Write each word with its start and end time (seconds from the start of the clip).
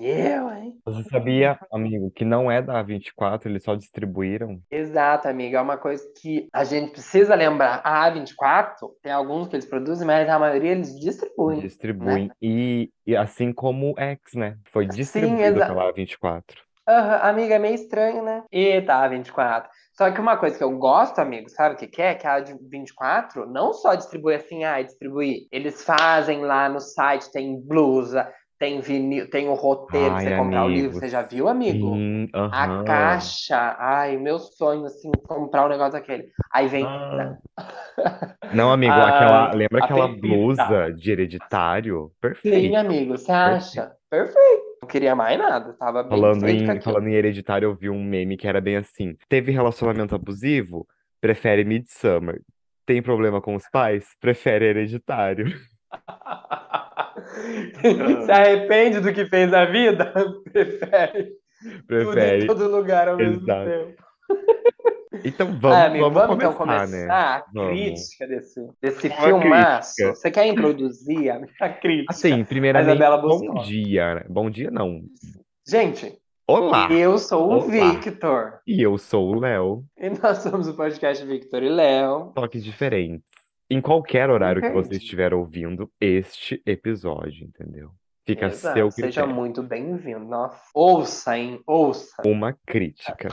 Eu, 0.00 0.50
hein? 0.50 0.78
Você 0.84 1.08
sabia, 1.08 1.58
amigo, 1.72 2.10
que 2.10 2.24
não 2.24 2.50
é 2.50 2.60
da 2.60 2.84
A24, 2.84 3.46
eles 3.46 3.62
só 3.62 3.74
distribuíram? 3.74 4.60
Exato, 4.70 5.28
amiga. 5.28 5.58
É 5.58 5.60
uma 5.60 5.78
coisa 5.78 6.02
que 6.20 6.48
a 6.52 6.64
gente 6.64 6.92
precisa 6.92 7.34
lembrar. 7.34 7.80
A 7.84 8.10
A24 8.10 8.76
tem 9.02 9.12
alguns 9.12 9.48
que 9.48 9.56
eles 9.56 9.66
produzem, 9.66 10.06
mas 10.06 10.28
a 10.28 10.38
maioria 10.38 10.72
eles 10.72 10.98
distribuem. 10.98 11.60
Distribuem. 11.60 12.30
E, 12.40 12.90
e 13.06 13.16
assim 13.16 13.52
como 13.52 13.92
o 13.92 14.00
X, 14.00 14.34
né? 14.34 14.58
Foi 14.66 14.84
Sim, 14.84 14.96
distribuído 14.96 15.56
exato. 15.56 15.74
pela 15.74 15.92
A24. 15.92 16.42
Aham, 16.88 17.18
amiga, 17.30 17.54
é 17.56 17.58
meio 17.58 17.74
estranho, 17.74 18.22
né? 18.22 18.44
Eita, 18.52 18.92
A24. 18.92 19.66
Só 19.92 20.10
que 20.10 20.20
uma 20.20 20.36
coisa 20.36 20.56
que 20.56 20.62
eu 20.62 20.78
gosto, 20.78 21.18
amigo, 21.18 21.48
sabe 21.48 21.74
o 21.74 21.78
que 21.78 21.88
que 21.88 22.02
é? 22.02 22.14
Que 22.14 22.26
a 22.26 22.40
A24 22.40 23.46
não 23.46 23.72
só 23.72 23.94
distribui 23.94 24.34
assim, 24.34 24.62
ah, 24.62 24.80
distribuir. 24.82 25.48
Eles 25.50 25.82
fazem 25.82 26.42
lá 26.42 26.68
no 26.68 26.78
site, 26.80 27.32
tem 27.32 27.58
blusa, 27.60 28.30
tem 28.58 28.80
vinil, 28.80 29.28
tem 29.30 29.48
o 29.48 29.54
roteiro 29.54 30.14
pra 30.14 30.16
Ai, 30.16 30.24
você 30.24 30.36
comprar 30.36 30.64
o 30.64 30.68
livro. 30.68 30.90
amigo, 30.90 31.00
Você 31.00 31.08
já 31.08 31.22
viu, 31.22 31.48
amigo? 31.48 31.90
sim, 31.90 32.28
A 32.50 32.66
aham. 32.66 32.84
caixa, 32.84 33.76
ai, 33.78 34.16
meu 34.16 34.38
sonho, 34.38 34.86
assim, 34.86 35.10
comprar 35.26 35.66
um 35.66 35.68
negócio 35.68 35.92
daquele. 35.92 36.30
Aí 36.52 36.66
vem. 36.68 36.86
Ah. 36.86 37.36
Não. 38.52 38.70
Amigo, 38.72 38.92
aquela, 39.02 39.48
A, 39.48 39.54
lembra 39.54 39.80
a 39.80 39.84
aquela 39.84 40.08
blusa 40.08 40.92
de 40.92 41.10
hereditário? 41.10 42.12
Sim, 42.18 42.20
Perfeito, 42.20 42.76
amigo, 42.76 43.18
você 43.18 43.32
perfeito. 43.32 43.32
acha? 43.32 43.96
Perfeito. 44.08 44.66
Não 44.82 44.88
queria 44.88 45.14
mais 45.16 45.38
nada, 45.38 45.72
tava 45.74 46.02
bem 46.02 46.20
Falando 46.20 46.46
em, 46.48 46.80
falando 46.80 47.08
em 47.08 47.14
hereditário, 47.14 47.66
eu 47.66 47.74
vi 47.74 47.90
um 47.90 48.02
meme 48.04 48.36
que 48.36 48.46
era 48.46 48.60
bem 48.60 48.76
assim: 48.76 49.16
teve 49.28 49.50
relacionamento 49.52 50.14
abusivo? 50.14 50.86
Prefere 51.20 51.64
Midsummer. 51.64 52.40
Tem 52.84 53.02
problema 53.02 53.40
com 53.42 53.54
os 53.56 53.68
pais? 53.68 54.06
Prefere 54.20 54.66
hereditário. 54.66 55.46
Se 58.24 58.30
arrepende 58.30 59.00
do 59.00 59.12
que 59.12 59.26
fez 59.26 59.50
na 59.50 59.64
vida? 59.66 60.12
Prefere 60.52 61.32
tudo 61.88 62.00
em 62.00 62.04
Prefere, 62.12 62.46
todo 62.46 62.68
lugar 62.70 63.08
ao 63.08 63.16
mesmo 63.16 63.42
exato. 63.42 63.70
tempo. 63.70 64.02
Então 65.24 65.48
Ah, 65.48 65.56
vamos, 65.58 65.78
amigo, 65.86 66.10
vamos 66.10 66.20
vamos 66.28 66.36
então 66.36 66.52
começar, 66.54 66.86
né? 66.86 66.98
começar 66.98 67.36
a 67.38 67.44
Vamos. 67.52 67.70
crítica 67.70 68.26
desse, 68.26 68.60
desse 68.82 69.08
Uma 69.08 69.16
filmaço. 69.16 69.94
crítica. 69.96 70.14
Você 70.14 70.30
quer 70.30 70.46
introduzir 70.46 71.30
a 71.30 71.38
minha 71.38 71.72
crítica? 71.80 72.12
Assim, 72.12 72.44
primeiramente, 72.44 72.98
bom 73.22 73.62
dia, 73.62 74.14
né? 74.16 74.24
Bom 74.28 74.50
dia, 74.50 74.70
não. 74.70 75.00
Gente, 75.66 76.12
Olá! 76.46 76.88
eu 76.92 77.16
sou 77.18 77.48
o 77.48 77.52
Olá! 77.54 77.66
Victor. 77.66 78.60
E 78.66 78.80
eu 78.82 78.98
sou 78.98 79.34
o 79.34 79.40
Léo. 79.40 79.84
E 79.98 80.10
nós 80.10 80.38
somos 80.38 80.68
o 80.68 80.74
podcast 80.76 81.24
Victor 81.24 81.62
e 81.62 81.68
Léo. 81.70 82.32
Toques 82.34 82.62
diferentes. 82.62 83.24
Em 83.68 83.80
qualquer 83.80 84.30
horário 84.30 84.62
que 84.62 84.70
você 84.70 84.96
estiver 84.96 85.34
ouvindo 85.34 85.90
este 86.00 86.62
episódio, 86.64 87.44
entendeu? 87.44 87.90
Fica 88.26 88.46
a 88.46 88.50
seu 88.50 88.88
Exato, 88.88 88.90
seja 88.90 89.22
critério. 89.22 89.34
muito 89.34 89.62
bem-vindo. 89.62 90.24
Nossa, 90.24 90.60
ouça, 90.74 91.38
hein? 91.38 91.60
Ouça. 91.64 92.22
Uma 92.24 92.52
crítica. 92.66 93.28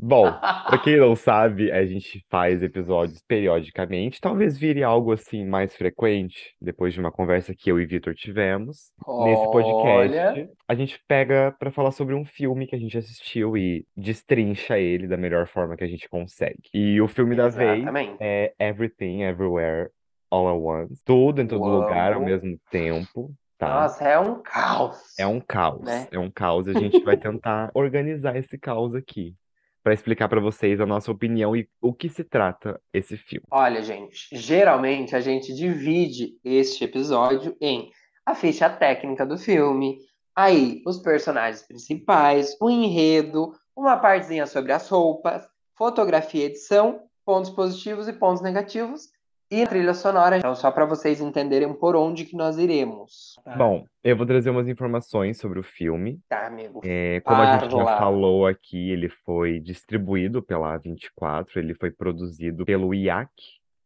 Bom, 0.00 0.32
pra 0.32 0.78
quem 0.78 0.96
não 0.96 1.14
sabe, 1.16 1.70
a 1.70 1.84
gente 1.84 2.24
faz 2.30 2.62
episódios 2.62 3.20
periodicamente. 3.28 4.20
Talvez 4.22 4.56
vire 4.56 4.82
algo 4.82 5.12
assim 5.12 5.44
mais 5.44 5.76
frequente, 5.76 6.54
depois 6.62 6.94
de 6.94 7.00
uma 7.00 7.12
conversa 7.12 7.54
que 7.54 7.70
eu 7.70 7.78
e 7.78 7.84
Vitor 7.84 8.14
tivemos. 8.14 8.90
Nesse 9.24 9.42
Olha, 9.42 9.50
podcast, 9.50 10.50
a 10.66 10.74
gente 10.74 10.98
pega 11.06 11.54
pra 11.58 11.70
falar 11.70 11.90
sobre 11.90 12.14
um 12.14 12.24
filme 12.24 12.66
que 12.66 12.74
a 12.74 12.78
gente 12.78 12.96
assistiu 12.96 13.54
e 13.54 13.84
destrincha 13.94 14.78
ele 14.78 15.06
da 15.06 15.18
melhor 15.18 15.46
forma 15.46 15.76
que 15.76 15.84
a 15.84 15.88
gente 15.88 16.08
consegue. 16.08 16.70
E 16.72 17.00
o 17.02 17.08
filme 17.08 17.36
da 17.36 17.48
vez 17.48 17.84
é 18.18 18.54
Everything 18.58 19.24
Everywhere 19.24 19.90
All 20.30 20.48
at 20.48 20.56
Once. 20.86 21.02
Tudo 21.04 21.42
em 21.42 21.46
todo 21.46 21.66
Eu 21.66 21.80
lugar 21.80 22.12
ao 22.14 22.20
mesmo 22.22 22.56
tempo, 22.70 23.30
tá? 23.58 23.82
Nossa, 23.82 24.04
é 24.04 24.18
um 24.18 24.40
caos, 24.40 25.18
É 25.18 25.26
um 25.26 25.40
caos, 25.40 25.82
né? 25.82 26.08
é 26.10 26.18
um 26.18 26.30
caos. 26.30 26.68
A 26.68 26.72
gente 26.72 27.00
vai 27.00 27.16
tentar 27.16 27.70
organizar 27.74 28.36
esse 28.36 28.56
caos 28.56 28.94
aqui 28.94 29.34
para 29.82 29.94
explicar 29.94 30.28
para 30.28 30.40
vocês 30.40 30.80
a 30.80 30.86
nossa 30.86 31.10
opinião 31.10 31.56
e 31.56 31.68
o 31.80 31.92
que 31.92 32.08
se 32.08 32.22
trata 32.22 32.80
esse 32.92 33.16
filme. 33.16 33.46
Olha, 33.50 33.82
gente, 33.82 34.28
geralmente 34.32 35.16
a 35.16 35.20
gente 35.20 35.52
divide 35.54 36.38
este 36.44 36.84
episódio 36.84 37.56
em 37.60 37.90
a 38.24 38.34
ficha 38.34 38.68
técnica 38.68 39.24
do 39.24 39.38
filme, 39.38 39.98
aí 40.36 40.82
os 40.86 40.98
personagens 40.98 41.62
principais, 41.62 42.54
o 42.60 42.68
enredo, 42.68 43.52
uma 43.74 43.96
partezinha 43.96 44.46
sobre 44.46 44.72
as 44.72 44.86
roupas, 44.88 45.48
fotografia 45.74 46.44
edição, 46.44 47.00
pontos 47.24 47.50
positivos 47.50 48.06
e 48.08 48.12
pontos 48.12 48.42
negativos, 48.42 49.08
e 49.50 49.62
a 49.62 49.66
trilha 49.66 49.94
sonora. 49.94 50.38
Então, 50.38 50.54
só 50.54 50.70
para 50.70 50.84
vocês 50.84 51.20
entenderem 51.20 51.72
por 51.72 51.96
onde 51.96 52.24
que 52.24 52.36
nós 52.36 52.58
iremos. 52.58 53.34
Tá, 53.44 53.56
Bom, 53.56 53.84
eu 54.04 54.16
vou 54.16 54.26
trazer 54.26 54.50
umas 54.50 54.68
informações 54.68 55.38
sobre 55.38 55.58
o 55.58 55.62
filme. 55.62 56.20
tá, 56.28 56.46
amigo. 56.46 56.80
É, 56.84 57.20
como 57.20 57.40
a 57.40 57.58
gente 57.58 57.70
já 57.70 57.84
Parla. 57.84 57.98
falou 57.98 58.46
aqui, 58.46 58.90
ele 58.90 59.08
foi 59.08 59.58
distribuído 59.60 60.42
pela 60.42 60.78
A24, 60.78 61.56
ele 61.56 61.74
foi 61.74 61.90
produzido 61.90 62.64
pelo 62.64 62.94
IAC, 62.94 63.30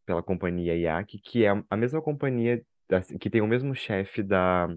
pela 0.05 0.21
companhia 0.21 0.75
IAC, 0.75 1.17
que 1.19 1.45
é 1.45 1.49
a 1.69 1.77
mesma 1.77 2.01
companhia 2.01 2.61
que 3.19 3.29
tem 3.29 3.41
o 3.41 3.47
mesmo 3.47 3.73
chefe 3.73 4.21
da, 4.21 4.67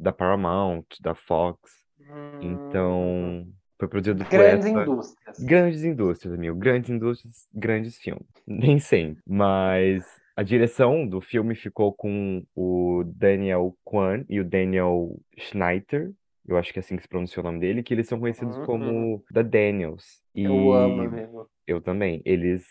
da 0.00 0.12
Paramount, 0.12 0.86
da 1.00 1.14
Fox. 1.14 1.84
Hum, 2.00 2.40
Então, 2.42 3.46
foi 3.78 3.88
produzido 3.88 4.24
por 4.24 4.30
grandes 4.30 4.66
essa. 4.66 4.80
indústrias. 4.82 5.38
Grandes 5.40 5.84
indústrias, 5.84 6.34
amigo. 6.34 6.56
Grandes 6.56 6.90
indústrias, 6.90 7.48
grandes 7.52 7.98
filmes. 7.98 8.26
Nem 8.46 8.78
sempre. 8.78 9.22
Mas 9.26 10.04
a 10.36 10.42
direção 10.42 11.06
do 11.06 11.20
filme 11.20 11.54
ficou 11.54 11.92
com 11.92 12.42
o 12.54 13.04
Daniel 13.06 13.76
Kwan 13.84 14.24
e 14.28 14.40
o 14.40 14.44
Daniel 14.44 15.16
Schneider. 15.36 16.12
Eu 16.46 16.56
acho 16.56 16.72
que 16.72 16.78
é 16.78 16.80
assim 16.80 16.96
que 16.96 17.02
se 17.02 17.08
pronuncia 17.08 17.40
o 17.40 17.44
nome 17.44 17.60
dele, 17.60 17.82
que 17.82 17.94
eles 17.94 18.06
são 18.06 18.20
conhecidos 18.20 18.56
Uhum. 18.56 18.66
como 18.66 19.24
The 19.32 19.42
Daniels. 19.42 20.22
Eu 20.34 20.72
amo, 20.72 21.48
E 21.66 21.70
eu 21.70 21.80
também. 21.80 22.20
Eles 22.24 22.64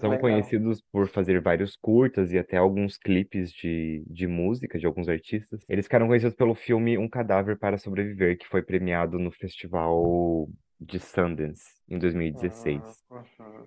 são 0.00 0.10
legal. 0.10 0.18
conhecidos 0.20 0.82
por 0.92 1.08
fazer 1.08 1.40
vários 1.40 1.76
curtas 1.76 2.32
e 2.32 2.38
até 2.38 2.56
alguns 2.56 2.96
clipes 2.96 3.52
de, 3.52 4.04
de 4.06 4.26
música 4.26 4.78
de 4.78 4.86
alguns 4.86 5.08
artistas. 5.08 5.64
Eles 5.68 5.86
ficaram 5.86 6.06
conhecidos 6.08 6.34
pelo 6.34 6.54
filme 6.54 6.98
Um 6.98 7.08
Cadáver 7.08 7.56
para 7.58 7.78
Sobreviver, 7.78 8.36
que 8.36 8.46
foi 8.48 8.62
premiado 8.62 9.18
no 9.18 9.30
Festival 9.30 10.48
de 10.80 10.98
Sundance 10.98 11.64
em 11.88 11.98
2016. 11.98 12.78
Uhum. 13.10 13.66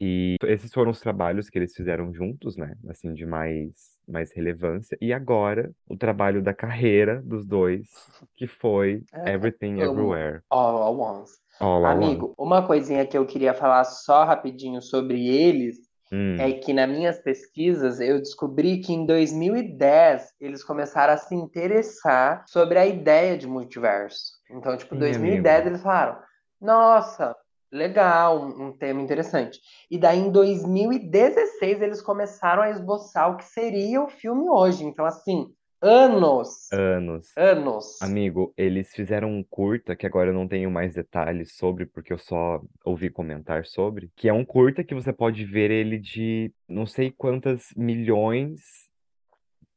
E 0.00 0.36
esses 0.44 0.72
foram 0.72 0.90
os 0.90 1.00
trabalhos 1.00 1.50
que 1.50 1.58
eles 1.58 1.74
fizeram 1.74 2.12
juntos, 2.12 2.56
né? 2.56 2.74
Assim, 2.88 3.12
de 3.14 3.26
mais, 3.26 3.72
mais 4.06 4.32
relevância. 4.32 4.96
E 5.00 5.12
agora, 5.12 5.72
o 5.88 5.96
trabalho 5.96 6.42
da 6.42 6.54
carreira 6.54 7.20
dos 7.22 7.44
dois, 7.44 7.88
que 8.36 8.46
foi 8.46 9.02
É, 9.12 9.32
Everything. 9.32 9.80
Everywhere 9.80 10.40
All 10.50 10.82
at 10.82 10.96
once. 10.96 11.32
All 11.60 11.84
at 11.84 11.96
Once. 11.96 12.04
Amigo, 12.04 12.34
uma 12.38 12.66
coisinha 12.66 13.06
que 13.06 13.18
eu 13.18 13.26
queria 13.26 13.54
falar 13.54 13.84
só 13.84 14.24
rapidinho 14.24 14.80
sobre 14.80 15.26
eles 15.26 15.88
Hum, 16.10 16.36
é 16.40 16.52
que 16.52 16.72
nas 16.72 16.88
minhas 16.88 17.18
pesquisas 17.18 18.00
eu 18.00 18.18
descobri 18.18 18.80
que 18.80 18.92
em 18.92 19.04
2010 19.04 20.32
eles 20.40 20.64
começaram 20.64 21.12
a 21.12 21.18
se 21.18 21.34
interessar 21.34 22.44
sobre 22.48 22.78
a 22.78 22.86
ideia 22.86 23.36
de 23.36 23.46
multiverso. 23.46 24.32
Então, 24.50 24.76
tipo, 24.76 24.94
sim, 24.94 25.00
2010 25.00 25.54
amigo. 25.54 25.68
eles 25.68 25.82
falaram: 25.82 26.18
Nossa, 26.60 27.36
legal, 27.70 28.44
um, 28.44 28.72
tema 28.72 29.00
interessante. 29.00 29.60
E 29.90 29.98
daí 29.98 30.18
em 30.18 30.30
2016 30.30 31.82
eles 31.82 32.00
começaram 32.00 32.62
a 32.62 32.70
esboçar 32.70 33.32
o 33.32 33.36
que 33.36 33.44
seria 33.44 34.02
o 34.02 34.08
filme 34.08 34.48
hoje. 34.48 34.84
Então, 34.84 35.04
assim, 35.04 35.52
anos, 35.80 36.70
Anos. 36.72 37.36
anos. 37.36 38.02
Amigo, 38.02 38.52
eles 38.56 38.92
fizeram 38.92 39.30
um 39.30 39.44
curta 39.44 39.94
que 39.94 40.06
agora 40.06 40.30
eu 40.30 40.34
não 40.34 40.48
tenho 40.48 40.70
mais 40.70 40.94
detalhes 40.94 41.56
sobre, 41.56 41.86
porque 41.86 42.12
eu 42.12 42.18
só 42.18 42.60
ouvi 42.84 43.10
comentar 43.10 43.64
sobre, 43.64 44.10
que 44.16 44.28
é 44.28 44.32
um 44.32 44.44
curta 44.44 44.82
que 44.82 44.94
você 44.94 45.12
pode 45.12 45.44
ver 45.44 45.70
ele 45.70 45.98
de 45.98 46.52
não 46.68 46.86
sei 46.86 47.10
quantas 47.10 47.68
milhões, 47.76 48.87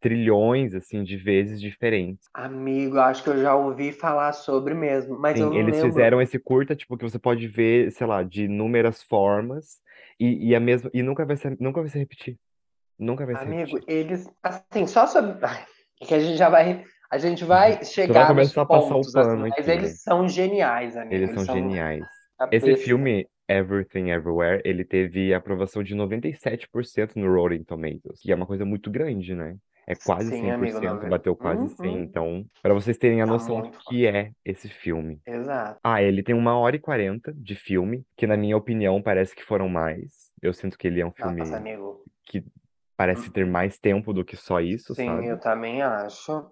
trilhões, 0.01 0.73
assim, 0.73 1.03
de 1.03 1.15
vezes 1.15 1.61
diferentes. 1.61 2.27
Amigo, 2.33 2.97
acho 2.97 3.23
que 3.23 3.29
eu 3.29 3.39
já 3.39 3.55
ouvi 3.55 3.91
falar 3.91 4.33
sobre 4.33 4.73
mesmo, 4.73 5.17
mas 5.17 5.39
eu 5.39 5.45
Sim, 5.45 5.51
não 5.51 5.59
eles 5.61 5.75
lembro. 5.75 5.89
fizeram 5.89 6.21
esse 6.21 6.39
curta, 6.39 6.75
tipo, 6.75 6.97
que 6.97 7.03
você 7.03 7.19
pode 7.19 7.47
ver, 7.47 7.91
sei 7.91 8.07
lá, 8.07 8.23
de 8.23 8.45
inúmeras 8.45 9.03
formas 9.03 9.79
e, 10.19 10.49
e 10.49 10.55
a 10.55 10.59
mesma, 10.59 10.89
e 10.93 11.03
nunca 11.03 11.23
vai 11.23 11.37
se, 11.37 11.55
nunca 11.59 11.79
vai 11.79 11.89
se 11.89 11.99
repetir. 11.99 12.37
Nunca 12.97 13.25
vai 13.25 13.35
se 13.35 13.43
Amigo, 13.43 13.75
repetir. 13.75 13.95
eles, 13.95 14.29
assim, 14.43 14.85
só 14.87 15.07
sobre. 15.07 15.37
É 16.01 16.05
que 16.05 16.15
a 16.15 16.19
gente 16.19 16.35
já 16.35 16.49
vai. 16.49 16.83
A 17.11 17.19
gente 17.19 17.45
vai 17.45 17.75
vai 17.75 17.85
chegar 17.85 18.21
nos 18.21 18.27
começar 18.29 18.61
a 18.63 18.65
passar 18.65 18.95
o 18.95 18.99
assim, 19.01 19.11
pano 19.13 19.41
mas 19.41 19.51
aqui, 19.51 19.67
né? 19.67 19.73
eles 19.75 20.01
são 20.01 20.27
geniais, 20.27 20.97
amigo. 20.97 21.13
Eles 21.13 21.29
Eles 21.29 21.45
são 21.45 21.55
geniais. 21.55 22.03
Esse 22.51 22.75
filme, 22.77 23.27
Everything 23.47 24.09
Everywhere, 24.09 24.61
ele 24.65 24.83
teve 24.83 25.31
aprovação 25.31 25.83
de 25.83 25.93
97% 25.93 27.17
no 27.17 27.31
Rotten 27.31 27.63
Tomatoes, 27.63 28.19
que 28.19 28.31
é 28.31 28.35
uma 28.35 28.47
coisa 28.47 28.65
muito 28.65 28.89
grande, 28.89 29.35
né? 29.35 29.57
É 29.87 29.95
quase 29.95 30.29
Sim, 30.29 30.49
amigo, 30.49 30.79
100%, 30.79 30.93
nove- 30.93 31.09
bateu 31.09 31.35
quase 31.35 31.67
100%. 31.75 31.95
Uhum. 31.95 32.03
Então, 32.03 32.45
para 32.61 32.73
vocês 32.73 32.97
terem 32.97 33.21
a 33.21 33.25
Tá 33.25 33.31
noção 33.31 33.61
do 33.61 33.71
que 33.71 34.05
é 34.07 34.31
esse 34.45 34.69
filme. 34.69 35.19
Exato. 35.25 35.79
Ah, 35.83 36.01
ele 36.01 36.21
tem 36.23 36.35
uma 36.35 36.57
hora 36.57 36.75
e 36.75 36.79
quarenta 36.79 37.33
de 37.35 37.55
filme, 37.55 38.03
que 38.15 38.27
na 38.27 38.37
minha 38.37 38.55
opinião 38.55 39.01
parece 39.01 39.35
que 39.35 39.43
foram 39.43 39.67
mais. 39.67 40.31
Eu 40.41 40.53
sinto 40.53 40.77
que 40.77 40.87
ele 40.87 41.01
é 41.01 41.05
um 41.05 41.11
filme 41.11 41.39
Nossa, 41.41 41.57
amigo. 41.57 42.03
que 42.25 42.43
parece 42.95 43.31
ter 43.31 43.45
mais 43.47 43.79
tempo 43.79 44.13
do 44.13 44.23
que 44.23 44.35
só 44.37 44.61
isso, 44.61 44.93
Sim, 44.93 45.05
sabe? 45.05 45.27
eu 45.27 45.39
também 45.39 45.81
acho. 45.81 46.51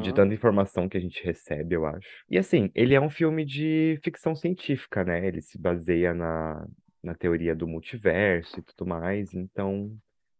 De 0.00 0.08
Uhum. 0.08 0.14
tanta 0.14 0.34
informação 0.34 0.88
que 0.88 0.96
a 0.96 1.00
gente 1.00 1.24
recebe, 1.24 1.76
eu 1.76 1.86
acho. 1.86 2.08
E 2.28 2.36
assim, 2.36 2.68
ele 2.74 2.94
é 2.94 3.00
um 3.00 3.08
filme 3.10 3.44
de 3.44 3.98
ficção 4.02 4.34
científica, 4.34 5.04
né? 5.04 5.24
Ele 5.24 5.40
se 5.40 5.56
baseia 5.56 6.12
na, 6.12 6.66
na 7.00 7.14
teoria 7.14 7.54
do 7.54 7.68
multiverso 7.68 8.58
e 8.58 8.62
tudo 8.62 8.84
mais, 8.88 9.32
então 9.34 9.96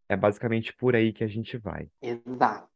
é 0.08 0.16
basicamente 0.16 0.74
por 0.76 0.94
aí 0.96 1.12
que 1.12 1.24
a 1.24 1.28
gente 1.28 1.56
vai. 1.58 1.88
Exato. 2.02 2.68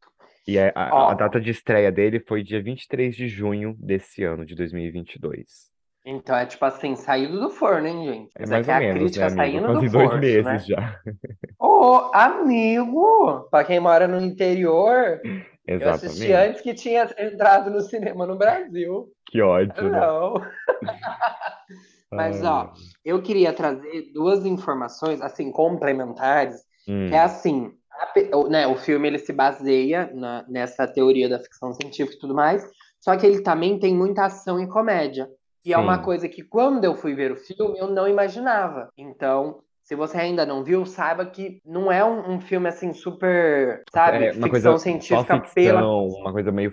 E 0.46 0.58
a, 0.58 0.72
a, 0.74 1.10
a 1.10 1.12
Ó, 1.12 1.14
data 1.14 1.40
de 1.40 1.50
estreia 1.50 1.92
dele 1.92 2.20
foi 2.20 2.42
dia 2.42 2.62
23 2.62 3.14
de 3.14 3.28
junho 3.28 3.74
desse 3.78 4.24
ano, 4.24 4.46
de 4.46 4.54
2022. 4.54 5.70
então 6.04 6.34
é 6.36 6.46
tipo 6.46 6.64
assim, 6.64 6.96
saído 6.96 7.38
do 7.38 7.50
forno, 7.50 7.86
hein, 7.86 8.04
gente? 8.06 8.32
É 8.34 8.46
mais 8.46 8.68
é 8.68 8.72
ou 8.72 8.76
a 8.76 8.80
menos, 8.80 9.10
né, 9.10 9.10
crítica 9.10 9.26
amigo? 9.26 9.34
saindo 9.36 9.68
do 9.70 9.82
Quase 9.82 9.88
dois 9.90 10.10
forno, 10.10 10.18
meses 10.18 10.44
né? 10.44 10.58
já. 10.66 11.00
Ô, 11.58 12.10
amigo! 12.14 13.48
Pra 13.50 13.64
quem 13.64 13.80
mora 13.80 14.08
no 14.08 14.20
interior, 14.20 15.20
eu 15.78 15.90
assisti 15.90 16.30
Exatamente. 16.30 16.32
antes 16.32 16.60
que 16.62 16.74
tinha 16.74 17.04
entrado 17.18 17.70
no 17.70 17.80
cinema 17.82 18.26
no 18.26 18.36
Brasil. 18.38 19.12
Que 19.26 19.42
ódio, 19.42 19.90
né? 19.90 20.00
Não. 20.00 20.34
Mas, 22.10 22.42
Ai, 22.42 22.48
ó, 22.48 22.70
ai. 22.72 22.72
eu 23.04 23.22
queria 23.22 23.52
trazer 23.52 24.10
duas 24.14 24.44
informações, 24.46 25.20
assim, 25.20 25.52
complementares, 25.52 26.64
que 27.06 27.14
é 27.14 27.18
Hum, 27.18 27.20
assim, 27.20 27.72
a 27.92 28.48
né, 28.48 28.66
o 28.66 28.76
filme 28.76 29.08
ele 29.08 29.18
se 29.18 29.32
baseia 29.32 30.10
na- 30.14 30.44
nessa 30.48 30.86
teoria 30.86 31.28
da 31.28 31.38
ficção 31.40 31.72
científica 31.74 32.16
e 32.16 32.20
tudo 32.20 32.34
mais, 32.34 32.68
só 33.00 33.16
que 33.16 33.26
ele 33.26 33.42
também 33.42 33.78
tem 33.78 33.94
muita 33.94 34.24
ação 34.26 34.60
e 34.60 34.68
comédia. 34.68 35.28
E 35.64 35.72
é 35.72 35.78
uma 35.78 35.98
sim. 35.98 36.02
coisa 36.02 36.28
que 36.28 36.42
quando 36.42 36.84
eu 36.84 36.94
fui 36.94 37.14
ver 37.14 37.32
o 37.32 37.36
filme 37.36 37.78
eu 37.78 37.88
não 37.88 38.08
imaginava. 38.08 38.90
Então, 38.96 39.62
se 39.84 39.94
você 39.94 40.18
ainda 40.18 40.46
não 40.46 40.62
viu, 40.64 40.84
saiba 40.86 41.26
que 41.26 41.60
não 41.64 41.90
é 41.90 42.04
um, 42.04 42.34
um 42.34 42.40
filme 42.40 42.68
assim 42.68 42.92
super, 42.92 43.82
sabe, 43.92 44.26
É 44.26 44.32
uma 44.32 44.48
ficção 44.48 44.48
coisa 44.48 44.78
científica 44.78 45.38
pela 45.54 45.82
ficção, 45.82 46.08
uma 46.08 46.32
coisa 46.32 46.52
meio 46.52 46.70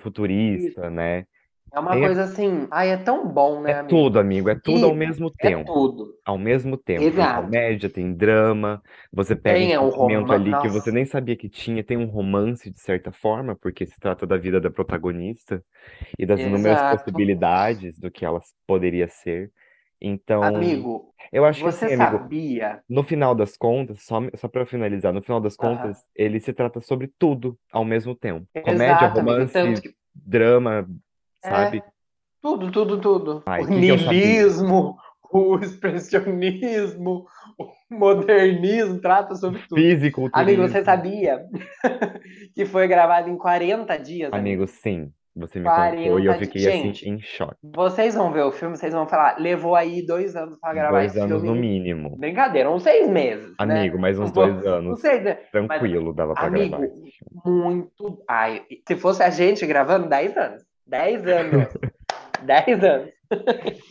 isso. 0.49 0.77
futurista, 0.77 0.89
né? 0.89 1.25
É 1.75 1.79
uma 1.79 1.97
Tem, 1.97 1.99
coisa 1.99 2.23
assim, 2.23 2.67
ai, 2.71 2.89
é 2.91 2.97
tão 2.97 3.27
bom, 3.31 3.61
né, 3.61 3.71
é 3.71 3.73
tudo, 3.87 4.19
amigo? 4.19 4.19
amigo, 4.19 4.49
é 4.49 4.55
tudo 4.55 4.85
ao 4.85 4.93
E 4.93 4.95
mesmo 4.95 5.31
é 5.39 5.49
tempo. 5.49 5.65
tudo. 5.65 6.17
Ao 6.23 6.37
mesmo 6.39 6.75
tempo. 6.77 7.11
Tem 7.11 7.27
Exato. 7.27 7.27
comédia, 7.27 7.89
tem 7.89 8.13
drama, 8.15 8.81
você 9.11 9.35
pega 9.35 9.63
um 9.63 9.67
Tem 9.67 9.73
é 9.73 9.79
um 9.79 9.89
romance. 9.89 10.33
ali 10.33 10.55
que 10.55 10.67
você 10.67 10.91
Nossa, 10.91 10.91
nem 10.91 11.05
sabia 11.05 11.35
que 11.37 11.47
tinha, 11.49 11.83
tem 11.83 11.97
um 11.97 12.05
romance 12.07 12.69
de 12.71 12.79
certa 12.79 13.11
forma, 13.11 13.55
porque 13.55 13.85
se 13.85 13.99
trata 13.99 14.25
da 14.25 14.35
vida 14.37 14.59
da 14.59 14.71
protagonista 14.71 15.63
e 16.19 16.25
das 16.25 16.43
inúmeras 16.45 16.83
exato. 16.83 16.83
possibilidades 16.83 17.99
do 17.99 18.11
que 18.11 18.25
ela 18.25 18.41
poderia 18.67 19.07
ser. 19.09 19.51
Então, 20.01 20.49
Amigo, 20.49 21.13
eu 21.31 21.45
acho 21.45 21.63
que 21.63 21.69
você 21.69 21.89
assim, 21.89 21.93
amigo, 21.93 22.27
sabia? 22.29 22.81
no 22.87 23.03
final 23.03 23.33
das 23.35 23.57
contas, 23.57 24.03
só, 24.03 24.19
só 24.35 24.47
para 24.47 24.65
finalizar, 24.65 25.13
no 25.13 25.21
final 25.23 25.41
das 25.41 25.55
contas, 25.57 26.07
ele 26.15 26.39
se 26.39 26.53
trata 26.53 26.81
sobre 26.81 27.07
tudo 27.17 27.57
ao 27.71 27.83
mesmo 27.85 28.15
tempo. 28.15 28.47
Comédia, 28.61 29.07
Exato, 29.07 29.19
amigo. 29.19 29.45
Romance, 29.47 29.81
que 29.81 29.95
drama, 30.13 30.87
sabe? 31.47 31.77
é 31.77 31.81
tudo, 32.41 32.71
tudo, 32.71 33.01
tudo. 33.01 33.43
Ai, 33.45 33.61
O 33.63 33.67
niilismo, 33.67 34.97
o 35.31 35.57
expressionismo, 35.59 37.25
o 37.57 37.67
modernismo, 37.89 38.99
trata 39.01 39.35
sobre 39.35 39.61
tudo. 39.67 39.81
Amigo, 40.33 40.61
você 40.61 40.83
sabia 40.83 41.43
que 42.53 42.65
foi 42.65 42.87
gravado 42.87 43.29
em 43.29 43.37
40 43.37 43.97
dias, 43.97 44.31
Amigo, 44.31 44.63
amigo? 44.63 44.67
sim, 44.67 45.11
você 45.35 45.59
me 45.59 45.65
contou 45.65 46.19
e 46.19 46.25
eu 46.25 46.33
40 46.33 46.37
dias. 46.37 46.39
fiquei 46.47 46.67
assim 46.67 46.81
Gente, 46.87 47.09
em 47.09 47.19
choque. 47.21 47.57
vocês 47.63 48.15
vão 48.15 48.31
ver 48.31 48.43
o 48.43 48.51
filme, 48.51 48.77
vocês 48.77 48.93
vão 48.93 49.07
falar, 49.07 49.37
levou 49.39 49.75
aí 49.75 50.05
dois 50.05 50.35
anos 50.35 50.57
pra 50.59 50.73
gravar 50.73 50.99
Dois 50.99 51.11
esse 51.11 51.19
anos 51.19 51.41
no 51.41 51.53
filme. 51.53 51.59
mínimo. 51.61 52.15
Brincadeira, 52.15 52.69
uns 52.69 52.83
seis 52.83 53.09
meses, 53.09 53.49
né? 53.49 53.55
Amigo, 53.79 53.99
mais 53.99 54.17
Não 54.17 54.25
uns 54.25 54.31
dois 54.31 54.55
não 54.63 54.71
anos, 54.71 55.01
sei, 55.01 55.19
né? 55.21 55.33
Mas, 55.33 55.51
tranquilo, 55.51 56.13
dava 56.13 56.33
pra 56.33 56.47
gravar 56.49 56.77
amigo, 56.77 56.77
filme. 56.77 57.11
muito. 57.43 58.23
Ai, 58.29 58.63
se 58.87 58.95
fosse 58.95 59.23
a 59.23 59.29
gente 59.29 59.65
gravando, 59.65 60.07
10 60.07 60.37
anos. 60.37 60.63
10 60.85 61.25
anos. 61.27 61.67
10 62.45 62.83
anos. 62.83 63.11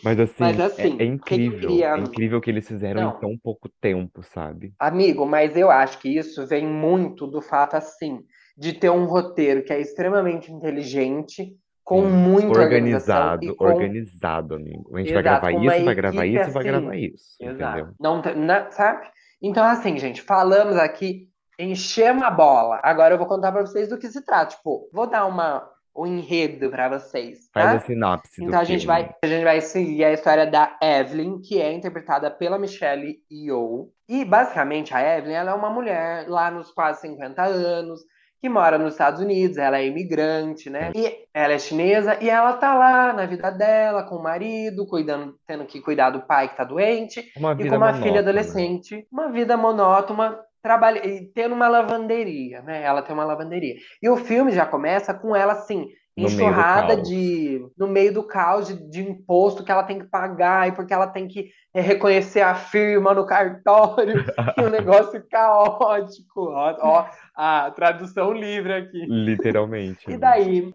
Mas 0.03 0.21
Mas 0.39 0.59
assim, 0.59 0.61
é, 0.77 0.85
é 1.03 1.05
assim, 1.05 1.07
incrível, 1.07 1.71
é 1.83 1.99
incrível 1.99 2.41
que 2.41 2.51
eles 2.51 2.67
fizeram 2.69 3.01
em 3.03 3.05
Não, 3.05 3.19
tão 3.19 3.37
pouco 3.39 3.69
tempo, 3.81 4.23
sabe? 4.23 4.73
amigo, 4.79 5.27
mas 5.27 5.57
eu 5.57 5.71
acho 5.71 5.99
que 5.99 6.09
isso 6.09 6.47
vem 6.47 6.67
muito 6.67 7.27
do 7.27 7.41
fato, 7.41 7.75
assim, 7.75 8.25
de 8.57 8.73
ter 8.73 8.91
um 8.91 9.07
roteiro 9.07 9.65
que 9.65 9.73
é 9.73 9.81
extremamente 9.81 10.53
inteligente, 10.53 11.57
com 11.83 12.01
Sim, 12.39 12.47
e 12.47 12.47
organizado, 12.47 13.55
com. 13.57 13.65
organizado, 13.65 14.55
amigo. 14.55 14.97
A 14.97 15.01
gente 15.01 15.13
vai 15.13 15.23
Exato, 15.23 15.41
gravar 15.41 15.51
com 15.51 15.59
uma 15.61 15.77
isso, 15.77 15.85
vai 15.85 15.95
gravar 15.95 16.27
isso, 16.27 16.53
vai 16.53 16.65
gravar 16.65 16.91
assim. 16.91 17.07
isso, 17.15 17.37
entendeu? 17.41 17.87
Exato. 17.87 17.95
Não, 18.01 18.23
tem- 18.23 18.37
na- 18.37 18.71
sabe? 18.71 19.07
Então, 19.43 19.65
assim, 19.65 19.99
gente, 19.99 20.23
falamos 20.23 20.77
aqui, 20.77 21.29
enchemos 21.59 22.23
a 22.23 22.31
bola. 22.31 22.81
Agora 22.83 23.15
eu 23.15 23.19
vou 23.19 23.27
contar 23.27 23.53
pra 23.53 23.61
vocês 23.63 23.89
do 23.89 23.99
que 23.99 24.09
se 24.09 24.25
trata. 24.25 24.57
Tipo, 24.57 24.89
vou 24.93 25.07
dar 25.07 25.27
uma, 25.27 25.69
um 25.97 26.07
enredo 26.07 26.71
pra 26.71 26.89
vocês, 26.89 27.49
Faz 27.53 27.67
a 27.71 27.75
tá? 27.79 27.81
sinopse 27.87 28.45
Então 28.45 28.59
a 28.61 28.65
gente 28.65 28.85
filme. 28.87 29.03
vai, 29.03 29.15
a 29.23 29.27
gente 29.27 29.45
vai 29.45 29.61
seguir 29.61 30.05
a 30.05 30.13
história 30.13 30.47
da 30.47 30.77
Evelyn, 30.83 31.41
que 31.41 31.61
é 31.61 31.73
interpretada 31.73 32.31
pela 32.31 32.59
Michelle 32.59 33.19
Yeoh. 33.31 33.89
E 34.09 34.25
basicamente 34.25 34.93
a 34.95 35.19
Evelyn, 35.19 35.35
ela 35.35 35.53
é 35.53 35.55
uma 35.55 35.71
mulher 35.71 36.29
lá 36.29 36.51
nos 36.51 36.71
quase 36.73 37.03
50 37.03 37.43
anos, 37.43 38.01
que 38.41 38.49
mora 38.51 38.77
nos 38.77 38.93
Estados 38.93 39.21
Unidos, 39.21 39.57
ela 39.57 39.79
é 39.79 39.87
imigrante, 39.87 40.69
né? 40.69 40.93
Sim. 40.95 41.01
E 41.07 41.25
ela 41.33 41.55
é 41.55 41.59
chinesa 41.59 42.19
e 42.21 42.29
ela 42.29 42.53
tá 42.55 42.75
lá 42.75 43.13
na 43.15 43.25
vida 43.25 43.51
dela 43.51 44.03
com 44.03 44.17
o 44.17 44.23
marido, 44.23 44.87
cuidando, 44.87 45.35
tendo 45.47 45.65
que 45.65 45.81
cuidar 45.81 46.11
do 46.11 46.21
pai 46.27 46.49
que 46.51 46.57
tá 46.57 46.65
doente, 46.65 47.33
Uma 47.39 47.53
e 47.53 47.67
com 47.69 47.77
uma 47.77 47.95
filha 47.95 48.05
monótona. 48.05 48.19
adolescente, 48.21 49.07
uma 49.11 49.33
vida 49.33 49.57
monótona, 49.57 50.39
trabalha, 50.65 51.07
e 51.07 51.27
tendo 51.27 51.55
uma 51.55 51.69
lavanderia, 51.69 52.63
né? 52.63 52.83
Ela 52.83 53.03
tem 53.03 53.15
uma 53.15 53.27
lavanderia. 53.27 53.75
E 54.03 54.09
o 54.09 54.17
filme 54.17 54.51
já 54.51 54.65
começa 54.65 55.13
com 55.13 55.37
ela 55.37 55.53
assim, 55.53 55.91
No 56.17 56.25
enxurrada 56.25 56.97
de 56.97 57.61
no 57.77 57.87
meio 57.87 58.15
do 58.15 58.27
caos 58.27 58.69
de, 58.69 58.89
de 58.89 59.03
imposto 59.03 59.63
que 59.63 59.71
ela 59.71 59.83
tem 59.83 59.99
que 59.99 60.07
pagar 60.07 60.67
e 60.67 60.73
porque 60.73 60.95
ela 60.95 61.07
tem 61.07 61.29
que 61.29 61.51
é, 61.75 61.83
reconhecer 61.83 62.41
a 62.41 62.55
firma 62.55 63.13
no 63.13 63.27
cartório 63.27 64.25
e 64.57 64.61
um 64.63 64.71
negócio 64.71 65.23
caótico. 65.31 66.49
Ó, 66.49 66.75
ó, 66.81 67.07
a 67.35 67.71
tradução 67.73 68.33
livre 68.33 68.73
aqui. 68.73 69.05
Literalmente, 69.07 70.05
E 70.11 70.15
amigo. 70.15 70.21
daí, 70.21 70.73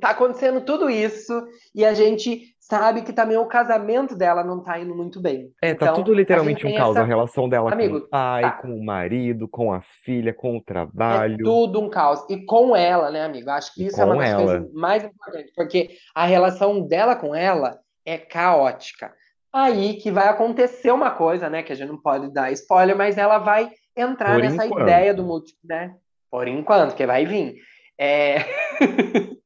tá 0.00 0.10
acontecendo 0.10 0.60
tudo 0.60 0.90
isso 0.90 1.32
e 1.74 1.84
a 1.84 1.94
gente 1.94 2.54
sabe 2.60 3.02
que 3.02 3.12
também 3.12 3.36
o 3.36 3.46
casamento 3.46 4.16
dela 4.16 4.42
não 4.42 4.60
tá 4.62 4.78
indo 4.78 4.94
muito 4.94 5.20
bem. 5.20 5.52
É, 5.62 5.72
tá 5.74 5.86
Então, 5.86 5.94
tudo 5.94 6.12
a 6.12 6.16
literalmente 6.16 6.66
um 6.66 6.74
caos. 6.74 6.96
A 6.96 7.00
essa. 7.00 7.08
relação 7.08 7.48
dela 7.48 7.70
com 7.70 7.76
o 7.76 7.80
Amigo, 7.80 8.08
pai, 8.08 8.42
tá. 8.42 8.50
com 8.52 8.68
o 8.76 8.84
marido, 8.84 9.46
com 9.48 9.72
a 9.72 9.80
filha, 10.04 10.34
com 10.34 10.54
o 10.56 10.58
É 10.58 10.62
trabalho, 10.64 11.36
tudo 11.44 11.80
um 11.80 11.88
caos. 11.88 12.24
E 12.28 12.44
com 12.44 12.74
ela, 12.76 13.10
né, 13.10 13.24
amigo? 13.24 13.48
Acho 13.50 13.72
que 13.72 13.86
isso 13.86 14.00
é 14.00 14.04
uma 14.04 14.16
das 14.16 14.30
ela. 14.30 14.42
coisas 14.44 14.72
mais 14.72 15.04
importantes, 15.04 15.52
porque 15.54 15.90
a 16.14 16.26
relação 16.26 16.86
dela 16.86 17.14
com 17.14 17.34
ela 17.34 17.78
é 18.04 18.18
caótica. 18.18 19.12
Aí 19.52 19.94
que 19.94 20.10
vai 20.10 20.28
acontecer 20.28 20.90
uma 20.90 21.10
coisa, 21.12 21.48
né, 21.48 21.62
que 21.62 21.72
a 21.72 21.76
gente 21.76 21.88
não 21.88 22.00
pode 22.02 22.30
dar 22.32 22.50
spoiler, 22.52 22.96
mas 22.96 23.16
ela 23.16 23.38
vai 23.38 23.70
entrar 23.96 24.34
Por 24.34 24.42
nessa 24.42 24.66
ideia 24.66 25.14
do 25.14 25.22
enquanto. 25.22 25.26
multi, 25.26 25.54
né? 25.64 25.94
Por 26.30 26.48
enquanto, 26.48 26.94
que 26.94 27.06
vai 27.06 27.24
vir. 27.24 27.56
É... 27.98 28.36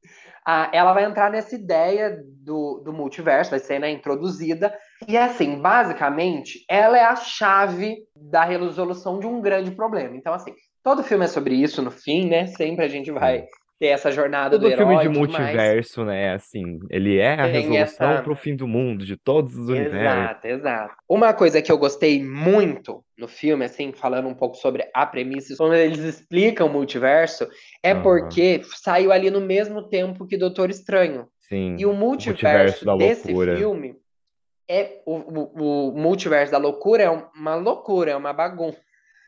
ela 0.73 0.93
vai 0.93 1.05
entrar 1.05 1.31
nessa 1.31 1.55
ideia 1.55 2.19
do, 2.43 2.83
do 2.85 2.93
multiverso, 2.93 3.51
vai 3.51 3.61
ser, 3.61 3.79
né, 3.79 3.91
introduzida. 3.91 4.75
E 5.07 5.17
assim, 5.17 5.61
basicamente, 5.61 6.65
ela 6.69 6.99
é 6.99 7.05
a 7.05 7.17
chave 7.17 7.99
da 8.15 8.45
resolução 8.45 9.21
de 9.21 9.27
um 9.27 9.41
grande 9.41 9.71
problema. 9.71 10.17
Então, 10.17 10.35
assim, 10.35 10.55
todo 10.83 11.05
filme 11.05 11.25
é 11.25 11.29
sobre 11.29 11.55
isso 11.55 11.83
no 11.83 11.91
fim, 11.91 12.29
né? 12.29 12.47
Sempre 12.47 12.85
a 12.85 12.89
gente 12.89 13.11
vai. 13.11 13.47
Ter 13.81 13.87
essa 13.87 14.13
jornada 14.13 14.59
do 14.59 14.69
Todo 14.69 14.77
filme 14.77 14.93
herói 14.93 15.05
de 15.05 15.11
e 15.11 15.15
tudo 15.15 15.33
mais. 15.33 15.45
multiverso, 15.47 16.05
né? 16.05 16.35
Assim, 16.35 16.79
ele 16.91 17.17
é 17.17 17.33
a 17.33 17.45
Tem 17.45 17.53
resolução 17.63 18.13
essa. 18.13 18.23
pro 18.23 18.37
fim 18.37 18.55
do 18.55 18.69
mundo, 18.69 19.07
de 19.07 19.17
todos 19.17 19.57
os 19.57 19.71
universos. 19.71 19.97
Exato, 19.97 20.47
exato. 20.47 20.95
Uma 21.09 21.33
coisa 21.33 21.63
que 21.63 21.73
eu 21.73 21.79
gostei 21.79 22.23
muito 22.23 23.03
no 23.17 23.27
filme, 23.27 23.65
assim, 23.65 23.91
falando 23.91 24.29
um 24.29 24.35
pouco 24.35 24.57
sobre 24.57 24.87
a 24.93 25.07
premissa, 25.07 25.55
quando 25.57 25.75
eles 25.75 25.99
explicam 26.01 26.67
o 26.67 26.71
multiverso, 26.71 27.49
é 27.83 27.93
Aham. 27.93 28.03
porque 28.03 28.61
saiu 28.65 29.11
ali 29.11 29.31
no 29.31 29.41
mesmo 29.41 29.89
tempo 29.89 30.27
que 30.27 30.37
Doutor 30.37 30.69
Estranho. 30.69 31.27
E 31.51 31.79
Sim, 31.79 31.85
o 31.87 31.91
o 31.91 31.95
multiverso 31.95 32.85
multiverso 32.85 32.85
da 32.85 32.97
desse 32.97 33.35
filme 33.57 33.97
é 34.69 35.01
o, 35.07 35.17
o, 35.17 35.89
o 35.89 35.99
multiverso 35.99 36.53
da 36.53 36.59
loucura 36.59 37.03
é 37.03 37.11
uma 37.11 37.55
loucura, 37.57 38.11
é 38.11 38.17
uma 38.17 38.33
bagunça. 38.33 38.79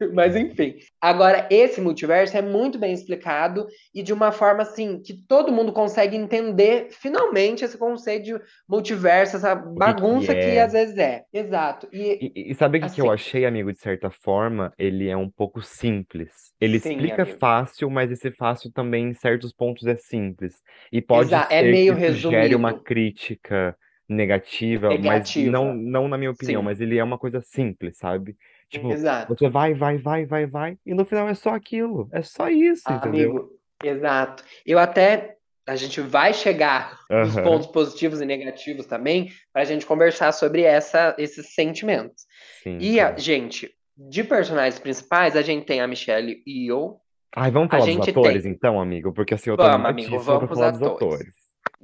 Mas 0.15 0.37
enfim. 0.37 0.77
Agora, 1.01 1.49
esse 1.51 1.81
multiverso 1.81 2.37
é 2.37 2.43
muito 2.43 2.79
bem 2.79 2.93
explicado 2.93 3.67
e 3.95 4.03
de 4.03 4.13
uma 4.13 4.33
forma 4.33 4.63
assim 4.63 5.01
que 5.03 5.15
todo 5.27 5.53
mundo 5.53 5.73
consegue 5.73 6.17
entender 6.17 6.89
finalmente 6.91 7.65
esse 7.65 7.79
conceito 7.79 8.25
de 8.25 8.41
multiverso, 8.69 9.37
essa 9.37 9.55
O 9.77 9.83
que 9.83 9.95
que 9.95 10.05
bagunça 10.05 10.35
que 10.37 10.57
é? 10.57 10.59
às 10.59 10.73
vezes 10.73 10.97
é. 10.99 11.25
Exato. 11.33 11.89
E 11.93 12.21
E, 12.21 12.51
e 12.53 12.55
sabe 12.55 12.79
o 12.79 12.81
que 12.81 12.91
que 12.91 13.01
eu 13.01 13.11
assim, 13.11 13.11
achei, 13.11 13.45
amigo, 13.45 13.73
de 13.73 13.81
certa 13.81 14.11
forma? 14.11 14.73
Ele 14.79 15.09
é 15.09 15.17
um 15.17 15.31
pouco 15.31 15.61
simples. 15.63 16.53
Ele 16.61 16.79
sim, 16.79 16.91
explica 16.93 17.23
amigo. 17.23 17.39
fácil, 17.39 17.91
mas 17.91 18.11
esse 18.11 18.31
fácil 18.33 18.71
também, 18.73 19.09
em 19.11 19.15
certos 19.15 19.53
pontos, 19.53 19.87
é 19.87 19.97
simples. 19.97 20.63
E 20.93 21.03
pode 21.03 21.31
Exato. 21.31 21.49
É 21.51 21.63
ser 21.63 21.65
que 21.65 21.71
meio 21.71 21.95
isso 21.95 22.13
gere 22.13 22.55
uma 22.55 22.73
resumido, 22.73 22.83
crítica 22.83 23.77
negativa, 24.09 24.97
mas 24.99 25.37
não, 25.37 25.75
negativa. 25.75 25.75
não 25.75 26.09
na 26.09 26.19
minha 26.19 26.31
opinião, 26.31 26.63
Sim. 26.63 26.65
mas 26.65 26.81
ele 26.81 26.99
é 26.99 27.05
uma 27.05 27.19
coisa 27.19 27.41
simples, 27.43 27.97
sabe? 27.99 28.37
Tipo, 28.73 28.91
Exato. 28.91 29.35
você 29.35 29.51
vai, 29.51 29.75
vai, 29.75 29.99
vai, 29.99 30.25
vai, 30.25 30.47
vai, 30.47 30.79
e 30.87 30.95
no 30.95 31.05
final 31.05 31.29
é 31.29 31.35
só 31.35 31.51
aquilo. 31.51 32.09
É 32.11 32.23
só 32.23 32.49
isso, 32.49 32.91
entendeu? 32.91 33.31
Amigo, 33.31 33.51
exato. 33.85 34.43
Eu 34.65 34.79
até. 34.79 35.37
A 35.65 35.77
gente 35.77 36.01
vai 36.01 36.35
chegar 36.35 36.99
nos 37.09 37.37
Aham, 37.37 37.43
pontos 37.45 37.67
positivos 37.69 38.21
e 38.21 38.25
negativos 38.25 38.85
também, 38.85 39.31
para 39.53 39.63
a 39.63 39.65
gente 39.65 39.87
conversar 39.87 40.33
sobre 40.33 40.63
essa, 40.63 41.15
esses 41.19 41.55
sentimentos. 41.55 42.25
sim, 42.65 42.79
E, 42.81 42.99
a, 42.99 43.15
sim. 43.17 43.23
gente, 43.23 43.71
de 43.97 44.25
personagens 44.25 44.81
principais, 44.81 45.37
a 45.37 45.43
gente 45.43 45.65
tem 45.65 45.81
a 45.81 45.87
Michelle 45.87 46.43
Yeoh, 46.49 46.97
Ai, 47.37 47.51
vamos 47.51 47.71
falar 47.71 47.87
dos 47.87 48.09
atores 48.09 48.43
tem. 48.43 48.53
então, 48.53 48.81
amigo? 48.81 49.13
Porque 49.13 49.35
assim, 49.35 49.51
eu 49.51 49.57
tô 49.57 49.63
Vamos, 49.63 49.87
amigo, 49.87 50.19
vamos 50.19 50.49
para 50.49 50.49
falar 50.49 50.71
dos 50.73 50.83
atores. 50.83 51.35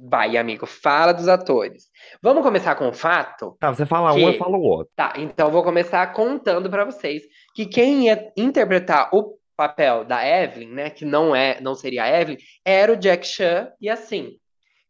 Vai, 0.01 0.37
amigo, 0.37 0.65
fala 0.65 1.11
dos 1.11 1.27
atores. 1.27 1.89
Vamos 2.21 2.41
começar 2.41 2.73
com 2.75 2.87
o 2.87 2.93
fato 2.93 3.57
Tá, 3.59 3.73
você 3.73 3.85
fala 3.85 4.13
um, 4.13 4.19
eu 4.19 4.31
que. 4.31 4.39
falo 4.39 4.57
o 4.57 4.63
outro. 4.63 4.93
Tá, 4.95 5.13
então 5.17 5.47
eu 5.47 5.51
vou 5.51 5.61
começar 5.61 6.07
contando 6.13 6.69
para 6.69 6.85
vocês 6.85 7.23
que 7.53 7.65
quem 7.65 8.05
ia 8.05 8.31
interpretar 8.37 9.09
o 9.13 9.37
papel 9.57 10.05
da 10.05 10.25
Evelyn, 10.25 10.69
né, 10.69 10.89
que 10.89 11.03
não 11.03 11.35
é, 11.35 11.59
não 11.59 11.75
seria 11.75 12.03
a 12.03 12.21
Evelyn, 12.21 12.37
era 12.63 12.93
o 12.93 12.95
Jack 12.95 13.27
Chan, 13.27 13.69
e 13.81 13.89
assim, 13.89 14.37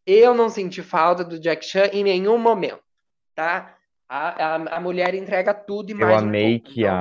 eu 0.06 0.36
não 0.36 0.48
senti 0.48 0.84
falta 0.84 1.24
do 1.24 1.40
Jack 1.40 1.66
Chan 1.66 1.90
em 1.92 2.04
nenhum 2.04 2.38
momento, 2.38 2.80
tá? 3.34 3.76
A, 4.10 4.56
a, 4.56 4.78
a 4.78 4.80
mulher 4.80 5.14
entrega 5.14 5.54
tudo 5.54 5.92
e 5.92 5.94
Eu 5.94 5.98
mais 6.00 6.24
um 6.24 6.26
amei 6.26 6.60
pouco. 6.60 6.74
que 6.74 6.82
Então, 6.82 6.96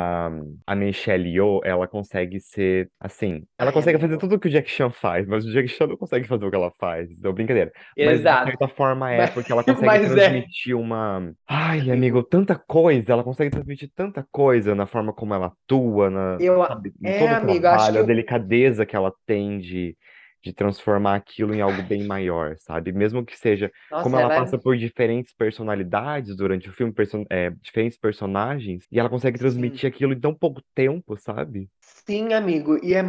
a, 0.66 0.72
a 0.72 0.76
Michelle 0.76 1.26
Yeoh, 1.26 1.60
ela 1.64 1.88
consegue 1.88 2.38
ser, 2.38 2.90
assim, 3.00 3.44
ela 3.58 3.70
ai, 3.70 3.72
consegue 3.72 3.98
fazer 3.98 4.18
tudo 4.18 4.34
o 4.34 4.38
que 4.38 4.48
o 4.48 4.50
Jack 4.50 4.70
Chan 4.70 4.90
faz, 4.90 5.26
mas 5.26 5.46
o 5.46 5.50
Jack 5.50 5.68
Chan 5.68 5.86
não 5.86 5.96
consegue 5.96 6.28
fazer 6.28 6.44
o 6.44 6.50
que 6.50 6.56
ela 6.56 6.70
faz, 6.78 7.10
então 7.10 7.32
brincadeira. 7.32 7.72
Mas 7.96 8.20
de 8.20 8.20
Exato. 8.20 8.50
certa 8.50 8.68
forma 8.68 9.10
é, 9.10 9.16
Mas, 9.16 9.30
porque 9.30 9.50
ela 9.50 9.64
consegue 9.64 10.04
é, 10.04 10.08
transmitir 10.10 10.76
uma... 10.76 11.32
Ai, 11.48 11.90
amigo, 11.90 12.22
tanta 12.22 12.54
coisa, 12.56 13.12
ela 13.12 13.24
consegue 13.24 13.50
transmitir 13.50 13.90
tanta 13.96 14.26
coisa 14.30 14.74
na 14.74 14.86
forma 14.86 15.14
como 15.14 15.32
ela 15.32 15.46
atua, 15.46 16.10
na, 16.10 16.36
eu, 16.38 16.62
sabe, 16.66 16.92
em 17.02 17.08
é, 17.08 17.18
todo 17.20 17.30
o 17.30 17.34
amigo, 17.36 17.66
acho 17.66 17.76
trabalho, 17.76 17.92
que 17.92 17.98
a 17.98 18.02
eu, 18.02 18.06
delicadeza 18.06 18.84
que 18.84 18.94
ela 18.94 19.12
tem 19.24 19.58
de, 19.58 19.96
de 20.42 20.52
transformar 20.52 21.16
aquilo 21.16 21.54
em 21.54 21.60
algo 21.60 21.82
bem 21.82 22.04
maior, 22.04 22.56
sabe? 22.58 22.92
Mesmo 22.92 23.24
que 23.24 23.36
seja 23.36 23.70
como 24.00 24.14
nossa, 24.14 24.16
ela 24.16 24.24
ela 24.24 24.30
passa 24.30 24.56
é, 24.56 24.58
por 24.58 24.76
diferentes 24.76 25.32
personalidades 25.34 26.36
durante 26.36 26.68
o 26.68 26.72
filme, 26.72 26.92
perso- 26.92 27.26
é, 27.30 27.50
diferentes 27.50 27.98
personagens, 27.98 28.84
e 28.90 28.98
ela 28.98 29.08
consegue 29.10 29.38
sim, 29.38 29.38
transmitir 29.38 29.88
aquilo 29.88 30.12
em 30.12 30.20
tão 30.20 30.34
pouco 30.34 30.62
tempo, 30.74 31.16
sabe? 31.16 31.68
sim, 31.80 32.32
amigo, 32.32 32.78
e 32.84 32.94
é, 32.94 33.02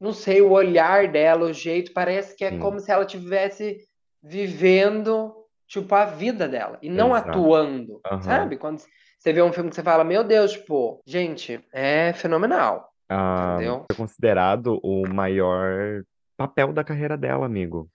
não 0.00 0.12
sei, 0.12 0.42
o 0.42 0.50
olhar 0.50 1.08
dela, 1.10 1.46
o 1.46 1.52
jeito, 1.52 1.92
parece 1.92 2.36
que 2.36 2.44
é 2.44 2.50
Sim, 2.50 2.58
como 2.58 2.80
se 2.80 2.90
ela 2.90 3.06
tivesse 3.06 3.78
vivendo, 4.22 5.34
tipo, 5.66 5.94
a 5.94 6.04
vida 6.06 6.48
dela, 6.48 6.78
e 6.82 6.88
não 6.90 7.08
exato. 7.12 7.28
atuando, 7.30 8.00
Aham. 8.06 8.22
sabe? 8.22 8.56
Quando 8.56 8.80
você 9.18 9.32
vê 9.32 9.42
um 9.42 9.52
filme 9.52 9.70
que 9.70 9.76
você 9.76 9.82
fala, 9.82 10.04
meu 10.04 10.24
Deus, 10.24 10.52
tipo, 10.52 11.00
gente, 11.06 11.60
é 11.72 12.12
fenomenal, 12.14 12.92
Ah, 13.08 13.54
entendeu? 13.54 13.84
foi 13.86 13.96
considerado 13.96 14.80
o 14.82 15.06
maior 15.08 16.02
papel 16.46 16.72
da 16.72 16.84
carreira 16.84 17.16
dela, 17.16 17.46
amigo. 17.46 17.88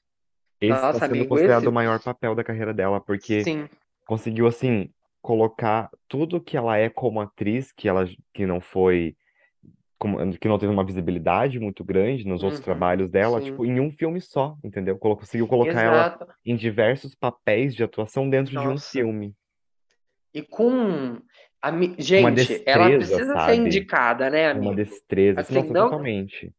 Esse 0.59 0.73
está 0.73 0.85
Nossa, 0.85 1.05
sendo 1.05 1.11
amigo, 1.11 1.29
considerado 1.29 1.63
o 1.63 1.65
esse, 1.65 1.75
maior 1.75 1.99
papel 1.99 2.33
da 2.33 2.43
carreira 2.43 2.73
dela, 2.73 2.99
porque 2.99 3.43
sim, 3.43 3.67
conseguiu, 4.05 4.47
assim, 4.47 4.89
colocar 5.21 5.89
tudo 6.07 6.41
que 6.41 6.55
ela 6.57 6.77
é 6.77 6.89
como 6.89 7.19
atriz, 7.21 7.71
que 7.71 7.87
ela 7.87 8.05
que 8.33 8.45
não 8.45 8.59
foi. 8.61 9.15
que 10.39 10.47
não 10.47 10.57
teve 10.57 10.71
uma 10.71 10.85
visibilidade 10.85 11.59
muito 11.59 11.83
grande 11.83 12.25
nos 12.25 12.43
outros 12.43 12.59
uhum, 12.59 12.65
trabalhos 12.65 13.09
dela, 13.09 13.39
sim, 13.39 13.45
tipo, 13.45 13.65
em 13.65 13.79
um 13.79 13.91
filme 13.91 14.21
só, 14.21 14.57
entendeu? 14.63 14.97
Conseguiu 14.97 15.47
colocar 15.47 15.81
ela 15.81 16.07
exato, 16.07 16.27
em 16.45 16.55
diversos 16.55 17.13
papéis 17.13 17.75
de 17.75 17.83
atuação 17.83 18.29
dentro 18.29 18.51
de 18.51 18.57
um 18.57 18.61
nossa, 18.71 18.97
filme. 18.97 19.35
e 20.33 20.41
com, 20.41 21.19
a, 21.61 21.69
Uma 21.71 21.89
gente, 21.99 22.19
ela 22.19 22.35
destreza, 22.35 23.05
precisa 23.05 23.25
ser 23.25 23.33
sabe? 23.33 23.57
indicada, 23.57 24.29
né, 24.29 24.49
Uma 24.51 24.71
amigo? 24.71 24.75
destreza, 24.75 25.41
assim, 25.41 25.57
Assim, 25.59 25.67
nossa, 25.67 25.73
não, 25.73 25.83
totalmente. 25.83 26.53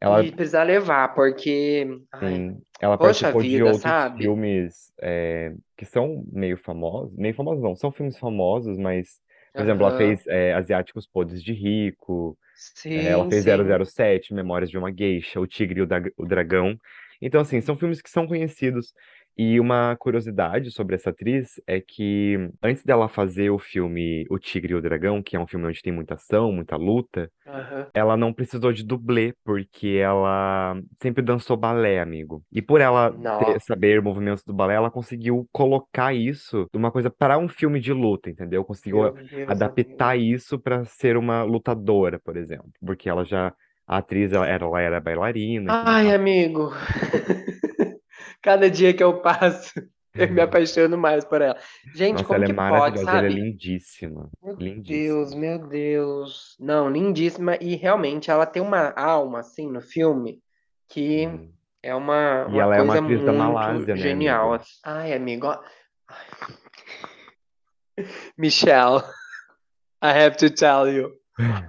Ela, 0.00 0.24
e 0.24 0.32
precisa 0.32 0.62
levar, 0.62 1.14
porque, 1.14 1.86
ai, 2.12 2.56
ela 2.80 2.98
participou 2.98 3.42
de 3.44 3.62
vida, 3.62 3.62
outros 3.62 4.02
sabe? 4.02 4.16
filmes 4.16 4.92
é, 5.00 5.54
que 5.76 5.84
são 5.84 6.24
meio 6.32 6.56
famosos, 6.56 7.14
meio 7.16 7.34
famosos 7.34 7.62
não, 7.62 7.76
são 7.76 7.90
filmes 7.92 8.18
famosos, 8.18 8.78
mas, 8.78 9.20
por 9.54 9.62
exemplo, 9.62 9.82
ela 9.84 9.92
fez 9.92 10.26
é, 10.26 10.52
Asiáticos 10.54 11.06
Podres 11.06 11.42
de 11.42 11.52
Rico, 11.52 12.36
É, 12.94 13.10
ela 13.10 13.24
Sim, 13.24 13.28
fez 13.28 13.44
sim. 13.44 13.44
007, 13.44 14.34
Memórias 14.34 14.70
de 14.70 14.78
uma 14.78 14.92
Geisha, 14.94 15.40
O 15.40 15.46
Tigre 15.46 15.80
e 15.80 15.82
o, 15.82 15.86
Dag- 15.86 16.12
o 16.16 16.26
Dragão. 16.26 16.78
Então, 17.22 17.40
assim, 17.42 17.60
são 17.60 17.76
filmes 17.78 18.02
que 18.02 18.10
são 18.10 18.26
conhecidos. 18.26 18.92
E 19.38 19.60
uma 19.60 19.94
curiosidade 19.96 20.70
sobre 20.72 20.96
essa 20.96 21.10
atriz 21.10 21.60
é 21.64 21.80
que 21.80 22.36
antes 22.60 22.82
dela 22.82 23.08
fazer 23.08 23.50
o 23.50 23.58
filme 23.58 24.26
O 24.28 24.38
Tigre 24.38 24.72
e 24.72 24.76
o 24.76 24.82
Dragão, 24.82 25.22
que 25.22 25.36
é 25.36 25.40
um 25.40 25.46
filme 25.46 25.64
onde 25.66 25.80
tem 25.80 25.92
muita 25.92 26.14
ação, 26.14 26.50
muita 26.50 26.74
luta, 26.76 27.30
Aham. 27.46 27.86
ela 27.94 28.16
não 28.16 28.32
precisou 28.32 28.72
de 28.72 28.84
dublê, 28.84 29.32
porque 29.44 29.88
ela 30.02 30.76
sempre 31.00 31.22
dançou 31.22 31.56
balé, 31.56 32.00
amigo. 32.00 32.42
E 32.50 32.60
por 32.60 32.80
ela 32.80 33.12
ter, 33.38 33.60
saber 33.60 34.02
movimentos 34.02 34.42
do 34.44 34.52
balé, 34.52 34.74
ela 34.74 34.90
conseguiu 34.90 35.48
colocar 35.52 36.12
isso 36.12 36.66
de 36.72 36.76
uma 36.76 36.90
coisa 36.90 37.08
para 37.08 37.38
um 37.38 37.48
filme 37.48 37.80
de 37.80 37.92
luta, 37.92 38.28
entendeu? 38.30 38.64
Conseguiu 38.64 39.12
Deus, 39.14 39.48
adaptar 39.48 40.14
amigo. 40.14 40.34
isso 40.34 40.58
para 40.58 40.84
ser 40.84 41.16
uma 41.16 41.44
lutadora, 41.44 42.18
por 42.18 42.36
exemplo. 42.36 42.70
Porque 42.84 43.08
ela 43.08 43.24
já, 43.24 43.54
a 43.86 43.98
atriz, 43.98 44.32
ela 44.32 44.46
era, 44.46 44.64
ela 44.64 44.80
era 44.80 45.00
bailarina 45.00 45.72
Ai, 45.84 46.12
amigo. 46.12 46.72
Cada 48.48 48.70
dia 48.70 48.94
que 48.94 49.04
eu 49.04 49.20
passo, 49.20 49.74
eu 50.16 50.32
me 50.32 50.40
apaixono 50.40 50.96
mais 50.96 51.22
por 51.22 51.42
ela. 51.42 51.58
Gente, 51.94 52.12
Nossa, 52.12 52.24
como 52.24 52.36
ela 52.36 52.44
é 52.44 52.48
que 52.48 52.54
pode, 52.54 52.70
maravilhosa, 52.72 53.10
ela 53.10 53.18
é 53.18 53.22
sabe? 53.30 53.34
lindíssima. 53.34 54.30
Meu 54.42 54.56
Deus, 54.56 54.76
Lindíssima. 54.78 55.40
meu 55.40 55.58
Deus. 55.68 56.56
Não, 56.58 56.88
lindíssima. 56.88 57.58
E 57.60 57.76
realmente 57.76 58.30
ela 58.30 58.46
tem 58.46 58.62
uma 58.62 58.90
alma, 58.96 59.40
assim, 59.40 59.70
no 59.70 59.82
filme, 59.82 60.40
que 60.88 61.28
Sim. 61.28 61.52
é 61.82 61.94
uma, 61.94 62.46
E 62.48 62.52
uma 62.52 62.62
ela 62.62 62.76
é 62.76 62.80
uma 62.80 62.92
coisa 62.94 63.04
atriz 63.04 63.20
da 63.22 63.32
muito 63.32 63.44
Malásia, 63.52 63.94
né, 63.94 64.00
genial. 64.00 64.48
amigo? 64.48 64.54
assim. 64.62 64.80
Ai, 64.82 65.12
amigo. 65.12 65.46
Michelle, 68.38 69.02
I 70.00 70.12
have 70.12 70.38
to 70.38 70.48
tell 70.48 70.88
you, 70.88 71.12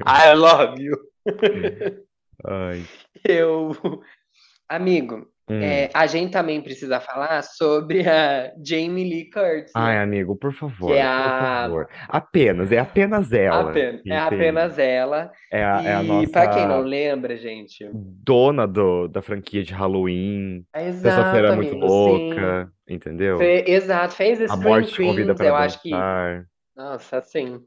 I 0.06 0.34
love 0.34 0.80
you. 0.80 0.96
Ai. 2.48 2.86
Eu, 3.28 3.76
amigo, 4.70 5.28
Hum. 5.50 5.62
é, 5.62 5.90
a 5.94 6.06
gente 6.08 6.32
também 6.32 6.62
precisa 6.62 7.00
falar 7.00 7.42
sobre 7.44 8.08
a 8.08 8.52
Jamie 8.64 9.04
Lee 9.04 9.30
Curtis, 9.30 9.74
Ai, 9.76 9.96
né? 9.96 10.04
amigo, 10.04 10.36
por 10.36 10.52
Que 10.52 10.94
é 10.94 11.02
favor, 11.02 11.06
por 11.16 11.32
a 11.32 11.64
favor. 11.64 11.88
Apenas, 12.08 12.72
é 12.72 12.80
apenas 12.80 13.34
ela, 13.34 13.72
apenas, 13.72 14.02
é 14.06 14.18
apenas 14.18 14.78
ela. 14.80 15.32
É 15.52 15.64
a, 15.64 15.82
é 15.86 15.94
a 15.96 16.04
E 16.04 16.28
para 16.28 16.48
quem 16.48 16.66
não 16.68 16.78
nossa 16.78 16.90
lembra, 16.90 17.36
gente, 17.38 17.84
dona 17.92 18.68
do, 18.68 19.08
da 19.08 19.22
franquia 19.22 19.64
de 19.64 19.74
Halloween. 19.74 20.66
é 20.74 20.92
Sexta-feira 20.92 21.48
é 21.48 21.52
muito 21.52 21.76
amigo, 21.76 21.90
sim. 21.90 22.30
louca, 22.30 22.72
entendeu? 22.88 23.38
Fe- 23.38 23.64
exato, 23.68 24.14
fez 24.16 24.40
A 24.40 24.56
Scream 24.56 24.66
morte 24.70 24.94
te 24.94 25.02
convida 25.02 25.34
Queens, 25.34 25.38
para 25.38 25.48
eu 25.48 25.56
acho 25.56 25.82
que, 25.82 25.90
dançar. 25.92 26.46
nossa, 26.76 27.18
assim. 27.18 27.60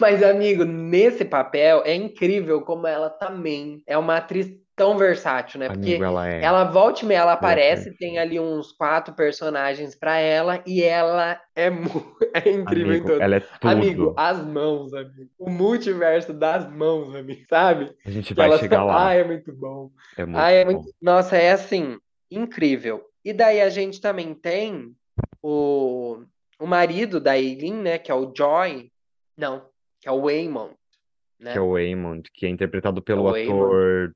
Mas, 0.00 0.22
amigo, 0.22 0.64
nesse 0.64 1.24
papel 1.24 1.82
é 1.84 1.94
incrível 1.94 2.62
como 2.62 2.86
ela 2.86 3.10
também 3.10 3.82
é 3.86 3.98
uma 3.98 4.16
atriz 4.16 4.48
tão 4.78 4.96
versátil, 4.96 5.60
né? 5.60 5.66
Amigo, 5.66 5.80
Porque 5.82 6.02
ela 6.02 6.28
é. 6.28 6.42
ela 6.42 6.64
volta 6.64 7.04
e 7.04 7.06
meia, 7.06 7.18
ela 7.18 7.32
é 7.32 7.34
aparece, 7.34 7.84
tem 7.96 8.14
perfeita. 8.14 8.20
ali 8.22 8.40
uns 8.40 8.72
quatro 8.72 9.12
personagens 9.14 9.94
pra 9.94 10.18
ela 10.18 10.62
e 10.66 10.82
ela 10.82 11.38
é, 11.54 11.68
mu- 11.68 12.16
é 12.32 12.48
incrível 12.50 12.86
em 12.92 12.96
Amigo, 12.96 13.06
todos. 13.08 13.20
ela 13.20 13.36
é 13.36 13.42
Amigo, 13.62 14.04
tudo. 14.06 14.14
as 14.16 14.46
mãos, 14.46 14.94
amigo. 14.94 15.30
O 15.38 15.50
multiverso 15.50 16.32
das 16.32 16.70
mãos, 16.70 17.14
amigo, 17.14 17.42
sabe? 17.50 17.92
A 18.06 18.10
gente 18.10 18.32
vai 18.32 18.56
chegar 18.58 18.78
são. 18.78 18.86
lá. 18.86 19.06
Ai, 19.08 19.20
é 19.20 19.24
muito 19.24 19.52
bom. 19.52 19.90
É 20.16 20.24
muito 20.24 20.38
é 20.40 20.64
muito. 20.64 20.80
bom. 20.82 20.90
Nossa, 21.02 21.36
é 21.36 21.50
assim, 21.52 21.98
incrível. 22.30 23.04
E 23.24 23.32
daí 23.32 23.60
a 23.60 23.68
gente 23.68 24.00
também 24.00 24.32
tem 24.32 24.94
o, 25.42 26.22
o 26.58 26.66
marido 26.66 27.20
da 27.20 27.36
Eileen, 27.38 27.74
né? 27.74 27.98
Que 27.98 28.10
é 28.10 28.14
o 28.14 28.32
Joy. 28.34 28.90
Não, 29.36 29.62
que 30.00 30.08
é 30.08 30.12
o 30.12 30.22
Waymond, 30.22 30.74
Que 31.40 31.48
é 31.48 31.54
né? 31.54 31.60
o 31.60 31.72
Waymond, 31.72 32.28
que 32.32 32.46
é 32.46 32.48
interpretado 32.48 32.98
é 33.00 33.02
pelo 33.02 33.30
Waymond. 33.30 33.62
ator 33.64 34.12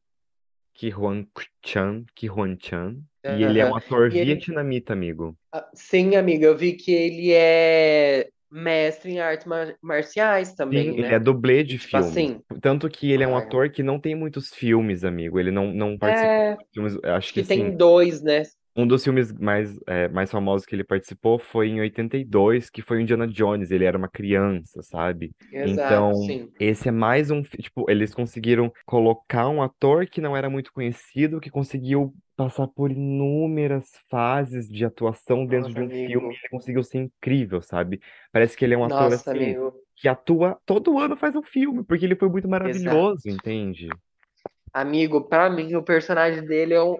Ki 0.74 0.90
Hwan 0.90 1.26
Chan, 1.62 2.06
Ki 2.14 2.28
Hwan 2.28 2.58
Chan. 2.60 3.02
E 3.26 3.42
ele 3.42 3.58
é 3.60 3.66
um 3.66 3.74
ator 3.76 4.10
E 4.10 4.18
ele, 4.18 4.48
vietnamita, 4.50 4.92
amigo. 4.92 5.36
ah, 5.52 5.68
sim, 5.74 6.16
amiga, 6.16 6.46
eu 6.46 6.56
vi 6.56 6.76
que 6.76 6.92
ele 6.92 7.32
é 7.32 8.30
mestre 8.50 9.10
em 9.12 9.20
artes 9.20 9.46
mar- 9.46 9.76
marciais 9.82 10.54
Sim, 10.72 10.94
também, 10.94 10.96
ele 10.96 11.12
é 11.12 11.18
né? 11.18 11.20
dublê 11.20 11.62
de 11.62 11.78
tipo 11.78 11.96
filmes. 11.96 11.98
assim, 11.98 12.42
Tanto 12.62 12.88
que 12.88 13.10
ele 13.10 13.22
é 13.24 13.28
um 13.28 13.36
ai, 13.36 13.36
ator 13.36 13.70
que 13.70 13.82
não 13.82 14.00
tem 14.00 14.14
muitos 14.14 14.48
filmes, 14.54 15.04
amigo. 15.04 15.38
Ele 15.38 15.50
não, 15.50 15.72
não 15.72 15.98
participou 15.98 16.42
é, 16.42 16.56
de 16.58 16.66
filmes. 16.72 16.96
Acho 17.04 17.34
que 17.34 17.40
que 17.40 17.40
assim, 17.40 17.70
tem 17.70 17.76
dois, 17.76 18.22
né? 18.22 18.42
Um 18.76 18.86
dos 18.86 19.04
filmes 19.04 19.32
mais, 19.32 19.78
é, 19.86 20.08
mais 20.08 20.30
famosos 20.30 20.66
que 20.66 20.74
ele 20.74 20.84
participou 20.84 21.38
foi 21.38 21.68
em 21.68 21.80
82, 21.80 22.70
que 22.70 22.82
foi 22.82 22.98
o 22.98 23.00
Indiana 23.00 23.26
Jones. 23.28 23.70
Ele 23.70 23.84
era 23.84 23.98
uma 23.98 24.08
criança, 24.08 24.82
sabe? 24.82 25.32
Exato, 25.52 26.14
Então, 26.14 26.14
sim. 26.16 26.52
esse 26.58 26.88
é 26.88 26.92
mais 26.92 27.30
um. 27.30 27.42
Tipo, 27.42 27.90
eles 27.90 28.14
conseguiram 28.14 28.72
colocar 28.86 29.48
um 29.48 29.62
ator 29.62 30.06
que 30.06 30.20
não 30.20 30.36
era 30.36 30.48
muito 30.50 30.72
conhecido, 30.72 31.40
que 31.40 31.50
conseguiu 31.50 32.14
passar 32.36 32.66
por 32.68 32.90
inúmeras 32.90 33.88
fases 34.10 34.68
de 34.68 34.84
atuação 34.84 35.46
dentro 35.46 35.68
Nossa, 35.68 35.74
de 35.74 35.82
um 35.82 35.90
filme 35.90 36.30
e 36.30 36.30
amigo. 36.30 36.30
ele 36.40 36.48
conseguiu 36.50 36.82
ser 36.82 36.98
incrível, 36.98 37.60
sabe? 37.62 38.00
Parece 38.32 38.56
que 38.56 38.64
ele 38.64 38.74
é 38.74 38.78
um 38.78 38.84
ator 38.84 39.12
Nossa, 39.12 39.14
assim 39.14 39.56
amigo. 39.56 39.72
que 39.96 40.08
atua 40.08 40.58
todo 40.64 40.98
ano 40.98 41.16
faz 41.16 41.36
um 41.36 41.42
filme, 41.42 41.84
porque 41.84 42.04
ele 42.04 42.16
foi 42.16 42.28
muito 42.28 42.48
Exato. 42.64 43.12
maravilhoso, 43.12 43.28
entende? 43.28 43.88
Amigo, 44.72 45.28
pra 45.28 45.50
mim, 45.50 45.74
o 45.74 45.82
personagem 45.82 46.44
dele 46.44 46.74
é 46.74 46.82
um. 46.82 46.96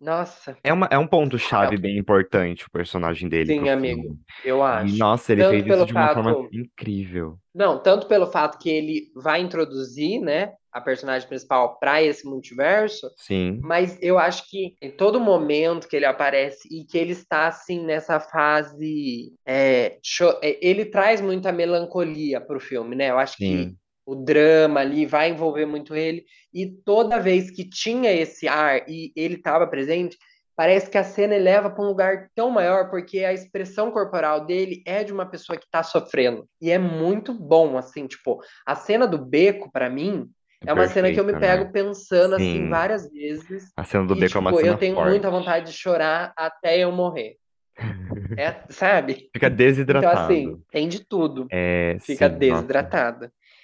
Nossa, 0.00 0.56
É, 0.62 0.72
uma, 0.72 0.86
é 0.90 0.98
um 0.98 1.06
ponto-chave 1.06 1.76
bem 1.78 1.96
importante 1.98 2.66
o 2.66 2.70
personagem 2.70 3.28
dele 3.28 3.54
sim, 3.54 3.68
amigo, 3.68 4.16
filme. 4.16 4.20
eu 4.42 4.62
E, 4.70 4.92
acho. 4.92 4.92
nossa, 4.92 5.32
ele 5.32 5.44
Tanto 5.44 5.64
fez 5.66 5.66
isso 5.66 5.86
de 5.86 5.94
uma 5.94 6.08
forma 6.08 6.36
fato. 6.36 6.52
incrível. 6.52 7.40
Não, 7.54 7.82
tanto 7.82 8.06
pelo 8.06 8.26
fato 8.26 8.58
que 8.58 8.68
ele 8.68 9.10
vai 9.14 9.40
introduzir, 9.40 10.20
né, 10.20 10.54
a 10.70 10.80
personagem 10.80 11.26
principal 11.28 11.78
para 11.78 12.02
esse 12.02 12.26
multiverso, 12.26 13.08
Sim, 13.16 13.66
mas 13.66 13.98
eu 14.02 14.18
acho 14.18 14.48
que 14.50 14.76
em 14.82 14.90
todo 14.90 15.18
momento 15.18 15.88
que 15.88 15.96
ele 15.96 16.04
aparece 16.04 16.68
e 16.70 16.84
que 16.84 16.98
ele 16.98 17.12
está 17.12 17.48
assim 17.48 17.82
nessa 17.84 18.20
fase, 18.20 19.32
é, 19.46 19.98
cho- 20.02 20.38
é, 20.42 20.58
ele 20.60 20.84
traz 20.84 21.20
muita 21.22 21.50
melancolia 21.52 22.40
pro 22.40 22.60
filme, 22.60 22.94
né? 22.94 23.10
Eu 23.10 23.18
acho 23.18 23.38
que 23.42 23.66
sim, 23.66 23.78
o 24.06 24.14
drama 24.14 24.80
ali 24.80 25.04
vai 25.04 25.30
envolver 25.30 25.66
muito 25.66 25.94
ele 25.94 26.24
e 26.54 26.64
toda 26.66 27.18
vez 27.18 27.50
que 27.50 27.68
tinha 27.68 28.12
esse 28.12 28.46
ar 28.46 28.88
e 28.88 29.12
ele 29.16 29.34
estava 29.34 29.66
presente, 29.66 30.16
parece 30.56 30.88
que 30.88 30.96
a 30.96 31.04
cena 31.04 31.34
eleva 31.34 31.68
para 31.68 31.84
um 31.84 31.88
lugar 31.88 32.30
tão 32.34 32.48
maior 32.48 32.88
porque 32.88 33.24
a 33.24 33.32
expressão 33.32 33.90
corporal 33.90 34.46
dele 34.46 34.82
é 34.86 35.02
de 35.02 35.12
uma 35.12 35.26
pessoa 35.26 35.58
que 35.58 35.64
está 35.66 35.82
sofrendo 35.82 36.48
e 36.62 36.70
é 36.70 36.78
muito 36.78 37.34
bom, 37.34 37.76
assim, 37.76 38.06
tipo, 38.06 38.40
a 38.64 38.76
cena 38.76 39.06
do 39.06 39.18
beco 39.18 39.70
para 39.70 39.90
mim 39.90 40.30
é 40.64 40.70
é 40.70 40.72
uma 40.72 40.86
cena 40.88 41.12
que 41.12 41.20
eu 41.20 41.24
me 41.24 41.32
perfeita, 41.32 41.54
né? 41.56 41.60
pego 41.60 41.72
pensando 41.72 42.34
assim 42.36 42.52
Sim, 42.52 42.70
várias 42.70 43.10
vezes 43.12 43.72
a 43.76 43.84
cena 43.84 44.06
do 44.06 44.14
e 44.14 44.20
beco 44.20 44.38
é 44.38 44.40
uma 44.40 44.50
tipo, 44.50 44.60
eu 44.60 44.64
cena 44.66 44.78
tenho 44.78 44.94
forte. 44.94 45.10
muita 45.10 45.30
vontade 45.30 45.66
de 45.66 45.72
chorar 45.72 46.32
até 46.36 46.78
eu 46.78 46.92
morrer. 46.92 47.36
É, 48.38 48.62
sabe? 48.70 49.28
Fica 49.32 49.46
Então 49.46 49.56
desidratado. 49.56 50.18
assim, 50.32 50.62
tem 50.70 50.88
de 50.88 51.04
tudo. 51.04 51.46
É, 51.50 51.96
Fica 52.00 52.28
sim, 52.28 52.48
nossa. 52.48 52.62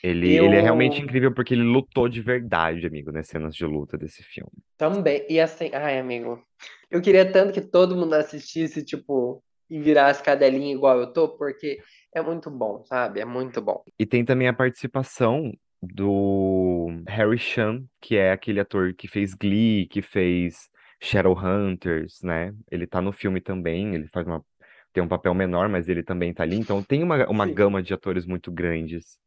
Ele, 0.02 0.38
ele 0.38 0.56
é 0.56 0.60
realmente 0.60 1.00
Eu 1.00 1.04
incrível 1.04 1.32
porque 1.32 1.54
ele 1.54 1.62
lutou 1.62 2.08
de 2.08 2.20
verdade, 2.20 2.86
amigo, 2.86 3.12
nas 3.12 3.28
cenas 3.28 3.54
de 3.54 3.64
luta 3.64 3.96
desse 3.96 4.22
filme. 4.22 4.50
também, 4.76 5.24
e 5.28 5.40
assim, 5.40 5.70
ai, 5.72 5.98
amigo, 5.98 6.42
eu 6.90 7.00
queria 7.00 7.30
tanto 7.30 7.52
que 7.52 7.60
todo 7.60 7.96
mundo 7.96 8.14
assistisse, 8.14 8.84
tipo, 8.84 9.42
e 9.70 9.80
virasse 9.80 10.22
cadelinha 10.22 10.74
igual 10.74 10.98
eu 10.98 11.12
tô, 11.12 11.28
porque 11.28 11.80
é 12.14 12.20
muito 12.20 12.50
bom, 12.50 12.84
sabe? 12.84 13.20
É 13.20 13.24
muito 13.24 13.60
bom. 13.62 13.82
E 13.98 14.04
tem 14.04 14.24
também 14.24 14.48
a 14.48 14.52
participação 14.52 15.52
do 15.80 16.88
Harry 17.08 17.38
Shum, 17.38 17.86
que 18.00 18.16
é 18.16 18.32
aquele 18.32 18.60
ator 18.60 18.94
que 18.94 19.08
fez 19.08 19.34
Glee, 19.34 19.86
que 19.86 20.02
fez 20.02 20.68
Shadowhunters, 21.00 22.20
né? 22.22 22.54
Ele 22.70 22.86
tá 22.86 23.00
no 23.00 23.12
filme 23.12 23.40
também, 23.40 23.94
ele 23.94 24.08
faz 24.08 24.26
uma, 24.26 24.44
tem 24.92 25.02
um 25.02 25.08
papel 25.08 25.34
menor, 25.34 25.68
mas 25.68 25.88
ele 25.88 26.02
também 26.02 26.32
tá 26.34 26.42
ali. 26.42 26.56
Então 26.56 26.82
tem 26.82 27.02
uma, 27.02 27.26
uma 27.28 27.46
Sim. 27.46 27.54
gama 27.54 27.82
de 27.82 27.94
atores 27.94 28.26
muito 28.26 28.50
grandes 28.52 29.18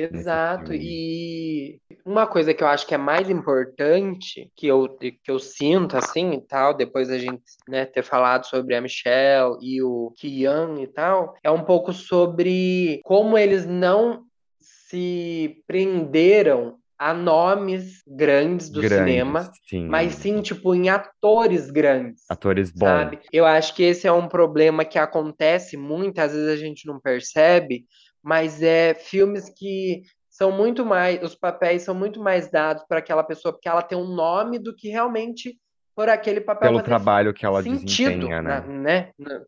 Exato, 0.00 0.72
e 0.72 1.80
uma 2.04 2.26
coisa 2.26 2.54
que 2.54 2.62
eu 2.62 2.68
acho 2.68 2.86
que 2.86 2.94
é 2.94 2.98
mais 2.98 3.28
importante, 3.28 4.50
que 4.56 4.66
eu, 4.66 4.88
que 4.88 5.30
eu 5.30 5.38
sinto 5.38 5.96
assim 5.96 6.32
e 6.32 6.40
tal, 6.40 6.74
depois 6.74 7.08
da 7.08 7.18
gente, 7.18 7.42
né, 7.68 7.84
ter 7.84 8.02
falado 8.02 8.46
sobre 8.46 8.74
a 8.74 8.80
Michelle 8.80 9.56
e 9.60 9.82
o 9.82 10.12
Kian 10.16 10.76
e 10.80 10.86
tal, 10.86 11.34
é 11.42 11.50
um 11.50 11.64
pouco 11.64 11.92
sobre 11.92 13.00
como 13.04 13.36
eles 13.36 13.66
não 13.66 14.24
se 14.60 15.62
prenderam 15.66 16.78
a 16.98 17.14
nomes 17.14 18.02
grandes 18.06 18.68
do 18.68 18.80
Grandes, 18.80 18.98
cinema, 18.98 19.52
sim, 19.68 19.86
mas 19.86 20.14
sim, 20.14 20.42
tipo, 20.42 20.74
em 20.74 20.88
atores 20.88 21.70
grandes. 21.70 22.24
Atores 22.28 22.72
bons. 22.72 22.86
sabe? 22.86 23.20
Eu 23.32 23.46
acho 23.46 23.72
que 23.74 23.84
esse 23.84 24.08
é 24.08 24.12
um 24.12 24.26
problema 24.26 24.84
que 24.84 24.98
acontece 24.98 25.76
muito, 25.76 26.18
às 26.18 26.32
vezes 26.32 26.48
a 26.48 26.56
gente 26.56 26.86
não 26.86 26.98
percebe, 26.98 27.84
mas 28.22 28.62
é 28.62 28.94
filmes 28.94 29.48
que 29.50 30.02
são 30.28 30.52
muito 30.52 30.84
mais, 30.84 31.22
os 31.22 31.34
papéis 31.34 31.82
são 31.82 31.94
muito 31.94 32.20
mais 32.20 32.50
dados 32.50 32.84
para 32.88 32.98
aquela 32.98 33.24
pessoa 33.24 33.52
porque 33.52 33.68
ela 33.68 33.82
tem 33.82 33.98
um 33.98 34.06
nome 34.14 34.58
do 34.58 34.74
que 34.74 34.88
realmente 34.88 35.58
por 35.96 36.08
aquele 36.08 36.40
papel 36.40 36.70
Pelo 36.70 36.82
trabalho 36.82 37.34
que 37.34 37.44
ela 37.44 37.60
sentido, 37.62 37.80
desempenha, 38.28 38.40
né? 38.42 39.12
né? 39.18 39.42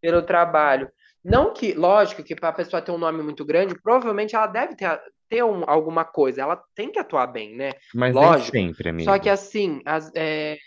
Pelo 0.00 0.22
trabalho. 0.22 0.90
Não 1.24 1.52
que, 1.54 1.72
lógico, 1.72 2.22
que 2.22 2.36
para 2.36 2.50
a 2.50 2.52
pessoa 2.52 2.82
ter 2.82 2.92
um 2.92 2.98
nome 2.98 3.22
muito 3.22 3.44
grande, 3.44 3.80
provavelmente 3.80 4.36
ela 4.36 4.46
deve 4.46 4.76
ter, 4.76 5.00
ter 5.28 5.42
um- 5.42 5.64
alguma 5.66 6.04
coisa, 6.04 6.42
ela 6.42 6.62
tem 6.74 6.92
que 6.92 6.98
atuar 6.98 7.26
bem, 7.28 7.56
né? 7.56 7.70
Mas 7.94 8.14
nem 8.14 8.24
Lógico. 8.24 8.50
sempre, 8.50 9.04
Só 9.04 9.18
que 9.18 9.28
amigo. 9.28 9.30
assim, 9.30 9.80
as- 9.86 10.12
é, 10.14 10.58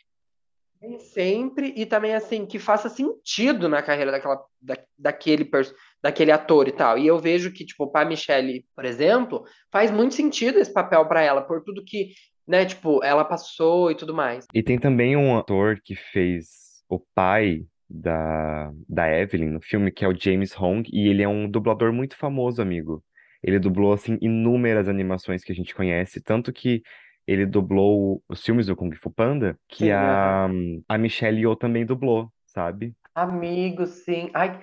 nem 0.82 1.00
sempre 1.00 1.74
e 1.78 1.86
também 1.86 2.16
assim 2.16 2.46
que 2.46 2.58
faça 2.58 2.90
sentido 2.90 3.70
na 3.70 3.82
carreira 3.84 4.12
daquela, 4.12 4.44
da, 4.62 4.76
daquele, 4.98 5.46
pers- 5.46 5.74
daquele 6.02 6.32
ator 6.32 6.68
e 6.68 6.72
tal. 6.72 6.98
E 6.98 7.08
eu 7.08 7.20
vejo 7.20 7.52
que 7.52 7.66
tipo 7.66 7.92
para 7.92 8.08
Michelle, 8.08 8.66
por 8.76 8.86
exemplo, 8.86 9.44
faz 9.72 9.92
muito 9.92 10.16
sentido 10.16 10.60
esse 10.60 10.74
papel 10.74 11.06
para 11.08 11.22
ela 11.22 11.42
por 11.42 11.64
tudo 11.64 11.84
que, 11.86 12.14
né, 12.48 12.66
tipo, 12.66 13.04
ela 13.04 13.24
passou 13.24 13.92
e 13.92 13.96
tudo 13.96 14.14
mais. 14.14 14.46
E 14.54 14.64
tem 14.64 14.80
também 14.80 15.16
um 15.16 15.38
ator 15.38 15.80
que 15.84 15.96
fez 15.96 16.84
o 16.90 17.00
pai 17.14 17.66
da, 17.90 18.72
da 18.88 19.10
Evelyn 19.12 19.50
no 19.50 19.62
filme, 19.62 19.92
que 19.92 20.06
é 20.06 20.08
o 20.08 20.16
James 20.16 20.56
Hong, 20.60 20.88
e 20.92 21.08
ele 21.08 21.24
é 21.24 21.28
um 21.28 21.50
dublador 21.50 21.92
muito 21.92 22.16
famoso, 22.16 22.62
amigo. 22.62 23.04
Ele 23.42 23.58
dublou, 23.58 23.94
assim, 23.94 24.18
inúmeras 24.22 24.88
animações 24.88 25.44
que 25.44 25.52
a 25.52 25.56
gente 25.56 25.74
conhece, 25.74 26.22
tanto 26.22 26.52
que 26.52 26.82
ele 27.26 27.46
dublou 27.46 28.24
os 28.28 28.44
filmes 28.44 28.66
do 28.66 28.76
Kung 28.76 28.94
Fu 28.96 29.12
Panda, 29.12 29.58
que 29.68 29.86
Sim, 29.86 29.92
a, 29.92 30.50
a 30.88 30.98
Michelle 30.98 31.40
Yeoh 31.40 31.56
também 31.56 31.86
dublou, 31.86 32.32
sabe? 32.46 32.94
Amigo, 33.14 33.86
sim. 33.86 34.30
Ai, 34.34 34.60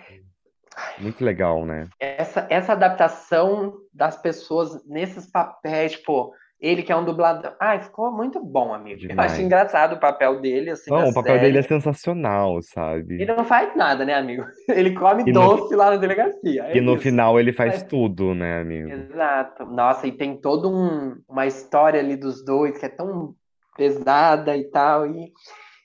Muito 0.98 1.24
legal, 1.24 1.64
né? 1.64 1.88
essa 1.98 2.46
essa 2.50 2.72
adaptação 2.72 3.74
das 3.92 4.16
pessoas 4.20 4.84
nesses 4.86 5.30
papéis, 5.30 5.92
tipo, 5.92 6.32
ele 6.60 6.82
que 6.82 6.90
é 6.92 6.96
um 6.96 7.04
dublador. 7.04 7.54
Ai, 7.60 7.80
ficou 7.82 8.10
muito 8.10 8.42
bom, 8.42 8.72
amigo. 8.74 9.00
Eu 9.02 9.20
acho 9.20 9.36
Demais. 9.36 9.38
engraçado 9.38 9.94
o 9.94 10.00
papel 10.00 10.40
dele 10.40 10.70
assim 10.70 10.90
Não, 10.90 11.08
o 11.08 11.14
papel 11.14 11.38
dele 11.38 11.58
é 11.58 11.62
série. 11.62 11.74
sensacional, 11.80 12.54
Ele 12.54 12.62
sabe? 12.62 13.24
não 13.26 13.44
faz 13.44 13.74
nada, 13.76 14.04
né, 14.04 14.14
amigo? 14.14 14.44
Ele 14.68 14.92
come 14.94 15.22
E 15.26 15.32
no, 15.32 15.40
doce 15.56 15.74
lá 15.74 15.90
na 15.90 15.96
delegacia, 15.96 16.64
é 16.64 16.76
e 16.76 16.80
no 16.80 16.94
isso. 16.94 17.02
final 17.02 17.38
ele 17.38 17.52
faz 17.52 17.72
Mas, 17.74 17.82
tudo, 17.84 18.34
né, 18.34 18.60
amigo? 18.60 18.90
exato. 18.90 19.66
Nossa, 19.66 20.06
e 20.06 20.12
tem 20.12 20.40
toda 20.40 20.66
um, 20.68 21.16
uma 21.28 21.46
história 21.46 22.00
ali 22.00 22.16
dos 22.16 22.44
dois 22.44 22.78
que 22.78 22.86
é 22.86 22.90
tão 22.90 23.34
pesada 23.76 24.56
e 24.56 24.64
tal. 24.70 25.06
E, 25.06 25.32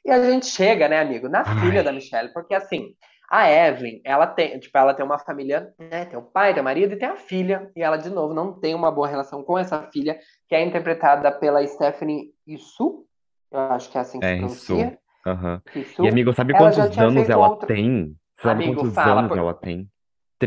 e 0.05 0.09
a 0.11 0.23
gente 0.29 0.45
chega, 0.47 0.87
né, 0.87 0.99
amigo, 1.01 1.27
na 1.27 1.43
filha 1.61 1.83
da 1.83 1.89
Ai, 1.89 1.95
Michelle, 1.97 2.31
porque 2.33 2.53
assim, 2.53 2.95
a 3.31 3.49
Evelyn, 3.49 4.01
ela 4.03 4.27
tem, 4.27 4.59
tipo, 4.59 4.77
ela 4.77 4.93
tem 4.93 5.05
uma 5.05 5.17
família, 5.17 5.73
né? 5.79 6.03
Tem 6.03 6.19
o 6.19 6.21
pai, 6.21 6.53
tem 6.53 6.61
o 6.61 6.65
marido 6.65 6.93
e 6.93 6.97
tem 6.97 7.07
a 7.07 7.15
filha, 7.15 7.71
e 7.75 7.81
ela, 7.81 7.95
de 7.95 8.09
novo, 8.09 8.33
não 8.33 8.59
tem 8.59 8.75
uma 8.75 8.91
boa 8.91 9.07
relação 9.07 9.41
com 9.41 9.57
essa 9.57 9.81
filha, 9.91 10.19
que 10.49 10.53
é 10.53 10.61
interpretada 10.61 11.31
pela 11.31 11.65
Stephanie 11.65 12.33
Issu, 12.45 13.05
eu 13.49 13.59
acho 13.59 13.89
que 13.89 13.97
é 13.97 14.01
assim 14.01 14.19
que 14.19 14.25
se 14.25 14.31
é 14.31 14.35
isso. 14.35 14.65
pronuncia, 14.75 14.99
Aham. 15.25 15.61
E, 15.75 16.09
amigo, 16.09 16.33
sabe 16.33 16.53
Ela 16.53 16.59
quantos 16.59 16.97
anos 16.97 17.29
ela 17.29 17.49
outra. 17.49 17.67
tem? 17.67 18.15
Sabe 18.41 18.63
Amigo, 18.63 18.81
quantos 18.81 18.95
fala, 18.95 19.19
anos 19.19 19.29
por... 19.29 19.37
ela 19.37 19.53
tem? 19.53 19.87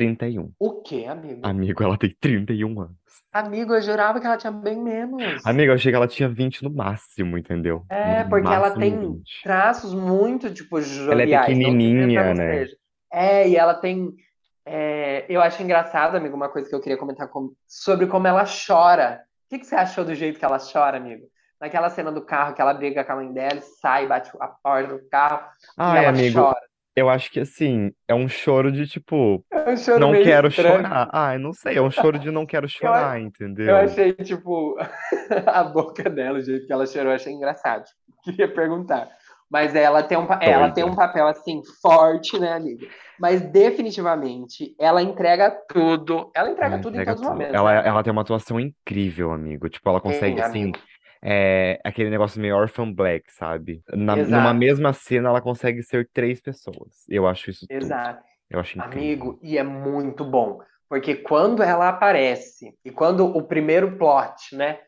31. 0.00 0.52
o 0.58 0.82
quê, 0.82 1.06
amigo? 1.08 1.40
Amigo, 1.42 1.82
ela 1.82 1.96
tem 1.96 2.10
31 2.20 2.80
anos. 2.80 2.96
Amigo, 3.32 3.74
eu 3.74 3.80
jurava 3.80 4.20
que 4.20 4.26
ela 4.26 4.36
tinha 4.36 4.52
bem 4.52 4.76
menos. 4.80 5.44
Amigo, 5.46 5.70
eu 5.70 5.74
achei 5.74 5.90
que 5.92 5.96
ela 5.96 6.06
tinha 6.08 6.28
20 6.28 6.62
no 6.62 6.70
máximo, 6.70 7.38
entendeu? 7.38 7.84
É, 7.88 8.24
No 8.24 8.30
porque 8.30 8.46
ela 8.48 8.68
máximo 8.68 8.80
tem 8.80 8.98
20. 8.98 9.42
traços 9.42 9.94
muito, 9.94 10.52
tipo, 10.52 10.76
Ela 10.78 10.84
é 10.86 10.88
joviais, 10.88 11.24
não 11.48 11.56
pequenininha, 11.64 12.34
né? 12.34 12.66
É, 13.12 13.48
e 13.48 13.56
ela 13.56 13.74
tem. 13.74 14.12
é, 14.66 15.24
eu 15.28 15.40
acho 15.40 15.62
engraçado, 15.62 16.16
amigo, 16.16 16.34
uma 16.36 16.48
coisa 16.48 16.68
que 16.68 16.74
eu 16.74 16.80
queria 16.80 16.96
comentar 16.98 17.28
com- 17.28 17.52
sobre 17.66 18.06
como 18.06 18.26
ela 18.26 18.44
chora. 18.44 19.22
O 19.46 19.50
que 19.50 19.58
que 19.60 19.66
você 19.66 19.74
achou 19.76 20.04
do 20.04 20.14
jeito 20.14 20.38
que 20.38 20.44
ela 20.44 20.58
chora, 20.58 20.96
amigo? 20.96 21.26
Naquela 21.60 21.88
cena 21.90 22.10
do 22.10 22.22
carro 22.24 22.54
que 22.54 22.60
ela 22.60 22.74
briga 22.74 23.04
com 23.04 23.12
a 23.12 23.16
mãe 23.16 23.32
dela, 23.32 23.56
e 23.58 23.62
sai, 23.62 24.06
bate 24.06 24.30
a 24.40 24.48
porta 24.48 24.94
do 24.96 25.08
carro 25.08 25.40
e 25.40 25.72
Ai, 25.78 25.98
ela 26.04 26.08
amigo, 26.10 26.38
chora. 26.40 26.60
Eu 26.96 27.08
acho 27.08 27.30
que 27.30 27.40
assim, 27.40 27.90
é 28.08 28.14
um 28.14 28.28
choro 28.28 28.70
de 28.70 28.86
tipo, 28.86 29.44
É 29.52 29.70
um 29.70 29.76
choro 29.76 29.98
não 30.00 30.12
quero 30.12 30.48
estranho. 30.48 30.76
chorar. 30.76 31.08
Ai, 31.12 31.38
não 31.38 31.52
sei, 31.52 31.76
é 31.76 31.82
um 31.82 31.90
choro 31.90 32.18
de 32.18 32.30
não 32.30 32.46
quero 32.46 32.66
Eu, 32.66 32.68
chorar, 32.68 33.20
eu 33.20 33.26
entendeu? 33.26 33.76
achei, 33.76 34.12
tipo, 34.14 34.76
a 35.46 35.64
boca 35.64 36.08
dela, 36.08 36.38
o 36.38 36.42
jeito 36.42 36.66
que 36.66 36.72
ela 36.72 36.86
chorou, 36.86 37.10
eu 37.10 37.16
achei 37.16 37.32
engraçado. 37.32 37.84
Queria 38.24 38.48
perguntar. 38.52 39.08
Mas 39.50 39.74
ela 39.74 40.02
tem 40.02 40.16
um, 40.18 40.26
é, 40.40 40.50
ela 40.50 40.70
tem 40.70 40.82
um 40.84 40.94
papel, 40.96 41.28
assim, 41.28 41.60
forte, 41.80 42.38
né, 42.40 42.54
amiga? 42.54 42.86
Mas 43.20 43.40
definitivamente, 43.42 44.74
ela 44.80 45.02
entrega 45.02 45.50
tudo. 45.68 46.30
Ela 46.34 46.50
entrega 46.50 46.74
Ela 46.74 46.82
tudo 46.82 46.96
em 46.96 47.00
entrega 47.00 47.12
todos 47.14 47.22
os 47.22 47.32
momentos, 47.32 47.54
Ela, 47.54 47.70
né, 47.72 47.78
ela 47.80 47.88
amigo? 47.90 48.02
tem 48.04 48.12
uma 48.12 48.22
atuação 48.22 48.58
incrível, 48.58 49.30
amigo. 49.32 49.68
Tipo, 49.68 49.90
ela 49.90 50.00
consegue, 50.00 50.36
Tem, 50.36 50.44
assim, 50.44 50.62
amigo. 50.62 50.78
É, 51.26 51.80
aquele 51.82 52.10
negócio 52.10 52.38
meio 52.38 52.54
Orphan 52.54 52.92
Black, 52.92 53.32
sabe? 53.32 53.82
Na, 53.90 54.14
numa 54.14 54.52
mesma 54.52 54.92
cena, 54.92 55.30
ela 55.30 55.40
consegue 55.40 55.82
ser 55.82 56.10
três 56.12 56.38
pessoas. 56.38 57.06
Eu 57.08 57.26
acho 57.26 57.50
isso 57.50 57.66
tudo. 57.66 57.82
exato. 57.82 58.22
Eu 58.50 58.60
acho 58.60 58.78
incrível. 58.78 59.00
Amigo, 59.00 59.38
e 59.42 59.56
é 59.56 59.62
muito 59.62 60.22
bom. 60.22 60.60
Porque 60.86 61.14
quando 61.14 61.62
ela 61.62 61.88
aparece, 61.88 62.76
e 62.84 62.90
quando 62.90 63.24
o 63.26 63.42
primeiro 63.42 63.96
plot, 63.96 64.54
né, 64.54 64.80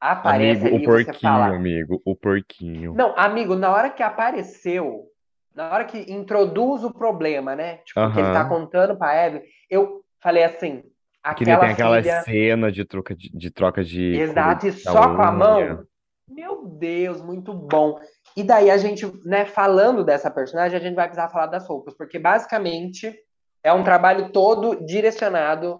aparece 0.00 0.68
Amigo, 0.68 0.76
o 0.76 0.84
porquinho, 0.84 1.20
fala. 1.20 1.46
amigo, 1.48 2.02
o 2.04 2.14
porquinho. 2.14 2.94
Não, 2.94 3.12
amigo, 3.18 3.56
na 3.56 3.72
hora 3.72 3.90
que 3.90 4.04
apareceu, 4.04 5.04
na 5.52 5.74
hora 5.74 5.84
que 5.84 5.98
introduz 6.12 6.84
o 6.84 6.92
problema, 6.92 7.56
né? 7.56 7.78
Tipo, 7.78 8.12
que 8.12 8.20
ele 8.20 8.32
tá 8.32 8.44
contando 8.44 8.96
pra 8.96 9.26
Evelyn, 9.26 9.42
eu 9.68 10.04
falei 10.22 10.44
assim: 10.44 10.84
Que 11.34 11.44
nem 11.44 11.54
aquela 11.54 11.66
tem 11.66 11.72
aquela 11.74 12.02
filha, 12.02 12.22
cena 12.22 12.72
de 12.72 12.84
troca 12.84 13.14
de, 13.14 13.30
de 13.30 13.50
troca 13.50 13.82
de 13.84 14.16
exato, 14.20 14.66
e 14.66 14.72
só 14.72 15.14
com 15.14 15.22
a 15.22 15.30
unha. 15.30 15.36
mão. 15.74 15.86
Meu 16.28 16.66
Deus, 16.66 17.20
muito 17.22 17.52
bom. 17.54 18.00
E 18.36 18.42
daí 18.42 18.70
a 18.70 18.76
gente, 18.76 19.06
né, 19.24 19.44
falando 19.46 20.04
dessa 20.04 20.30
personagem, 20.30 20.76
a 20.78 20.82
gente 20.82 20.94
vai 20.94 21.06
precisar 21.06 21.28
falar 21.30 21.46
das 21.46 21.66
roupas, 21.66 21.94
porque 21.96 22.18
basicamente 22.18 23.14
é 23.62 23.72
um 23.72 23.82
trabalho 23.84 24.30
todo 24.30 24.84
direcionado 24.84 25.78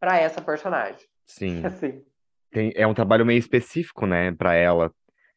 para 0.00 0.18
essa 0.18 0.40
personagem. 0.40 1.04
Sim. 1.24 1.62
Assim, 1.66 2.02
Tem, 2.50 2.72
é 2.74 2.86
um 2.86 2.94
trabalho 2.94 3.26
meio 3.26 3.38
específico, 3.38 4.06
né, 4.06 4.32
pra 4.32 4.54
ela. 4.54 4.90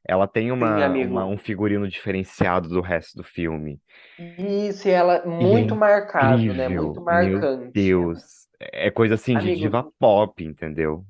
Ela 0.08 0.28
tem 0.28 0.46
sim, 0.46 0.52
uma, 0.52 0.84
amigo. 0.86 1.12
uma- 1.12 1.26
um 1.26 1.38
figurino 1.38 1.88
diferenciado 1.88 2.70
do 2.70 2.82
resto 2.82 3.18
do 3.18 3.24
filme. 3.24 3.80
Isso, 4.38 4.88
e 4.88 4.92
ela 4.92 5.16
é 5.18 5.26
muito 5.26 5.76
marcado, 5.76 6.38
né? 6.38 6.66
incrível, 6.66 6.84
Muito 6.86 7.02
meu 7.02 7.04
marcante. 7.04 7.72
Deus. 7.72 8.48
É 8.72 8.92
coisa 8.92 9.16
assim 9.16 9.34
de 9.38 9.50
Amigo, 9.50 9.62
diva 9.62 9.92
pop, 10.00 10.44
entendeu? 10.44 11.06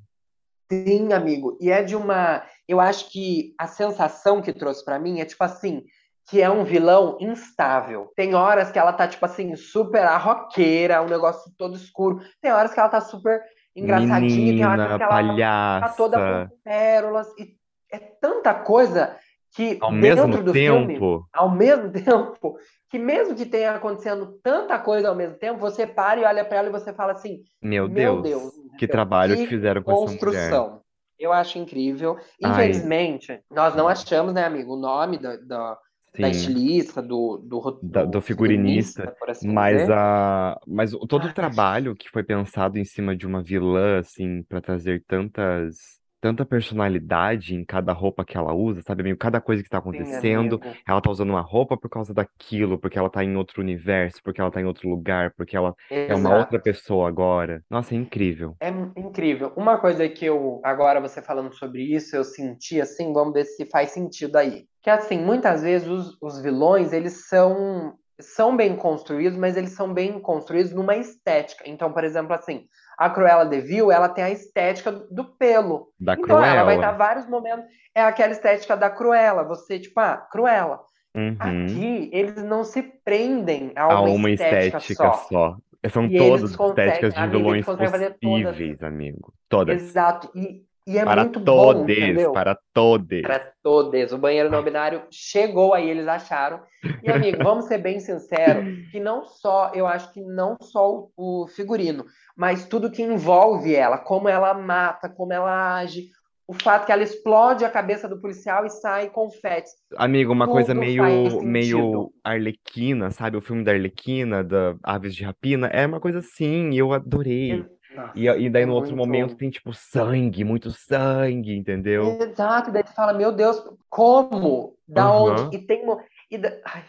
sim, 0.72 1.12
amigo. 1.12 1.58
E 1.60 1.70
é 1.70 1.82
de 1.82 1.94
uma. 1.94 2.42
Eu 2.66 2.80
acho 2.80 3.10
que 3.10 3.54
a 3.58 3.66
sensação 3.66 4.40
que 4.40 4.52
trouxe 4.52 4.84
pra 4.84 4.98
mim 4.98 5.20
é 5.20 5.24
tipo 5.24 5.44
assim, 5.44 5.84
que 6.28 6.40
é 6.40 6.48
um 6.48 6.64
vilão 6.64 7.18
instável. 7.20 8.10
Tem 8.16 8.34
horas 8.34 8.70
que 8.70 8.78
ela 8.78 8.92
tá, 8.92 9.06
tipo 9.06 9.24
assim, 9.26 9.54
super 9.54 10.04
a 10.04 10.16
roqueira, 10.16 11.02
um 11.02 11.08
negócio 11.08 11.52
todo 11.58 11.76
escuro. 11.76 12.20
Tem 12.40 12.52
horas 12.52 12.72
que 12.72 12.80
ela 12.80 12.88
tá 12.88 13.00
super 13.00 13.42
engraçadinha, 13.76 14.54
tem 14.54 14.64
horas 14.64 14.78
Menina, 14.78 14.96
que 14.96 15.02
ela 15.02 15.80
tá 15.80 15.88
toda 15.90 16.16
palhaça, 16.16 16.48
com 16.48 16.56
pérolas. 16.62 17.28
E 17.38 17.56
é 17.92 17.98
tanta 17.98 18.54
coisa 18.54 19.16
que 19.52 19.80
ao 19.80 19.92
mesmo 19.92 20.38
dentro 20.38 20.42
do 20.42 20.54
filme, 20.54 21.06
tempo, 21.06 21.28
ao 21.32 21.50
mesmo 21.50 21.90
tempo, 21.92 22.58
que 22.90 22.98
mesmo 22.98 23.34
que 23.36 23.46
tenha 23.46 23.72
acontecendo 23.74 24.38
tanta 24.42 24.78
coisa 24.78 25.08
ao 25.08 25.14
mesmo 25.14 25.36
tempo, 25.38 25.58
você 25.58 25.86
para 25.86 26.20
e 26.20 26.24
olha 26.24 26.44
pra 26.44 26.58
ela 26.58 26.68
e 26.68 26.72
você 26.72 26.92
fala 26.92 27.12
assim, 27.12 27.42
meu 27.62 27.88
meu 27.88 28.16
Deus, 28.20 28.20
Deus, 28.20 28.54
que 28.76 28.86
entendeu? 28.86 28.88
trabalho 28.88 29.38
que 29.38 29.46
fizeram 29.46 29.82
com 29.82 29.92
essa 29.92 30.10
mulher. 30.10 30.64
construção. 30.64 30.82
Eu 31.18 31.32
acho 31.32 31.58
incrível. 31.58 32.18
Ai, 32.42 32.90
Infelizmente, 32.90 33.40
nós 33.50 33.74
não 33.76 33.88
achamos, 33.88 34.34
né, 34.34 34.44
amigo, 34.44 34.74
o 34.74 34.76
nome 34.80 35.18
da, 35.18 35.36
da, 35.36 35.78
da 36.18 36.28
estilista, 36.28 37.00
do, 37.02 37.38
do, 37.38 37.60
da- 37.80 38.04
do 38.04 38.20
figurinista, 38.20 39.12
assim 39.28 39.54
mas 39.54 39.88
dizer. 39.88 39.90
a, 39.90 40.58
mas 40.66 40.92
todo 41.08 41.26
o 41.26 41.30
Ai, 41.30 41.32
trabalho 41.32 41.96
que 41.96 42.08
foi 42.10 42.22
pensado 42.22 42.78
em 42.78 42.84
cima 42.84 43.16
de 43.16 43.26
uma 43.26 43.42
vilã, 43.42 43.98
assim, 43.98 44.42
para 44.44 44.60
trazer 44.60 45.04
tantas, 45.06 46.00
tanta 46.22 46.46
personalidade 46.46 47.52
em 47.52 47.64
cada 47.64 47.92
roupa 47.92 48.24
que 48.24 48.36
ela 48.38 48.54
usa, 48.54 48.80
sabe, 48.80 49.02
amigo? 49.02 49.18
Cada 49.18 49.40
coisa 49.40 49.60
que 49.60 49.66
está 49.66 49.78
sim, 49.78 49.82
acontecendo, 49.82 50.60
amigo. 50.62 50.78
ela 50.86 51.00
tá 51.00 51.10
usando 51.10 51.30
uma 51.30 51.40
roupa 51.40 51.76
por 51.76 51.90
causa 51.90 52.14
daquilo, 52.14 52.78
porque 52.78 52.96
ela 52.96 53.10
tá 53.10 53.24
em 53.24 53.36
outro 53.36 53.60
universo, 53.60 54.22
porque 54.22 54.40
ela 54.40 54.50
tá 54.50 54.60
em 54.60 54.64
outro 54.64 54.88
lugar, 54.88 55.34
porque 55.36 55.56
ela 55.56 55.74
é 55.90 56.14
uma 56.14 56.30
outra 56.30 56.58
Exato. 56.58 56.62
pessoa 56.62 57.08
agora. 57.08 57.64
Nossa, 57.68 57.96
é 57.96 57.98
incrível. 57.98 58.56
É 58.60 58.68
incrível. 58.96 59.52
Uma 59.56 59.78
coisa 59.78 60.08
que 60.08 60.24
eu, 60.24 60.60
agora 60.62 61.00
você 61.00 61.20
falando 61.20 61.52
sobre 61.52 61.82
isso, 61.82 62.14
eu 62.14 62.22
senti 62.22 62.80
assim, 62.80 63.12
vamos 63.12 63.34
ver 63.34 63.44
se 63.44 63.66
faz 63.66 63.90
sentido 63.90 64.36
aí. 64.36 64.64
Que 64.80 64.90
assim, 64.90 65.18
muitas 65.18 65.62
vezes 65.62 65.88
os, 65.88 66.16
os 66.22 66.40
vilões, 66.40 66.92
eles 66.92 67.26
são, 67.26 67.94
são 68.20 68.56
bem 68.56 68.76
construídos, 68.76 69.36
mas 69.36 69.56
eles 69.56 69.72
são 69.72 69.92
bem 69.92 70.20
construídos 70.20 70.72
numa 70.72 70.94
estética. 70.94 71.64
Então, 71.66 71.92
por 71.92 72.04
exemplo, 72.04 72.32
assim, 72.32 72.68
a 72.98 73.10
Cruella 73.10 73.44
de 73.46 73.60
Vil, 73.60 73.90
ela 73.90 74.08
tem 74.08 74.24
a 74.24 74.30
estética 74.30 74.92
do 74.92 75.24
pelo. 75.24 75.88
Da 75.98 76.14
Então, 76.14 76.42
ela 76.44 76.64
vai 76.64 76.78
dar 76.78 76.92
Cruella. 76.92 76.98
vários 76.98 77.26
momentos, 77.26 77.64
é 77.94 78.02
aquela 78.02 78.32
estética 78.32 78.76
da 78.76 78.90
Cruella, 78.90 79.44
você, 79.44 79.78
tipo, 79.78 79.98
ah, 80.00 80.16
Cruella. 80.30 80.80
Uhum. 81.14 81.36
Aqui, 81.38 82.10
eles 82.12 82.42
não 82.42 82.64
se 82.64 82.82
prendem 83.04 83.72
a 83.76 83.82
A 83.84 84.00
uma 84.00 84.10
uma 84.10 84.30
estética 84.30 84.78
estética 84.78 85.12
só. 85.12 85.12
só. 85.28 85.56
São 85.90 86.04
E 86.06 86.16
todas 86.16 86.52
estéticas 86.52 87.12
de 87.14 87.26
vilões 87.26 87.64
fazer 87.66 88.16
todas. 88.20 88.56
possíveis, 88.56 88.82
amigo. 88.82 89.34
Todas. 89.48 89.82
Exato. 89.82 90.30
E, 90.34 90.62
e 90.86 90.98
é 90.98 91.04
Para 91.04 91.22
muito 91.22 91.38
bom, 91.38 91.44
todes, 91.44 91.96
entendeu? 91.96 92.32
para 92.32 92.58
todes. 92.74 93.22
Para 93.22 93.38
todos. 93.62 94.12
O 94.12 94.18
banheiro 94.18 94.50
não 94.50 94.62
binário 94.62 95.02
chegou 95.10 95.74
aí, 95.74 95.88
eles 95.88 96.08
acharam. 96.08 96.60
E, 97.02 97.10
amigo, 97.10 97.38
vamos 97.44 97.66
ser 97.66 97.78
bem 97.78 98.00
sinceros, 98.00 98.90
que 98.90 98.98
não 98.98 99.24
só, 99.24 99.70
eu 99.74 99.86
acho 99.86 100.12
que 100.12 100.20
não 100.20 100.56
só 100.60 101.08
o 101.16 101.46
figurino, 101.48 102.04
mas 102.36 102.66
tudo 102.66 102.90
que 102.90 103.02
envolve 103.02 103.74
ela, 103.74 103.98
como 103.98 104.28
ela 104.28 104.54
mata, 104.54 105.08
como 105.08 105.32
ela 105.32 105.76
age, 105.76 106.10
o 106.46 106.54
fato 106.54 106.84
que 106.84 106.92
ela 106.92 107.02
explode 107.02 107.64
a 107.64 107.70
cabeça 107.70 108.08
do 108.08 108.20
policial 108.20 108.66
e 108.66 108.70
sai 108.70 109.08
confetes. 109.08 109.72
Amigo, 109.96 110.32
uma 110.32 110.46
coisa 110.48 110.74
Tudo 110.74 110.80
meio, 110.80 111.42
meio 111.42 112.12
Arlequina, 112.22 113.10
sabe? 113.10 113.36
O 113.36 113.40
filme 113.40 113.64
da 113.64 113.72
Arlequina, 113.72 114.42
da 114.42 114.74
Aves 114.82 115.14
de 115.14 115.24
Rapina, 115.24 115.68
é 115.68 115.86
uma 115.86 116.00
coisa 116.00 116.18
assim, 116.18 116.74
eu 116.74 116.92
adorei. 116.92 117.64
Nossa, 117.94 118.18
E, 118.18 118.26
e 118.26 118.50
daí 118.50 118.62
é 118.62 118.66
no 118.66 118.74
outro 118.74 118.96
momento 118.96 119.28
muito. 119.28 119.38
tem 119.38 119.50
tipo 119.50 119.72
sangue, 119.72 120.44
muito 120.44 120.70
sangue, 120.70 121.54
entendeu? 121.56 122.16
Exato, 122.20 122.70
e 122.70 122.72
daí 122.72 122.82
tu 122.82 122.92
fala, 122.94 123.12
meu 123.12 123.32
Deus, 123.32 123.62
como? 123.88 124.76
Da 124.88 125.10
onde? 125.10 125.42
Aham. 125.42 125.50
E 125.52 125.58
tem. 125.58 125.82
E 126.30 126.38
da... 126.38 126.60
Ai, 126.64 126.84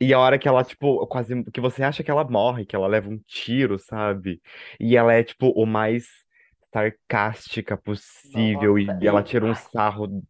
E 0.00 0.12
a 0.12 0.18
hora 0.18 0.38
que 0.38 0.48
ela, 0.48 0.64
tipo, 0.64 1.06
quase 1.06 1.44
que 1.44 1.60
você 1.60 1.82
acha 1.82 2.02
que 2.02 2.10
ela 2.10 2.24
morre, 2.24 2.66
que 2.66 2.74
ela 2.76 2.86
leva 2.86 3.08
um 3.08 3.18
tiro, 3.26 3.78
sabe? 3.78 4.40
E 4.78 4.96
ela 4.96 5.12
é, 5.12 5.22
tipo, 5.22 5.50
o 5.50 5.64
mais 5.64 6.06
sarcástica 6.72 7.76
possível, 7.76 8.76
nossa, 8.76 8.98
e 9.02 9.06
ela 9.08 9.22
tira 9.22 9.44
um 9.46 9.54
sarro 9.54 10.22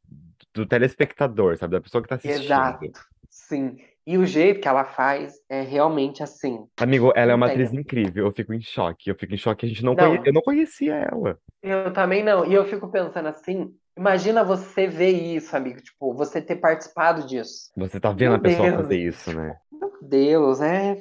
do 0.55 0.67
telespectador, 0.67 1.57
sabe? 1.57 1.73
Da 1.73 1.81
pessoa 1.81 2.03
que 2.03 2.09
tá 2.09 2.19
exato, 2.23 2.85
assistindo. 2.85 3.01
sim. 3.29 3.79
E 4.07 4.17
o 4.19 4.25
jeito 4.27 4.61
que 4.61 4.69
ela 4.69 4.85
faz 4.85 5.35
é 5.49 5.63
realmente 5.63 6.23
assim. 6.23 6.67
Amigo, 6.79 7.13
ela 7.17 7.33
é 7.33 7.35
Não 7.35 7.37
uma 7.37 7.47
atriz 7.47 7.73
incrível, 7.73 8.27
eu 8.27 8.33
fico 8.33 8.53
em 8.53 8.61
choque. 8.61 9.11
Eu 9.11 9.17
fico 9.19 9.35
em 9.35 9.37
choque, 9.39 9.65
a 9.67 9.69
gente 9.69 9.85
não 9.85 9.97
conhe... 9.97 10.21
eu 10.25 10.33
Não, 10.33 10.33
não 10.33 10.43
conhecia 10.43 10.95
ela. 10.95 11.39
eu 11.63 11.93
também 11.93 12.23
não. 12.23 12.45
E 12.47 12.55
eu 12.55 12.65
fico 12.67 12.91
pensando 12.91 13.29
assim, 13.29 13.75
imagina 13.97 14.45
você 14.45 14.87
ver 14.87 15.11
isso, 15.11 15.57
amigo, 15.57 15.81
tipo, 15.83 16.15
você 16.15 16.41
ter 16.43 16.57
participado 16.57 17.27
disso. 17.27 17.71
Você 17.77 18.01
tá 18.01 18.11
vendo 18.13 18.33
Meu 18.33 18.37
a 18.37 18.39
pessoa 18.41 18.69
Deus, 18.69 18.73
fazer 18.73 18.99
isso, 18.99 19.33
né? 19.33 19.57
meu 19.73 19.93
Deus, 20.03 20.61
é, 20.61 20.99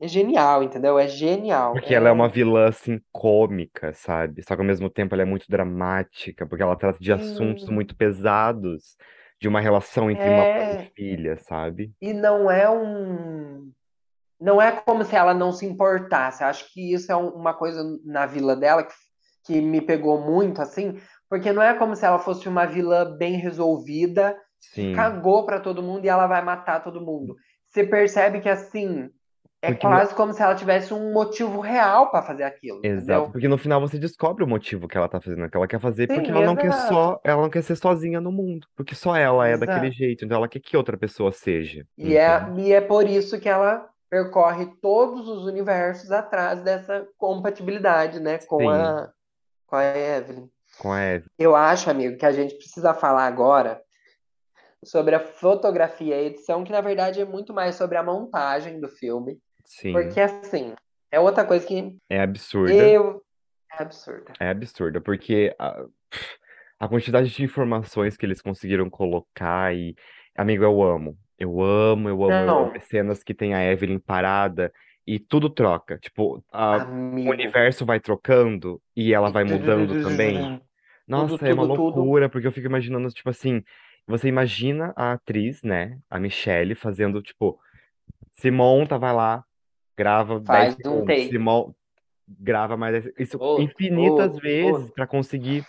é 0.00 0.08
genial, 0.08 0.62
entendeu? 0.62 0.98
É 0.98 1.08
genial. 1.08 1.72
Porque 1.72 1.94
ela 1.94 2.08
é 2.08 2.12
uma 2.12 2.28
É, 2.28 2.28
vilã, 2.28 2.68
assim, 2.68 3.00
cômica, 3.12 3.92
sabe? 3.94 4.42
Só 4.42 4.54
que 4.54 4.62
ao 4.62 4.66
mesmo 4.66 4.88
tempo 4.88 5.14
ela 5.14 5.22
é 5.22 5.26
muito 5.26 5.46
dramática, 5.48 6.46
porque 6.46 6.62
ela 6.62 6.76
trata 6.76 6.98
de 6.98 7.12
assuntos 7.12 7.66
sim, 7.66 7.70
muito 7.70 7.94
pesados, 7.96 8.96
de 9.40 9.48
uma 9.48 9.60
relação 9.60 10.10
entre 10.10 10.28
uma 10.30 10.42
e 10.42 10.46
é. 10.46 10.90
filha, 10.94 11.36
sabe? 11.38 11.92
E 12.00 12.12
não 12.12 12.50
é 12.50 12.68
um. 12.70 13.70
Não 14.40 14.60
é 14.60 14.72
como 14.72 15.04
se 15.04 15.14
ela 15.16 15.32
não 15.32 15.52
se 15.52 15.64
importasse. 15.64 16.44
Acho 16.44 16.72
que 16.72 16.92
isso 16.92 17.10
é 17.10 17.16
um- 17.16 17.30
uma 17.30 17.54
coisa 17.54 17.82
na 18.04 18.26
vila 18.26 18.54
dela 18.54 18.82
que, 18.82 18.94
que 19.44 19.60
me 19.60 19.80
pegou 19.80 20.20
muito, 20.20 20.60
assim, 20.60 20.98
porque 21.28 21.52
não 21.52 21.62
é 21.62 21.74
como 21.74 21.94
se 21.96 22.04
ela 22.04 22.18
fosse 22.18 22.48
uma 22.48 22.66
vilã 22.66 23.16
bem 23.16 23.36
resolvida, 23.36 24.36
Sim. 24.58 24.94
cagou 24.94 25.46
pra 25.46 25.60
todo 25.60 25.82
mundo 25.82 26.04
e 26.04 26.08
ela 26.08 26.26
vai 26.26 26.42
matar 26.42 26.82
todo 26.82 27.00
mundo. 27.04 27.36
Você 27.66 27.84
percebe 27.84 28.40
que, 28.40 28.48
assim, 28.48 29.10
é 29.62 29.72
Porque 29.72 29.86
no... 29.88 29.92
quase 29.94 30.14
como 30.14 30.32
se 30.32 30.42
ela 30.42 30.54
tivesse 30.54 30.92
um 30.94 31.12
motivo 31.12 31.60
real 31.60 32.10
pra 32.10 32.22
fazer 32.22 32.44
aquilo, 32.44 32.80
Exato, 32.84 33.26
entendeu? 33.26 33.30
porque 33.32 33.48
no 33.48 33.58
final 33.58 33.80
você 33.80 33.98
descobre 33.98 34.44
o 34.44 34.46
motivo 34.46 34.86
que 34.86 34.96
ela 34.96 35.08
tá 35.08 35.20
fazendo, 35.20 35.48
que 35.50 35.56
ela 35.56 35.66
quer 35.66 35.80
fazer 35.80 36.06
porque 36.08 36.26
Sim, 36.26 36.30
ela 36.30 36.42
não 36.42 36.56
quer 36.56 36.66
exato, 36.66 36.88
só, 36.88 37.20
ela 37.24 37.42
não 37.42 37.50
quer 37.50 37.62
ser 37.62 37.76
sozinha 37.76 38.20
no 38.20 38.30
mundo, 38.30 38.66
porque 38.76 38.94
só 38.94 39.16
ela 39.16 39.46
é 39.48 39.56
daquele 39.56 39.86
exato. 39.86 39.98
jeito, 39.98 40.24
então 40.24 40.36
ela 40.36 40.48
quer 40.48 40.60
que 40.60 40.76
outra 40.76 40.96
pessoa 40.96 41.32
seja, 41.32 41.86
E 41.96 42.16
é, 42.16 42.36
entende? 42.40 42.60
e 42.62 42.72
é 42.72 42.80
por 42.80 43.06
isso 43.08 43.40
que 43.40 43.48
ela 43.48 43.88
percorre 44.08 44.66
todos 44.80 45.26
os 45.28 45.44
universos 45.46 46.12
atrás 46.12 46.62
dessa 46.62 47.06
compatibilidade, 47.18 48.20
né, 48.20 48.38
com 48.38 48.58
Sim, 48.60 48.68
a, 48.68 49.10
com 49.66 49.74
a 49.76 49.84
Evelyn. 49.84 50.48
com 50.78 50.92
a 50.92 51.00
Eve. 51.00 51.26
Eu 51.38 51.56
acho, 51.56 51.90
amigo, 51.90 52.16
que 52.16 52.26
a 52.26 52.30
gente 52.32 52.54
precisa 52.54 52.94
falar 52.94 53.26
agora 53.26 53.82
sobre 54.84 55.14
a 55.16 55.20
fotografia 55.20 56.14
e 56.14 56.18
a 56.18 56.22
edição, 56.22 56.62
que 56.62 56.70
na 56.70 56.80
verdade 56.80 57.20
é 57.20 57.24
muito 57.24 57.52
mais 57.52 57.74
sobre 57.74 57.96
a 57.96 58.02
montagem 58.02 58.78
do 58.78 58.88
filme, 58.88 59.40
Sim, 59.66 59.92
porque 59.92 60.20
assim, 60.20 60.72
é 61.10 61.20
outra 61.20 61.44
coisa 61.44 61.66
que 61.66 61.96
é 62.08 62.20
absurda, 62.20 62.72
eu 62.72 63.22
é 63.78 63.82
absurda. 63.82 64.32
é 64.40 64.48
absurda, 64.48 65.00
porque 65.00 65.54
a, 65.58 65.84
a 66.78 66.88
quantidade 66.88 67.30
de 67.30 67.42
informações 67.42 68.16
que 68.16 68.24
eles 68.24 68.40
conseguiram 68.40 68.88
colocar 68.88 69.74
e, 69.74 69.94
amigo, 70.36 70.64
eu 70.64 70.82
amo, 70.82 71.18
eu 71.38 71.60
amo, 71.60 72.08
eu 72.08 72.24
amo, 72.24 72.34
eu 72.34 72.50
amo 72.50 72.80
cenas 72.80 73.22
que 73.22 73.34
tem 73.34 73.54
a 73.54 73.64
Evelyn 73.64 73.98
parada 73.98 74.72
e 75.06 75.18
tudo 75.18 75.48
troca, 75.50 75.98
tipo, 75.98 76.42
a, 76.52 76.78
o 76.78 77.30
universo 77.30 77.84
vai 77.84 78.00
trocando 78.00 78.80
e 78.94 79.12
ela 79.14 79.30
vai 79.30 79.44
mudando 79.44 79.94
também. 80.02 80.34
tu- 80.38 80.48
tudo, 80.48 80.62
Nossa, 81.08 81.46
é 81.48 81.54
uma 81.54 81.62
tudo, 81.62 81.76
tudo, 81.76 81.96
loucura, 81.98 82.28
porque 82.28 82.46
eu 82.46 82.52
fico 82.52 82.66
imaginando, 82.66 83.08
tipo 83.08 83.30
assim, 83.30 83.62
você 84.06 84.28
imagina 84.28 84.92
a 84.96 85.12
atriz, 85.12 85.62
né, 85.62 85.98
a 86.10 86.18
Michelle, 86.18 86.74
fazendo, 86.74 87.22
tipo, 87.22 87.58
se 88.32 88.50
monta, 88.50 88.98
vai 88.98 89.14
lá, 89.14 89.44
grava 89.96 90.40
10 90.40 90.46
faz 90.46 90.74
um 90.86 91.04
segundos, 91.06 91.22
se 91.26 91.38
grava 92.28 92.76
mais 92.76 93.04
10... 93.04 93.14
Isso 93.18 93.38
outro, 93.38 93.62
infinitas 93.62 94.32
outro, 94.32 94.40
vezes 94.42 94.72
outro, 94.72 94.92
pra 94.94 95.06
conseguir 95.06 95.64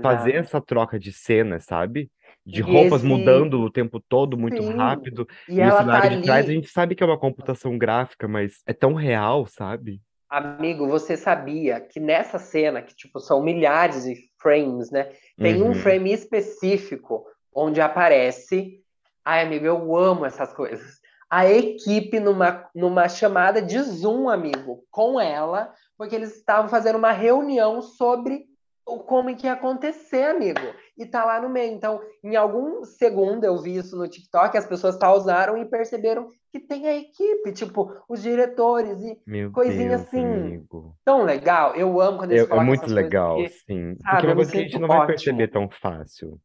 fazer 0.00 0.30
exato. 0.30 0.38
essa 0.38 0.60
troca 0.60 0.98
de 0.98 1.12
cena, 1.12 1.60
sabe? 1.60 2.10
De 2.44 2.60
E 2.60 2.64
roupas 2.64 3.02
esse, 3.02 3.06
mudando 3.06 3.60
o 3.60 3.70
tempo 3.70 4.00
todo, 4.00 4.36
muito 4.38 4.62
sim, 4.62 4.68
rápido, 4.76 5.26
e 5.48 5.60
e 5.60 5.68
o 5.68 5.70
tá 5.70 5.78
cenário 5.78 6.10
de 6.10 6.18
trás, 6.18 6.48
a 6.48 6.52
ali 6.52 6.52
gente 6.52 6.68
sabe 6.68 6.94
que 6.94 7.02
é 7.02 7.06
uma 7.06 7.18
computação 7.18 7.78
gráfica, 7.78 8.26
mas 8.28 8.62
é 8.66 8.72
tão 8.72 8.94
real, 8.94 9.46
sabe? 9.46 10.00
Amigo, 10.28 10.88
você 10.88 11.14
sabia 11.16 11.78
que 11.80 12.00
nessa 12.00 12.38
cena, 12.38 12.80
que 12.80 12.94
tipo 12.96 13.20
são 13.20 13.42
milhares 13.42 14.04
de 14.04 14.16
frames, 14.40 14.90
né? 14.90 15.12
Tem 15.36 15.62
um 15.62 15.66
Uhum. 15.68 15.74
frame 15.74 16.10
específico 16.12 17.26
onde 17.54 17.80
aparece. 17.82 18.82
Ai, 19.24 19.44
amigo, 19.44 19.66
eu 19.66 19.94
amo 19.94 20.24
essas 20.24 20.52
coisas. 20.54 21.01
A 21.34 21.48
equipe 21.50 22.20
numa, 22.20 22.68
numa 22.74 23.08
chamada 23.08 23.62
de 23.62 23.80
Zoom, 23.80 24.28
amigo, 24.28 24.84
com 24.90 25.18
ela, 25.18 25.72
porque 25.96 26.14
eles 26.14 26.36
estavam 26.36 26.68
fazendo 26.68 26.98
uma 26.98 27.10
reunião 27.12 27.80
sobre 27.80 28.44
o 28.86 28.98
como 28.98 29.34
que 29.34 29.46
ia 29.46 29.54
acontecer, 29.54 30.24
amigo. 30.24 30.60
E 30.98 31.06
tá 31.06 31.24
lá 31.24 31.40
no 31.40 31.48
meio. 31.48 31.72
Então, 31.72 32.02
em 32.22 32.36
algum 32.36 32.84
segundo 32.84 33.44
eu 33.44 33.56
vi 33.56 33.76
isso 33.76 33.96
no 33.96 34.06
TikTok, 34.06 34.58
as 34.58 34.66
pessoas 34.66 34.98
pausaram 34.98 35.56
e 35.56 35.64
perceberam 35.64 36.28
que 36.50 36.60
tem 36.60 36.86
a 36.86 36.94
equipe, 36.94 37.50
tipo, 37.52 37.90
os 38.06 38.20
diretores 38.20 39.00
e 39.00 39.18
Meu 39.26 39.50
coisinha 39.52 39.96
Deus, 39.96 40.02
assim, 40.02 40.22
amigo. 40.22 40.94
tão 41.02 41.22
legal. 41.24 41.74
Eu 41.74 41.98
amo 41.98 42.18
quando 42.18 42.32
eles 42.32 42.46
É, 42.50 42.54
é 42.54 42.60
muito 42.60 42.80
coisas, 42.80 42.94
legal, 42.94 43.36
porque, 43.36 43.48
sim. 43.48 43.94
Porque 43.94 44.06
é 44.06 44.10
sabe, 44.10 44.26
uma 44.26 44.32
eu 44.32 44.36
coisa 44.36 44.52
que 44.52 44.58
a 44.58 44.60
gente 44.60 44.78
não 44.78 44.88
vai 44.88 44.96
ótimo. 44.98 45.06
perceber 45.06 45.48
tão 45.48 45.70
fácil. 45.70 46.38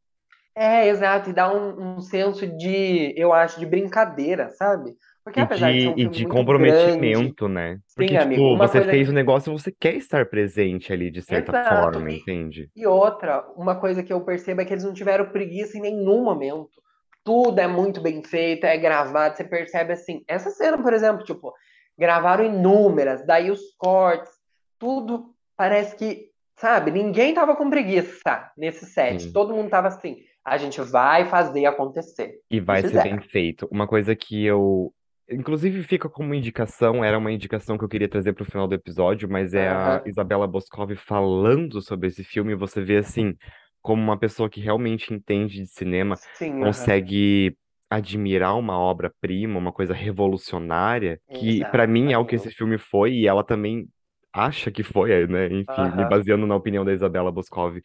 É, 0.59 0.87
exato, 0.87 1.29
e 1.29 1.33
dá 1.33 1.53
um, 1.53 1.97
um 1.97 2.01
senso 2.01 2.47
de, 2.47 3.13
eu 3.15 3.31
acho, 3.31 3.59
de 3.59 3.65
brincadeira, 3.67 4.49
sabe? 4.49 4.95
Porque 5.23 5.39
E 5.39 5.43
apesar 5.43 5.71
de 5.71 5.77
e 5.77 5.93
de 5.93 6.03
muito 6.03 6.11
grande, 6.11 6.27
comprometimento, 6.29 7.47
né? 7.47 7.79
Porque, 7.95 8.09
sim, 8.09 8.17
amigo, 8.17 8.41
tipo, 8.41 8.55
uma 8.55 8.67
você 8.67 8.81
fez 8.81 9.07
o 9.07 9.11
que. 9.11 9.15
negócio 9.15 9.51
e 9.53 9.59
você 9.59 9.71
quer 9.71 9.93
estar 9.95 10.25
presente 10.25 10.91
ali 10.91 11.11
de 11.11 11.21
certa 11.21 11.51
Exato, 11.51 11.93
forma, 11.93 12.09
entende? 12.11 12.71
e 12.75 12.87
outra, 12.87 13.45
uma 13.55 13.75
coisa 13.75 14.01
que 14.01 14.11
eu 14.11 14.21
percebo 14.21 14.61
é 14.61 14.65
que 14.65 14.73
eles 14.73 14.83
não 14.83 14.93
tiveram 14.93 15.29
preguiça 15.29 15.77
em 15.77 15.81
nenhum 15.81 16.23
momento. 16.23 16.81
Tudo 17.23 17.59
é 17.59 17.67
muito 17.67 18.01
bem 18.01 18.23
feito, 18.23 18.63
é 18.63 18.77
gravado, 18.77 19.37
você 19.37 19.43
percebe 19.43 19.93
assim. 19.93 20.23
Essa 20.27 20.49
cena, 20.49 20.81
por 20.81 20.91
exemplo, 20.91 21.23
tipo, 21.23 21.53
gravaram 21.95 22.43
inúmeras, 22.43 23.23
daí 23.27 23.51
os 23.51 23.75
cortes, 23.77 24.31
tudo 24.79 25.35
parece 25.55 25.95
que, 25.95 26.31
sabe, 26.55 26.89
ninguém 26.89 27.33
tava 27.33 27.55
com 27.55 27.69
preguiça 27.69 28.49
nesse 28.57 28.85
set. 28.85 29.23
Sim. 29.23 29.31
Todo 29.33 29.53
mundo 29.53 29.69
tava 29.69 29.89
assim, 29.89 30.17
a 30.47 30.57
gente 30.57 30.81
vai 30.81 31.25
fazer 31.25 31.65
acontecer. 31.65 32.39
E 32.49 32.59
vai 32.59 32.81
ser 32.83 33.01
bem 33.01 33.19
feito. 33.21 33.67
Uma 33.69 33.87
coisa 33.87 34.15
que 34.15 34.45
eu. 34.45 34.93
Inclusive 35.29 35.83
fica 35.83 36.07
como 36.07 36.33
indicação, 36.33 37.03
era 37.03 37.17
uma 37.17 37.31
indicação 37.33 37.77
que 37.77 37.83
eu 37.83 37.89
queria 37.89 38.07
trazer 38.07 38.31
pro 38.31 38.45
final 38.45 38.65
do 38.65 38.73
episódio, 38.75 39.29
mas 39.29 39.53
é 39.53 39.69
a 39.69 39.99
Aham. 39.99 40.01
Isabela 40.05 40.47
Boscov 40.47 40.95
falando 40.95 41.81
sobre 41.81 42.07
esse 42.07 42.23
filme, 42.23 42.55
você 42.55 42.81
vê 42.81 42.95
assim, 42.97 43.35
como 43.81 44.01
uma 44.01 44.17
pessoa 44.17 44.49
que 44.49 44.61
realmente 44.61 45.13
entende 45.13 45.59
de 45.61 45.67
cinema 45.67 46.15
Sim, 46.37 46.61
consegue 46.61 47.57
admirar 47.89 48.57
uma 48.57 48.79
obra-prima, 48.79 49.59
uma 49.59 49.73
coisa 49.73 49.93
revolucionária, 49.93 51.19
que 51.33 51.59
Exato, 51.59 51.87
mim 51.89 52.13
é 52.13 52.17
o 52.17 52.25
que 52.25 52.35
esse 52.35 52.49
filme 52.51 52.77
foi, 52.77 53.11
e 53.13 53.27
ela 53.27 53.43
também 53.43 53.89
acha 54.31 54.71
que 54.71 54.83
foi, 54.83 55.27
né? 55.27 55.47
Enfim, 55.47 55.91
me 55.91 56.05
Aham. 56.05 56.05
baseando 56.05 56.47
na 56.47 56.55
opinião 56.55 56.85
da 56.85 56.93
Isabela 56.93 57.31
Boscov. 57.31 57.77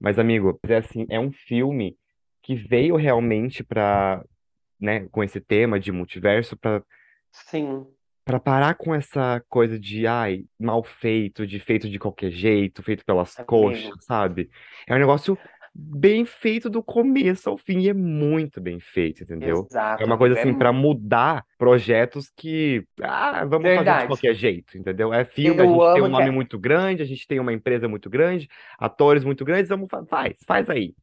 Mas, 0.00 0.18
amigo, 0.18 0.58
é 0.64 0.76
assim, 0.76 1.06
é 1.10 1.18
um 1.20 1.30
filme 1.32 1.96
que 2.46 2.54
veio 2.54 2.96
realmente 2.96 3.64
pra 3.64 4.24
né, 4.80 5.08
com 5.10 5.24
esse 5.24 5.40
tema 5.40 5.80
de 5.80 5.92
multiverso 5.92 6.56
para 6.56 6.82
Sim, 7.30 7.94
para 8.24 8.40
parar 8.40 8.74
com 8.74 8.94
essa 8.94 9.40
coisa 9.48 9.78
de 9.78 10.06
ai, 10.06 10.44
mal 10.58 10.82
feito, 10.82 11.46
de 11.46 11.60
feito 11.60 11.88
de 11.88 11.98
qualquer 11.98 12.30
jeito, 12.30 12.82
feito 12.82 13.04
pelas 13.04 13.38
coxas, 13.46 13.84
amigo. 13.88 14.02
sabe? 14.04 14.50
É 14.86 14.94
um 14.94 14.98
negócio 14.98 15.38
bem 15.72 16.24
feito 16.24 16.68
do 16.68 16.82
começo 16.82 17.48
ao 17.48 17.56
fim 17.56 17.80
e 17.80 17.88
é 17.88 17.94
muito 17.94 18.60
bem 18.60 18.80
feito, 18.80 19.22
entendeu? 19.22 19.70
É 19.98 20.04
Exato, 20.04 20.04
uma 20.04 20.18
coisa. 20.18 20.34
É 20.34 20.40
assim 20.40 20.54
para 20.54 20.72
mu- 20.72 20.72
mudar 20.72 21.44
projetos 21.56 22.30
que, 22.36 22.84
ah, 23.02 23.44
vamos 23.44 23.72
fazer 23.72 23.94
de 23.94 24.04
verdade. 24.04 24.06
qualquer 24.06 24.34
jeito, 24.34 24.76
entendeu? 24.76 25.12
É 25.12 25.24
filme, 25.24 25.62
a 25.62 25.66
Eu 25.66 25.68
gente 25.68 25.88
tem 25.92 26.02
um 26.02 26.08
amo 26.08 26.12
que 26.12 26.22
nome 26.22 26.30
a- 26.30 26.32
muito 26.32 26.58
grande, 26.58 27.02
a 27.02 27.06
gente 27.06 27.26
tem 27.28 27.38
uma 27.38 27.52
empresa 27.52 27.86
muito 27.88 28.10
grande, 28.10 28.48
atores 28.78 29.22
muito 29.24 29.44
grandes, 29.44 29.68
vamos 29.68 29.88
fa- 29.90 30.04
faz, 30.06 30.34
faz 30.46 30.68
aí. 30.70 30.94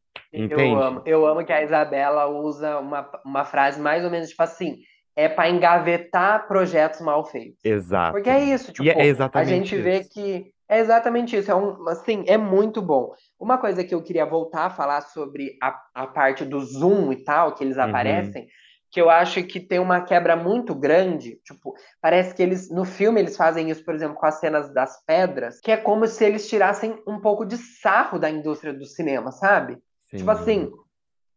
Eu 0.49 0.75
amo, 0.75 1.01
Entende? 1.01 1.03
eu 1.05 1.25
amo 1.25 1.45
que 1.45 1.53
a 1.53 1.63
Isabela 1.63 2.27
usa 2.27 2.79
uma, 2.79 3.09
uma 3.25 3.45
frase 3.45 3.79
mais 3.79 4.03
ou 4.03 4.11
menos 4.11 4.29
tipo 4.29 4.43
assim, 4.43 4.77
é 5.15 5.29
para 5.29 5.49
engavetar 5.49 6.47
projetos 6.47 7.01
mal 7.01 7.25
feitos. 7.25 7.61
Porque 8.09 8.29
Exato. 8.29 8.29
é 8.29 8.43
isso, 8.43 8.71
E 8.77 8.89
é 8.89 8.93
tipo, 8.93 8.99
a 9.33 9.43
exatamente 9.43 9.45
gente 9.45 9.77
vê 9.77 10.01
isso. 10.01 10.09
que 10.09 10.53
é 10.67 10.79
exatamente 10.79 11.35
isso, 11.37 11.51
é 11.51 11.55
um, 11.55 11.87
assim, 11.89 12.23
é 12.27 12.37
muito 12.37 12.81
bom. 12.81 13.13
Uma 13.39 13.57
coisa 13.57 13.83
que 13.83 13.93
eu 13.93 14.01
queria 14.03 14.25
voltar 14.25 14.65
a 14.65 14.69
falar 14.69 15.01
sobre 15.01 15.57
a, 15.61 15.79
a 15.93 16.07
parte 16.07 16.45
do 16.45 16.59
zoom 16.61 17.11
e 17.11 17.23
tal, 17.23 17.53
que 17.53 17.63
eles 17.63 17.77
Uhum. 17.81 17.83
aparecem, 17.83 18.47
que 18.91 19.01
eu 19.01 19.09
acho 19.09 19.43
que 19.43 19.59
tem 19.59 19.79
uma 19.79 20.01
quebra 20.01 20.35
muito 20.35 20.73
grande, 20.75 21.39
tipo, 21.43 21.73
parece 22.01 22.33
que 22.35 22.41
eles, 22.43 22.69
no 22.71 22.85
filme 22.85 23.19
eles 23.19 23.35
fazem 23.35 23.69
isso, 23.69 23.83
por 23.83 23.93
exemplo, 23.95 24.15
com 24.15 24.25
as 24.25 24.39
cenas 24.39 24.71
das 24.73 25.03
pedras, 25.05 25.59
que 25.59 25.71
é 25.71 25.77
como 25.77 26.07
se 26.07 26.23
eles 26.25 26.47
tirassem 26.47 27.01
um 27.07 27.19
pouco 27.19 27.45
de 27.45 27.57
sarro 27.57 28.19
da 28.19 28.29
indústria 28.29 28.73
do 28.73 28.85
cinema, 28.85 29.31
sabe? 29.31 29.77
Tipo 30.17 30.31
assim, 30.31 30.65
Sim, 30.65 30.73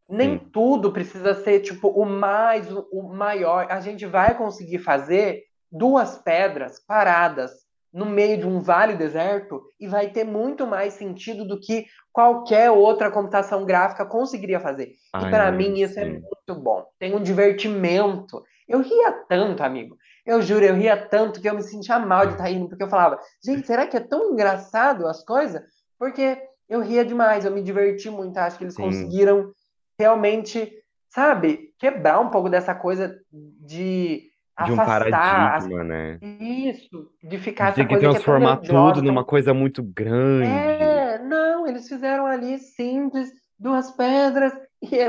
nem 0.08 0.38
sim. 0.38 0.44
tudo 0.52 0.92
precisa 0.92 1.34
ser 1.34 1.60
tipo 1.60 1.88
o 1.88 2.04
mais, 2.04 2.70
o, 2.70 3.02
maior. 3.02 3.66
A 3.70 3.80
gente 3.80 4.06
vai 4.06 4.36
conseguir 4.36 4.78
fazer 4.78 5.44
duas 5.70 6.18
pedras 6.18 6.78
paradas 6.78 7.66
no 7.92 8.04
meio 8.04 8.38
de 8.38 8.46
um 8.46 8.60
vale 8.60 8.94
deserto 8.94 9.62
e 9.80 9.88
vai 9.88 10.10
ter 10.10 10.24
muito 10.24 10.66
mais 10.66 10.94
sentido 10.94 11.46
do 11.46 11.58
que 11.58 11.86
qualquer 12.12 12.70
outra 12.70 13.10
computação 13.10 13.64
gráfica 13.64 14.04
conseguiria 14.04 14.60
fazer. 14.60 14.88
E 14.88 14.94
Ai, 15.14 15.30
para 15.30 15.48
amigo, 15.48 15.72
mim 15.72 15.80
isso 15.80 15.98
é 15.98 16.04
muito 16.04 16.54
bom. 16.62 16.84
Tem 16.98 17.14
um 17.14 17.22
divertimento. 17.22 18.42
Eu 18.68 18.80
ria 18.82 19.12
tanto, 19.28 19.62
amigo. 19.62 19.96
Eu 20.24 20.42
juro, 20.42 20.64
eu 20.64 20.74
ria 20.74 20.96
tanto 20.96 21.40
que 21.40 21.48
eu 21.48 21.54
me 21.54 21.62
sentia 21.62 21.98
mal 21.98 22.26
de 22.26 22.32
estar 22.32 22.44
rindo, 22.44 22.68
porque 22.68 22.82
eu 22.82 22.88
falava, 22.88 23.18
gente, 23.42 23.66
será 23.66 23.86
que 23.86 23.96
é 23.96 24.00
tão 24.00 24.32
engraçado 24.32 25.06
as 25.06 25.24
coisas? 25.24 25.62
Porque 25.98 26.36
eu 26.68 26.80
ria 26.80 27.04
demais, 27.04 27.44
eu 27.44 27.50
me 27.52 27.62
diverti 27.62 28.10
muito. 28.10 28.36
Acho 28.38 28.58
que 28.58 28.64
eles 28.64 28.76
Sim, 28.76 29.18
conseguiram 29.18 29.52
realmente, 29.98 30.72
sabe, 31.10 31.74
quebrar 31.78 32.20
um 32.20 32.30
pouco 32.30 32.48
dessa 32.50 32.74
coisa 32.74 33.18
de 33.32 34.30
de 34.58 34.70
um 34.72 34.80
afastar 34.80 35.54
as- 35.56 35.68
paradigma, 35.68 35.82
né? 35.84 36.20
isso, 36.20 37.10
de 37.22 37.38
ficar 37.38 37.68
De 37.70 37.70
essa 37.70 37.84
que 37.86 37.96
coisa 37.96 38.08
que 38.08 38.16
é 38.16 38.20
transformar 38.20 38.56
tudo 38.58 39.02
numa 39.02 39.22
coisa 39.24 39.52
muito 39.52 39.82
grande. 39.82 41.04
É, 41.04 41.18
não, 41.20 41.66
eles 41.66 41.88
fizeram 41.88 42.26
ali 42.26 42.58
simples, 42.58 43.30
duas 43.58 43.90
pedras, 43.92 44.52
e 44.82 44.96
é... 44.98 45.08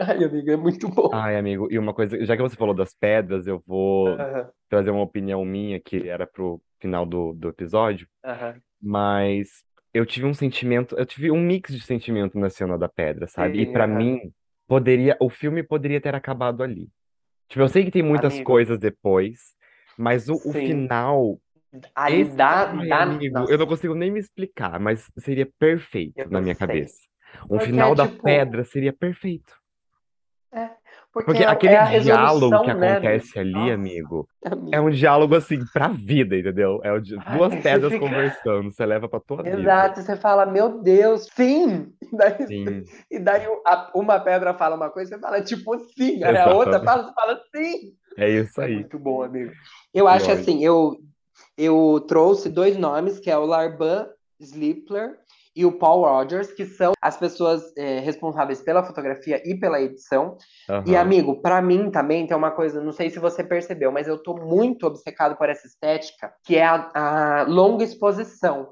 Ai, 0.00 0.24
amigo, 0.24 0.50
é 0.50 0.56
muito 0.56 0.88
bom. 0.88 1.10
Ai, 1.10 1.36
amigo, 1.36 1.68
e 1.70 1.78
uma 1.78 1.94
coisa, 1.94 2.22
já 2.24 2.36
que 2.36 2.42
você 2.42 2.56
falou 2.56 2.74
das 2.74 2.92
pedras, 2.94 3.46
eu 3.46 3.62
vou 3.66 4.18
Aham, 4.18 4.52
trazer 4.68 4.90
uma 4.90 5.02
opinião 5.02 5.44
minha 5.44 5.80
que 5.80 6.08
era 6.08 6.26
pro 6.26 6.60
final 6.80 7.06
do, 7.06 7.32
do 7.34 7.48
episódio, 7.48 8.08
aham. 8.22 8.62
mas 8.80 9.64
eu 9.94 10.04
tive 10.04 10.26
um 10.26 10.34
sentimento, 10.34 10.96
eu 10.98 11.06
tive 11.06 11.30
um 11.30 11.40
mix 11.40 11.72
de 11.72 11.80
sentimento 11.80 12.38
na 12.38 12.50
cena 12.50 12.76
da 12.76 12.88
pedra, 12.88 13.26
sabe? 13.26 13.62
E 13.62 13.66
pra 13.72 13.86
mim, 13.86 14.32
poderia, 14.66 15.16
o 15.20 15.30
filme 15.30 15.62
poderia 15.62 16.00
ter 16.00 16.14
acabado 16.14 16.62
ali. 16.62 16.90
Tipo, 17.48 17.62
eu 17.62 17.68
sei 17.68 17.84
que 17.84 17.90
tem 17.90 18.02
muitas 18.02 18.34
Amigo, 18.34 18.44
coisas 18.44 18.78
depois, 18.78 19.54
mas 19.96 20.28
o, 20.28 20.34
o 20.44 20.52
final 20.52 21.38
Ali 21.94 22.22
Esse, 22.22 22.36
dá, 22.36 22.66
dá, 22.66 23.02
amigo, 23.02 23.50
eu 23.50 23.58
não 23.58 23.66
consigo 23.66 23.94
nem 23.94 24.10
me 24.10 24.20
explicar, 24.20 24.78
mas 24.80 25.10
seria 25.18 25.48
perfeito 25.58 26.28
na 26.30 26.38
eu 26.38 26.42
minha 26.42 26.54
sei. 26.54 26.66
cabeça. 26.66 26.98
Um 27.44 27.58
Porque 27.58 27.64
é 27.64 27.66
final 27.66 27.94
da 27.94 28.06
tipo, 28.06 28.22
pedra 28.24 28.64
seria 28.64 28.92
perfeito. 28.92 29.54
é, 30.52 30.70
porque 31.14 31.26
Porque 31.26 31.42
é, 31.44 31.46
aquele 31.46 31.74
é 31.74 32.00
diálogo 32.00 32.60
que 32.62 32.70
resolução, 32.70 32.78
né, 32.78 32.96
acontece 32.96 33.38
ali, 33.38 33.70
amigo, 33.70 34.28
é 34.44 34.48
amigo. 34.52 34.76
um 34.76 34.90
diálogo 34.90 35.34
assim 35.36 35.64
pra 35.72 35.88
vida, 35.88 36.36
entendeu? 36.36 36.80
É 36.84 36.90
duas 37.00 37.52
Ai, 37.52 37.62
você 37.62 37.62
pedras 37.62 37.92
fica. 37.92 38.04
conversando, 38.04 38.72
você 38.72 38.84
leva 38.84 39.08
pra 39.08 39.20
tua 39.20 39.42
vida. 39.42 39.56
Exato, 39.58 40.02
você 40.02 40.16
fala, 40.16 40.44
meu 40.46 40.82
Deus, 40.82 41.28
sim! 41.34 41.92
E 42.14 42.16
daí, 42.16 42.46
Sim, 42.46 42.84
e 43.10 43.18
daí 43.18 43.42
uma 43.94 44.20
pedra 44.20 44.54
fala 44.54 44.76
uma 44.76 44.88
coisa, 44.90 45.14
você 45.16 45.20
fala 45.20 45.42
tipo 45.42 45.76
sim, 45.96 46.22
aí 46.22 46.36
a 46.36 46.54
outra 46.54 46.78
fala, 46.80 47.04
você 47.04 47.12
fala 47.14 47.40
sim! 47.54 47.92
É 48.16 48.30
isso 48.30 48.60
É 48.60 48.66
aí. 48.66 48.74
muito 48.76 48.98
bom, 48.98 49.22
amigo. 49.22 49.52
Eu 49.92 50.06
acho 50.06 50.30
assim, 50.30 50.64
eu, 50.64 50.96
eu 51.58 52.04
trouxe 52.06 52.48
dois 52.48 52.76
nomes, 52.76 53.18
que 53.18 53.30
é 53.30 53.36
o 53.36 53.44
Larban 53.46 54.08
Slipler 54.40 55.18
e 55.56 55.64
o 55.64 55.72
Paul 55.78 56.02
Rogers, 56.04 56.52
que 56.52 56.64
são 56.66 56.92
as 57.00 57.16
pessoas 57.16 57.62
é, 57.76 58.00
responsáveis 58.00 58.60
pela 58.60 58.82
fotografia 58.82 59.40
e 59.44 59.54
pela 59.58 59.80
edição. 59.80 60.36
E, 60.68 60.72
aham, 60.96 61.00
amigo, 61.00 61.40
pra 61.40 61.62
mim 61.62 61.90
também 61.90 62.26
tem 62.26 62.36
uma 62.36 62.50
coisa, 62.50 62.80
não 62.82 62.92
sei 62.92 63.10
se 63.10 63.18
você 63.18 63.44
percebeu, 63.44 63.92
mas 63.92 64.08
eu 64.08 64.18
tô 64.22 64.34
muito 64.36 64.86
obcecado 64.86 65.36
por 65.36 65.48
essa 65.48 65.66
estética, 65.66 66.32
que 66.44 66.56
é 66.56 66.64
a, 66.64 66.90
a 66.94 67.42
longa 67.44 67.84
exposição. 67.84 68.70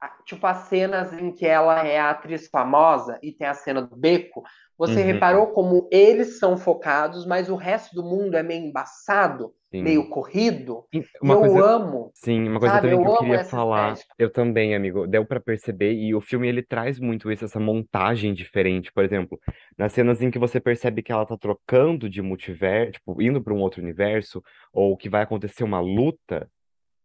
A- 0.00 0.12
Tipo, 0.24 0.46
as 0.46 0.68
cenas 0.68 1.12
em 1.12 1.32
que 1.32 1.46
ela 1.46 1.86
é 1.86 1.98
a 1.98 2.10
atriz 2.10 2.48
famosa 2.48 3.18
e 3.22 3.32
tem 3.32 3.46
a 3.46 3.54
cena 3.54 3.82
do 3.82 3.96
beco, 3.96 4.42
você 4.78 5.02
uhum, 5.02 5.02
reparou 5.02 5.48
como 5.48 5.88
eles 5.92 6.38
são 6.38 6.56
focados, 6.56 7.26
mas 7.26 7.48
o 7.50 7.56
resto 7.56 7.94
do 7.94 8.02
mundo 8.04 8.36
é 8.36 8.42
meio 8.42 8.66
embaçado, 8.66 9.54
meio 9.78 10.08
sim. 10.08 10.10
corrido. 10.10 10.86
E 10.92 11.04
E 11.22 11.28
uma 11.28 11.36
eu 11.36 11.38
coisa, 11.38 11.62
amo, 11.62 12.14
sim, 12.14 12.48
uma 12.48 12.60
coisa 12.60 12.78
sabe? 12.78 12.80
também 12.80 13.00
que 13.00 13.06
Eu 13.06 13.08
eu 13.08 13.12
amo 13.16 13.34
queria 13.34 13.40
falar, 13.40 14.00
estética. 14.00 14.14
eu 14.18 14.30
também, 14.30 14.74
amigo, 14.74 15.06
deu 15.06 15.24
pra 15.26 15.40
perceber, 15.40 15.94
e 15.94 16.14
o 16.14 16.20
filme 16.20 16.48
ele 16.48 16.62
traz 16.62 16.98
muito 17.00 17.30
isso, 17.32 17.44
essa 17.44 17.60
montagem 17.60 18.34
diferente, 18.34 18.92
por 18.92 19.04
exemplo, 19.04 19.38
nas 19.78 19.92
cenas 19.92 20.22
em 20.22 20.30
que 20.30 20.38
você 20.38 20.60
percebe 20.60 21.02
que 21.02 21.12
ela 21.12 21.26
tá 21.26 21.36
trocando 21.38 22.08
de 22.10 22.22
multiverso, 22.22 22.92
tipo, 22.92 23.22
indo 23.22 23.42
pra 23.42 23.54
um 23.54 23.60
outro 23.60 23.82
universo, 23.82 24.42
ou 24.72 24.96
que 24.96 25.08
vai 25.08 25.22
acontecer 25.22 25.64
uma 25.64 25.80
luta, 25.80 26.50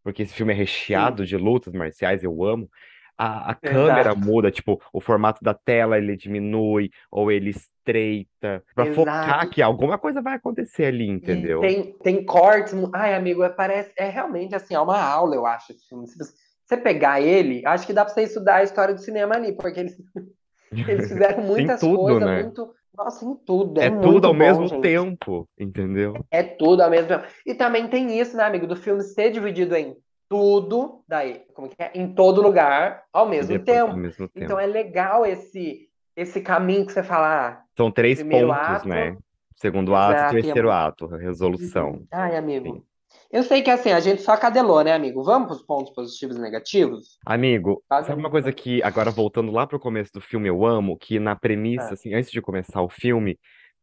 porque 0.04 0.24
esse 0.24 0.34
filme 0.34 0.54
é 0.54 0.56
Sim, 0.94 1.18
recheado 1.18 1.26
de 1.26 1.38
lutas 1.38 1.74
marciais, 1.74 2.24
eu 2.24 2.44
amo. 2.44 2.70
A, 3.18 3.52
a 3.52 3.56
câmera 3.56 4.14
muda, 4.14 4.52
tipo, 4.52 4.80
o 4.94 5.02
formato 5.02 5.44
da 5.44 5.54
tela 5.54 5.98
ele 5.98 6.16
diminui 6.16 6.92
ou 7.12 7.32
ele 7.32 7.50
estreita, 7.50 8.64
pra 8.76 8.86
focar 8.94 9.30
Exato. 9.30 9.50
que 9.50 9.62
alguma 9.62 9.98
coisa 9.98 10.22
vai 10.22 10.36
acontecer 10.36 10.86
ali, 10.86 11.08
entendeu? 11.10 11.62
tem, 11.62 11.94
tem 12.04 12.24
cortes. 12.24 12.74
Ai, 12.94 13.16
amigo, 13.16 13.44
é, 13.44 13.50
parece, 13.50 13.92
é 13.98 14.08
realmente 14.10 14.54
assim, 14.54 14.76
é 14.76 14.80
uma 14.80 15.02
aula, 15.02 15.36
eu 15.36 15.46
acho, 15.46 15.72
esse 15.72 15.88
filme. 15.88 16.06
Se 16.08 16.18
você 16.66 16.78
pegar 16.78 17.22
ele, 17.22 17.66
acho 17.66 17.88
que 17.88 17.94
dá 17.94 18.06
pra 18.06 18.14
você 18.14 18.24
estudar 18.24 18.58
a 18.58 18.64
história 18.64 18.94
do 18.94 19.02
cinema 19.02 19.36
ali, 19.36 19.54
porque 19.54 19.80
eles, 19.80 19.98
eles 20.88 21.08
fizeram 21.10 21.44
muitas 21.44 21.80
tudo, 21.80 21.98
coisas, 21.98 22.24
né? 22.24 22.44
muito. 22.44 22.72
Nossa, 22.96 23.26
em 23.26 23.36
tudo. 23.46 23.80
É 23.80 23.86
É 23.86 23.90
tudo 23.92 24.26
ao 24.28 24.34
bom, 24.34 24.40
mesmo 24.40 24.68
gente. 24.68 24.82
tempo, 24.82 25.48
entendeu? 25.58 26.26
É 26.32 26.42
tudo 26.44 26.82
ao 26.82 26.90
mesmo 26.90 27.08
tempo. 27.08 27.26
E 27.46 27.54
também 27.54 27.88
tem 27.88 28.20
isso, 28.20 28.36
né, 28.36 28.44
amigo, 28.44 28.66
do 28.68 28.76
filme 28.76 29.02
ser 29.04 29.30
dividido 29.32 29.76
em 29.76 29.96
tudo, 30.30 31.04
daí, 31.08 31.44
como 31.54 31.70
que 31.70 31.76
é? 31.82 31.92
Em 31.96 32.14
todo 32.14 32.42
lugar, 32.42 33.04
ao 33.14 33.28
mesmo 33.28 33.58
depois 33.58 33.78
ao 33.80 33.88
tempo. 33.88 33.98
mesmo 34.00 34.30
Então 34.36 34.58
tempo. 34.58 34.60
é 34.60 34.66
legal 34.66 35.26
esse 35.26 35.88
esse 36.16 36.42
caminho 36.42 36.84
que 36.86 36.92
você 36.94 37.04
fala, 37.04 37.48
ah, 37.48 37.62
São 37.78 37.92
três 37.92 38.24
pontos, 38.24 38.84
né? 38.86 39.10
ato, 39.10 39.24
Segundo 39.56 39.96
ato 39.96 40.36
é 40.36 40.42
terceiro 40.42 40.72
ato, 40.72 41.06
resolução. 41.08 41.92
Uhum. 41.92 42.08
Ai, 42.12 42.32
Sim. 42.32 42.38
amigo. 42.38 42.86
Eu 43.32 43.44
sei 43.44 43.62
que 43.62 43.70
assim, 43.70 43.92
a 43.92 44.00
gente 44.00 44.22
só 44.22 44.36
cadelou, 44.38 44.84
né, 44.84 44.94
amigo? 44.94 45.24
Vamos 45.24 45.48
para 45.48 45.56
os 45.58 45.64
pontos 45.64 45.94
positivos 45.94 46.38
e 46.38 46.40
negativos? 46.42 47.20
Amigo, 47.26 47.84
Cada 47.90 48.04
sabe 48.04 48.20
uma 48.20 48.30
um. 48.30 48.32
coisa 48.32 48.52
que, 48.52 48.82
agora 48.82 49.12
voltando 49.12 49.52
lá 49.52 49.68
pro 49.68 49.80
começo 49.80 50.12
do 50.14 50.22
filme, 50.22 50.48
eu 50.48 50.66
amo, 50.66 50.98
que 50.98 51.20
na 51.20 51.36
premissa, 51.36 51.90
Ah, 51.90 51.94
assim, 51.94 52.14
antes 52.14 52.32
de 52.32 52.42
começar 52.42 52.82
o 52.82 52.90
filme, 52.90 53.38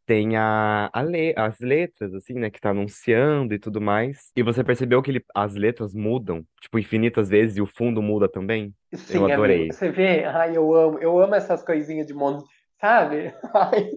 tem 0.06 0.36
a, 0.36 0.90
a 0.92 1.02
le- 1.02 1.34
as 1.36 1.58
letras, 1.60 2.14
assim, 2.14 2.34
né, 2.34 2.50
que 2.50 2.60
tá 2.60 2.70
anunciando 2.70 3.54
e 3.54 3.58
tudo 3.58 3.80
mais. 3.80 4.30
E 4.36 4.42
você 4.42 4.62
percebeu 4.62 5.02
que 5.02 5.10
ele- 5.10 5.24
as 5.34 5.54
letras 5.54 5.94
mudam, 5.94 6.44
tipo, 6.60 6.78
infinitas 6.78 7.28
vezes 7.28 7.56
e 7.56 7.62
o 7.62 7.66
fundo 7.66 8.02
muda 8.02 8.28
também? 8.28 8.74
Eu 8.92 8.98
sim, 8.98 9.16
amigo. 9.16 9.32
adorei. 9.32 9.72
Você 9.72 9.90
vê? 9.90 10.24
Ai, 10.24 10.56
eu 10.56 10.74
amo. 10.74 10.98
Eu 10.98 11.18
amo 11.18 11.34
essas 11.34 11.62
coisinhas 11.62 12.06
de 12.06 12.14
mundo, 12.14 12.44
sabe? 12.80 13.32
Ai, 13.54 13.90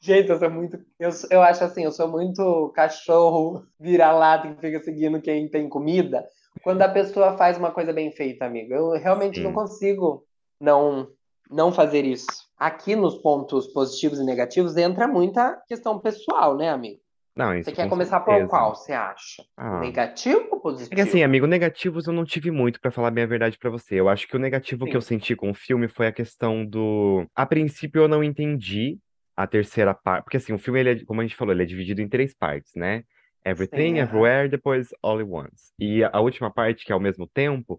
gente, 0.00 0.28
eu 0.30 0.38
sou 0.38 0.50
muito. 0.50 0.78
Eu, 0.98 1.10
eu 1.30 1.42
acho 1.42 1.64
assim, 1.64 1.84
eu 1.84 1.92
sou 1.92 2.08
muito 2.08 2.70
cachorro 2.74 3.64
vira-lata 3.80 4.48
que 4.54 4.60
fica 4.60 4.80
seguindo 4.80 5.20
quem 5.20 5.48
tem 5.48 5.68
comida. 5.68 6.24
Quando 6.62 6.82
a 6.82 6.88
pessoa 6.88 7.36
faz 7.36 7.58
uma 7.58 7.70
coisa 7.72 7.92
bem 7.92 8.10
feita, 8.12 8.44
amigo, 8.44 8.72
eu 8.72 8.90
realmente 8.92 9.40
não 9.42 9.50
Sim. 9.50 9.54
consigo 9.54 10.24
não 10.60 11.08
não 11.50 11.72
fazer 11.72 12.04
isso. 12.04 12.26
Aqui 12.58 12.96
nos 12.96 13.16
pontos 13.18 13.66
positivos 13.68 14.18
e 14.18 14.24
negativos 14.24 14.76
entra 14.76 15.06
muita 15.08 15.60
questão 15.68 15.98
pessoal, 15.98 16.56
né, 16.56 16.70
amigo? 16.70 17.00
Não, 17.36 17.52
Você 17.52 17.60
isso 17.60 17.72
quer 17.72 17.84
com 17.84 17.90
começar 17.90 18.20
por 18.20 18.46
qual, 18.48 18.74
você 18.74 18.92
acha? 18.92 19.44
Ah. 19.56 19.80
Negativo 19.80 20.48
ou 20.50 20.58
É 20.90 20.94
que 20.94 21.00
assim, 21.00 21.18
positivo? 21.18 21.24
amigo, 21.24 21.46
negativos 21.46 22.06
eu 22.06 22.12
não 22.12 22.24
tive 22.24 22.50
muito, 22.50 22.80
pra 22.80 22.90
falar 22.90 23.10
bem 23.10 23.24
a 23.24 23.26
verdade 23.26 23.58
pra 23.58 23.70
você. 23.70 23.96
Eu 23.98 24.08
acho 24.08 24.28
que 24.28 24.36
o 24.36 24.38
negativo 24.38 24.86
que 24.86 24.96
eu 24.96 25.00
Sim, 25.00 25.08
senti 25.18 25.34
com 25.34 25.50
o 25.50 25.54
filme 25.54 25.88
foi 25.88 26.06
a 26.06 26.12
questão 26.12 26.64
do. 26.64 27.26
A 27.34 27.44
princípio 27.46 28.02
eu 28.02 28.08
não 28.08 28.22
entendi 28.22 28.98
a 29.36 29.46
terceira 29.46 29.92
parte. 29.94 30.24
Porque 30.24 30.36
assim, 30.36 30.52
o 30.52 30.58
filme, 30.58 30.80
ele 30.80 30.90
é, 30.90 31.04
como 31.04 31.20
a 31.20 31.24
gente 31.24 31.36
falou, 31.36 31.52
ele 31.52 31.62
é 31.62 31.66
dividido 31.66 32.00
em 32.00 32.08
três 32.08 32.32
partes, 32.34 32.72
né? 32.76 33.02
Everything, 33.44 33.94
sim, 33.94 33.98
aham. 33.98 34.02
Everywhere, 34.02 34.48
depois 34.48 34.88
All 35.02 35.18
at 35.18 35.26
Once. 35.28 35.72
E 35.78 36.04
a 36.04 36.20
última 36.20 36.50
parte, 36.52 36.84
que 36.84 36.92
é 36.92 36.94
ao 36.94 37.00
mesmo 37.00 37.26
tempo, 37.26 37.78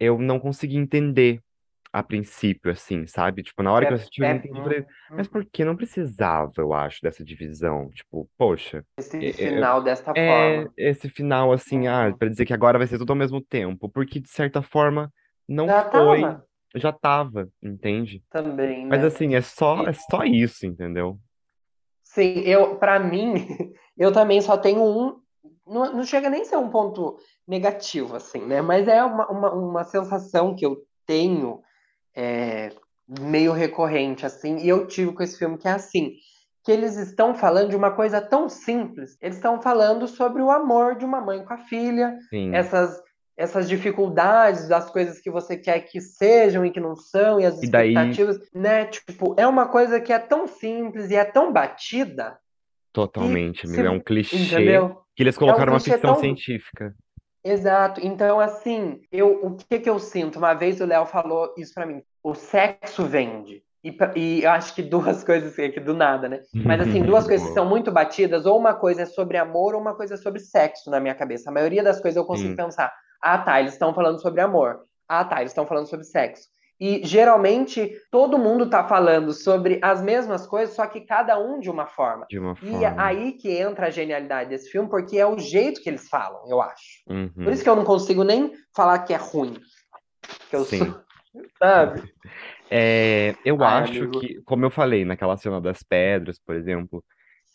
eu 0.00 0.18
não 0.18 0.40
consegui 0.40 0.76
entender 0.76 1.40
a 1.94 2.02
princípio, 2.02 2.72
assim, 2.72 3.06
sabe? 3.06 3.42
Tipo, 3.42 3.62
na 3.62 3.72
hora 3.72 3.84
É, 3.84 3.86
que 3.86 3.92
eu 3.92 3.96
assisti, 3.96 4.22
eu 4.22 4.28
não 4.28 4.34
é, 4.34 4.36
entendi. 4.36 4.60
Hum, 4.60 4.62
falei, 4.62 4.84
mas 5.16 5.28
por 5.28 5.44
hum, 5.44 5.50
que 5.52 5.64
não 5.64 5.76
precisava, 5.76 6.52
eu 6.58 6.72
acho, 6.72 7.00
dessa 7.02 7.24
divisão? 7.24 7.90
Tipo, 7.90 8.28
poxa. 8.38 8.84
esse 8.96 9.32
final 9.34 9.82
desta 9.82 10.14
É 10.16 10.24
forma. 10.24 10.74
esse 10.76 11.08
final 11.08 11.52
assim, 11.52 11.86
ah, 11.88 12.12
Uhum. 12.12 12.18
para 12.18 12.28
dizer 12.30 12.46
que 12.46 12.52
agora 12.54 12.78
vai 12.78 12.86
ser 12.86 12.98
tudo 12.98 13.10
ao 13.12 13.16
mesmo 13.18 13.40
tempo, 13.44 13.88
porque 13.90 14.20
de 14.20 14.30
certa 14.30 14.62
forma 14.62 15.12
não 15.48 15.72
Já 15.72 15.82
foi, 15.92 16.22
tava 16.22 16.46
já 16.76 16.92
tava, 16.92 17.48
entende? 17.62 18.22
também, 18.30 18.86
Mas 18.88 19.02
né? 19.02 19.04
assim, 19.04 19.34
é 19.36 19.42
só 19.42 19.86
é 19.86 19.92
só 19.94 20.24
isso, 20.24 20.66
entendeu? 20.66 21.18
sim, 22.02 22.40
eu, 22.40 22.76
para 22.78 22.98
mim, 23.00 23.34
eu 23.96 24.12
também 24.12 24.40
só 24.40 24.56
tenho 24.56 24.82
um. 24.82 25.20
Não, 25.66 25.92
não 25.92 26.04
chega 26.04 26.28
nem 26.30 26.42
a 26.42 26.44
ser 26.44 26.56
um 26.56 26.70
ponto 26.70 27.18
negativo, 27.46 28.16
assim, 28.16 28.40
né? 28.44 28.60
Mas 28.62 28.86
é 28.88 29.02
uma, 29.02 29.26
uma, 29.30 29.52
uma 29.54 29.84
sensação 29.84 30.54
que 30.54 30.64
eu 30.64 30.76
tenho 31.06 31.62
é, 32.14 32.70
meio 33.20 33.52
recorrente, 33.52 34.24
assim, 34.24 34.58
e 34.58 34.68
eu 34.68 34.86
tive 34.86 35.12
com 35.12 35.22
esse 35.22 35.38
filme 35.38 35.58
que 35.58 35.68
é 35.68 35.72
assim, 35.72 36.14
que 36.64 36.72
eles 36.72 36.96
estão 36.96 37.34
falando 37.34 37.70
de 37.70 37.76
uma 37.76 37.90
coisa 37.90 38.20
tão 38.20 38.48
simples, 38.48 39.18
eles 39.20 39.36
estão 39.36 39.60
falando 39.60 40.08
sobre 40.08 40.40
o 40.40 40.50
amor 40.50 40.96
de 40.96 41.04
uma 41.04 41.20
mãe 41.20 41.44
com 41.44 41.52
a 41.52 41.58
filha, 41.58 42.16
Sim. 42.30 42.54
essas, 42.54 43.02
essas 43.36 43.68
dificuldades, 43.68 44.66
das 44.66 44.90
coisas 44.90 45.20
que 45.20 45.30
você 45.30 45.56
quer 45.56 45.80
que 45.80 46.00
sejam 46.00 46.64
e 46.64 46.70
que 46.70 46.80
não 46.80 46.96
são, 46.96 47.38
e 47.38 47.44
as 47.44 47.62
E 47.62 47.70
daí 47.70 47.90
expectativas, 47.90 48.40
né? 48.54 48.86
Tipo, 48.86 49.34
é 49.36 49.46
uma 49.46 49.68
coisa 49.68 50.00
que 50.00 50.12
é 50.12 50.18
tão 50.18 50.46
simples 50.46 51.10
e 51.10 51.16
é 51.16 51.24
tão 51.24 51.52
batida 51.52 52.38
que 52.94 52.94
totalmente, 52.94 53.66
amigo, 53.66 53.82
é 53.82 53.90
um 53.90 53.98
se, 53.98 54.04
clichê 54.04 54.36
entendeu? 54.36 55.00
que 55.14 55.22
eles 55.22 55.34
É 55.34 55.38
um 55.38 55.40
colocaram 55.40 55.72
uma 55.72 55.80
ficção 55.80 56.12
tão 56.12 56.20
científica. 56.20 56.94
Exato. 57.44 58.00
Então, 58.02 58.40
assim, 58.40 59.02
eu, 59.12 59.44
o 59.44 59.56
que 59.56 59.78
que 59.78 59.90
eu 59.90 59.98
sinto? 59.98 60.38
Uma 60.38 60.54
vez 60.54 60.80
o 60.80 60.86
Léo 60.86 61.04
falou 61.04 61.52
isso 61.58 61.74
pra 61.74 61.84
mim. 61.84 62.02
O 62.22 62.34
sexo 62.34 63.04
vende. 63.04 63.62
E, 63.84 63.94
e 64.16 64.42
eu 64.42 64.50
acho 64.50 64.74
que 64.74 64.82
duas 64.82 65.22
coisas 65.24 65.58
aqui 65.58 65.78
do 65.78 65.92
nada, 65.92 66.26
né? 66.26 66.40
Mas 66.54 66.80
assim, 66.80 67.02
duas 67.02 67.26
coisas 67.26 67.46
que 67.46 67.52
são 67.52 67.68
muito 67.68 67.92
batidas, 67.92 68.46
ou 68.46 68.58
uma 68.58 68.72
coisa 68.72 69.02
é 69.02 69.06
sobre 69.06 69.36
amor, 69.36 69.74
ou 69.74 69.80
uma 69.80 69.94
coisa 69.94 70.14
é 70.14 70.16
sobre 70.16 70.40
sexo 70.40 70.90
na 70.90 70.98
minha 70.98 71.14
cabeça. 71.14 71.50
A 71.50 71.52
maioria 71.52 71.82
das 71.82 72.00
coisas 72.00 72.16
eu 72.16 72.24
consigo 72.24 72.56
pensar. 72.56 72.90
Ah, 73.20 73.38
tá, 73.38 73.60
eles 73.60 73.74
estão 73.74 73.92
falando 73.92 74.20
sobre 74.22 74.40
amor. 74.40 74.80
Ah, 75.06 75.24
tá, 75.24 75.40
eles 75.40 75.50
estão 75.52 75.66
falando 75.66 75.86
sobre 75.86 76.06
sexo. 76.06 76.48
E 76.80 77.00
geralmente 77.04 77.92
todo 78.10 78.38
mundo 78.38 78.68
tá 78.68 78.84
falando 78.84 79.32
sobre 79.32 79.78
as 79.82 80.02
mesmas 80.02 80.46
coisas, 80.46 80.74
só 80.74 80.86
que 80.86 81.00
cada 81.02 81.38
um 81.38 81.60
de 81.60 81.70
uma 81.70 81.86
forma. 81.86 82.26
De 82.28 82.38
uma 82.38 82.56
E 82.56 82.84
é 82.84 82.90
forma. 82.90 83.02
aí 83.02 83.32
que 83.32 83.50
entra 83.50 83.86
a 83.86 83.90
genialidade 83.90 84.50
desse 84.50 84.70
filme, 84.70 84.88
porque 84.88 85.16
é 85.16 85.26
o 85.26 85.38
jeito 85.38 85.80
que 85.80 85.88
eles 85.88 86.08
falam, 86.08 86.48
eu 86.48 86.60
acho. 86.60 87.04
Por 87.06 87.52
isso 87.52 87.58
Uhum. 87.60 87.62
que 87.62 87.68
eu 87.68 87.76
não 87.76 87.84
consigo 87.84 88.24
nem 88.24 88.52
falar 88.74 89.00
que 89.00 89.14
é 89.14 89.16
ruim. 89.16 89.54
Que 90.50 90.56
eu 90.56 90.64
sou, 90.64 90.78
Sim. 90.78 90.94
sabe? 91.58 92.12
É, 92.70 93.34
eu 93.44 93.62
Ai, 93.62 93.82
acho 93.84 94.04
amigo. 94.04 94.20
que, 94.20 94.42
como 94.42 94.64
eu 94.64 94.70
falei, 94.70 95.04
naquela 95.04 95.36
cena 95.36 95.60
das 95.60 95.82
pedras, 95.82 96.38
por 96.38 96.56
exemplo, 96.56 97.04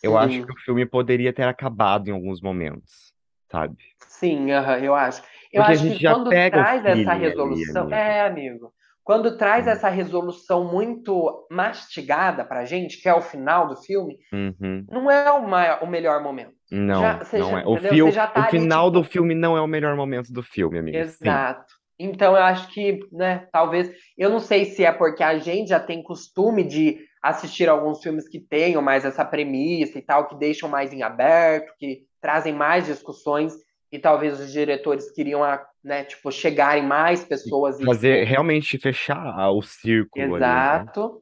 eu 0.02 0.18
acho 0.18 0.38
que 0.38 0.46
Sim, 0.46 0.52
o 0.54 0.60
filme 0.64 0.86
poderia 0.86 1.34
ter 1.34 1.44
acabado 1.44 2.08
em 2.08 2.14
alguns 2.14 2.42
momentos, 2.42 3.14
sabe? 3.52 3.76
sim, 4.08 4.52
aham, 4.52 4.78
eu 4.80 4.96
acho. 4.96 5.22
Eu 5.52 5.62
Porque 5.62 5.72
a 5.72 5.76
acho 5.76 5.84
gente 5.84 5.98
que 5.98 6.04
já 6.04 6.14
quando 6.14 6.30
pega 6.30 6.58
traz 6.58 6.86
essa 6.86 6.94
feeling 6.96 7.10
ali, 7.12 7.20
resolução. 7.20 7.82
amigo. 7.84 7.96
É, 7.96 8.22
amigo. 8.22 8.74
Quando 9.10 9.36
traz 9.38 9.66
Hum. 9.66 9.72
essa 9.72 9.90
resolução 9.90 10.64
muito 10.72 11.48
mastigada 11.50 12.46
pra 12.46 12.64
gente, 12.64 13.02
que 13.02 13.10
é 13.10 13.14
o 13.16 13.22
final 13.22 13.68
do 13.68 13.76
filme, 13.76 14.20
Uhum. 14.32 14.86
não 14.88 15.10
é 15.10 15.32
o, 15.32 15.48
ma- 15.48 15.80
o 15.82 15.88
melhor 15.88 16.22
momento. 16.22 16.54
Já, 16.72 16.78
Não, 16.78 17.18
você 17.18 17.40
não 17.40 17.50
já, 17.50 17.60
é. 17.62 17.66
O 17.66 17.78
fio, 17.78 18.12
já 18.12 18.26
o 18.26 18.28
tá 18.32 18.42
ali, 18.44 18.52
final 18.52 18.92
do 18.92 19.02
tipo, 19.02 19.12
filme 19.14 19.34
não 19.34 19.58
é 19.58 19.62
o 19.62 19.66
melhor 19.66 19.96
momento 19.96 20.32
do 20.32 20.44
filme, 20.44 20.78
amigo. 20.78 20.96
Sim. 20.96 21.02
Exato. 21.02 21.74
Então 21.98 22.36
eu 22.36 22.44
acho 22.44 22.68
que, 22.72 23.00
né, 23.12 23.48
talvez, 23.52 23.92
eu 24.16 24.30
não 24.30 24.40
sei 24.40 24.66
se 24.66 24.86
é 24.86 24.92
porque 24.92 25.24
a 25.24 25.40
gente 25.40 25.70
já 25.70 25.80
tem 25.80 26.04
costume 26.04 26.64
de 26.64 27.00
assistir 27.24 27.68
alguns 27.68 28.04
filmes 28.04 28.30
que 28.30 28.40
tenham 28.40 28.80
mais 28.80 29.06
essa 29.06 29.26
premissa 29.26 29.98
e 29.98 30.04
tal, 30.04 30.28
que 30.28 30.38
deixam 30.38 30.70
mais 30.70 30.94
em 30.94 31.02
aberto, 31.02 31.74
que 31.80 32.04
trazem 32.22 32.54
mais 32.54 32.86
discussões 32.86 33.54
e 33.92 33.98
talvez 33.98 34.40
os 34.40 34.52
diretores 34.52 35.10
queriam, 35.12 35.44
a- 35.44 35.66
né, 35.84 36.04
tipo, 36.04 36.32
chegar 36.32 36.78
em 36.78 36.86
mais 36.86 37.24
pessoas 37.24 37.80
e 37.80 37.86
Fazer 37.86 38.20
tipo, 38.20 38.30
realmente 38.30 38.78
fechar 38.78 39.50
o 39.52 39.62
círculo 39.62 40.36
ali, 40.36 40.44
né? 40.44 40.46
exato. 40.46 41.22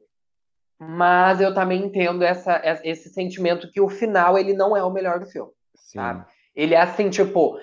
Mas 0.80 1.40
eu 1.40 1.52
também 1.52 1.84
entendo 1.84 2.22
essa, 2.22 2.60
esse 2.84 3.08
sentimento 3.08 3.70
que 3.72 3.80
o 3.80 3.88
final 3.88 4.38
ele 4.38 4.52
não 4.52 4.76
é 4.76 4.82
o 4.82 4.92
melhor 4.92 5.18
do 5.18 5.26
filme, 5.26 5.50
sabe? 5.74 6.20
Sim. 6.20 6.26
Ele 6.54 6.74
é 6.74 6.80
assim, 6.80 7.10
tipo, 7.10 7.58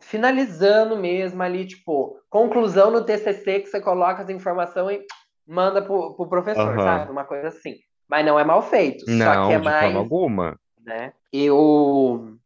finalizando 0.00 0.96
mesmo 0.96 1.42
ali, 1.42 1.66
tipo, 1.66 2.16
conclusão 2.28 2.90
no 2.90 3.04
TCC 3.04 3.60
que 3.60 3.66
você 3.66 3.80
coloca 3.80 4.22
as 4.22 4.30
informações 4.30 5.00
e 5.00 5.06
manda 5.52 5.82
pro, 5.82 6.14
pro 6.14 6.28
professor, 6.28 6.78
Aham. 6.78 6.82
sabe? 6.82 7.10
Uma 7.10 7.24
coisa 7.24 7.48
assim. 7.48 7.76
Mas 8.08 8.24
não 8.26 8.38
é 8.38 8.44
mal 8.44 8.62
feito, 8.62 9.00
só 9.00 9.06
que 9.06 9.12
é 9.12 9.16
Não, 9.16 9.48
de 9.48 9.54
forma 9.54 9.70
mais, 9.70 9.96
alguma. 9.96 10.60
né? 10.84 11.12
Eu. 11.32 12.36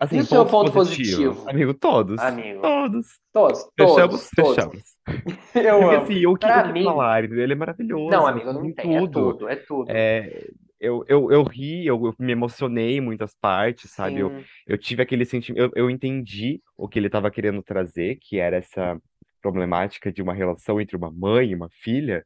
E 0.00 0.04
Assim, 0.04 0.18
o 0.20 0.24
seu 0.24 0.46
pontos 0.46 0.70
ponto 0.70 0.72
positivos. 0.72 1.36
positivo, 1.36 1.50
Amigo, 1.50 1.74
todos. 1.74 2.18
amigo? 2.20 2.60
Todos. 2.62 3.06
Todos, 3.32 3.68
Fechamos? 3.76 4.30
todos, 4.30 4.30
todos. 4.30 4.54
Fechamos. 4.54 4.82
Eu 5.54 5.80
Porque 5.80 5.94
amo. 5.96 6.04
assim, 6.04 6.26
o 6.26 6.36
que, 6.36 6.46
o 6.46 6.48
Pra 6.48 6.62
que 6.62 6.72
mim, 6.72 6.84
falar? 6.84 7.24
Ele 7.24 7.42
é 7.42 7.46
não, 7.48 7.56
maravilhoso, 7.56 8.26
amigo, 8.26 8.48
assim, 8.48 8.58
não 8.58 8.64
em 8.66 8.72
tem. 8.74 8.96
É 8.96 9.00
tudo. 9.00 9.32
tudo, 9.32 9.48
é 9.48 9.56
tudo. 9.56 9.90
É, 9.90 10.46
eu, 10.78 11.04
eu, 11.08 11.32
eu 11.32 11.42
ri, 11.42 11.84
eu, 11.84 12.06
eu 12.06 12.14
me 12.18 12.30
emocionei 12.32 12.98
em 12.98 13.00
muitas 13.00 13.34
partes, 13.34 13.90
sabe? 13.90 14.20
Eu, 14.20 14.30
Sim, 14.30 14.44
eu 14.68 14.78
tive 14.78 15.02
aquele 15.02 15.24
sentimento, 15.24 15.60
eu, 15.60 15.72
eu 15.74 15.90
entendi 15.90 16.62
o 16.76 16.88
que 16.88 16.98
ele 16.98 17.06
estava 17.08 17.30
querendo 17.30 17.60
trazer, 17.62 18.18
que 18.20 18.38
era 18.38 18.56
essa 18.56 19.00
problemática 19.42 20.12
de 20.12 20.22
uma 20.22 20.32
relação 20.34 20.80
entre 20.80 20.96
uma 20.96 21.10
mãe 21.10 21.50
e 21.50 21.54
uma 21.56 21.68
filha. 21.70 22.24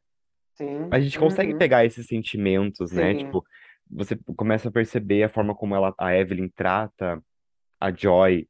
A 0.91 0.99
sim, 0.99 1.01
gente 1.01 1.17
consegue 1.17 1.53
uhum, 1.53 1.57
pegar 1.57 1.83
esses 1.85 2.05
sentimentos, 2.05 2.91
né? 2.91 3.13
sim. 3.13 3.25
Tipo, 3.25 3.43
você 3.89 4.15
começa 4.37 4.69
a 4.69 4.71
perceber 4.71 5.23
a 5.23 5.29
forma 5.29 5.55
como 5.55 5.75
ela, 5.75 5.91
a 5.97 6.15
Evelyn 6.15 6.49
trata 6.55 7.19
a 7.83 7.91
Joy 7.91 8.47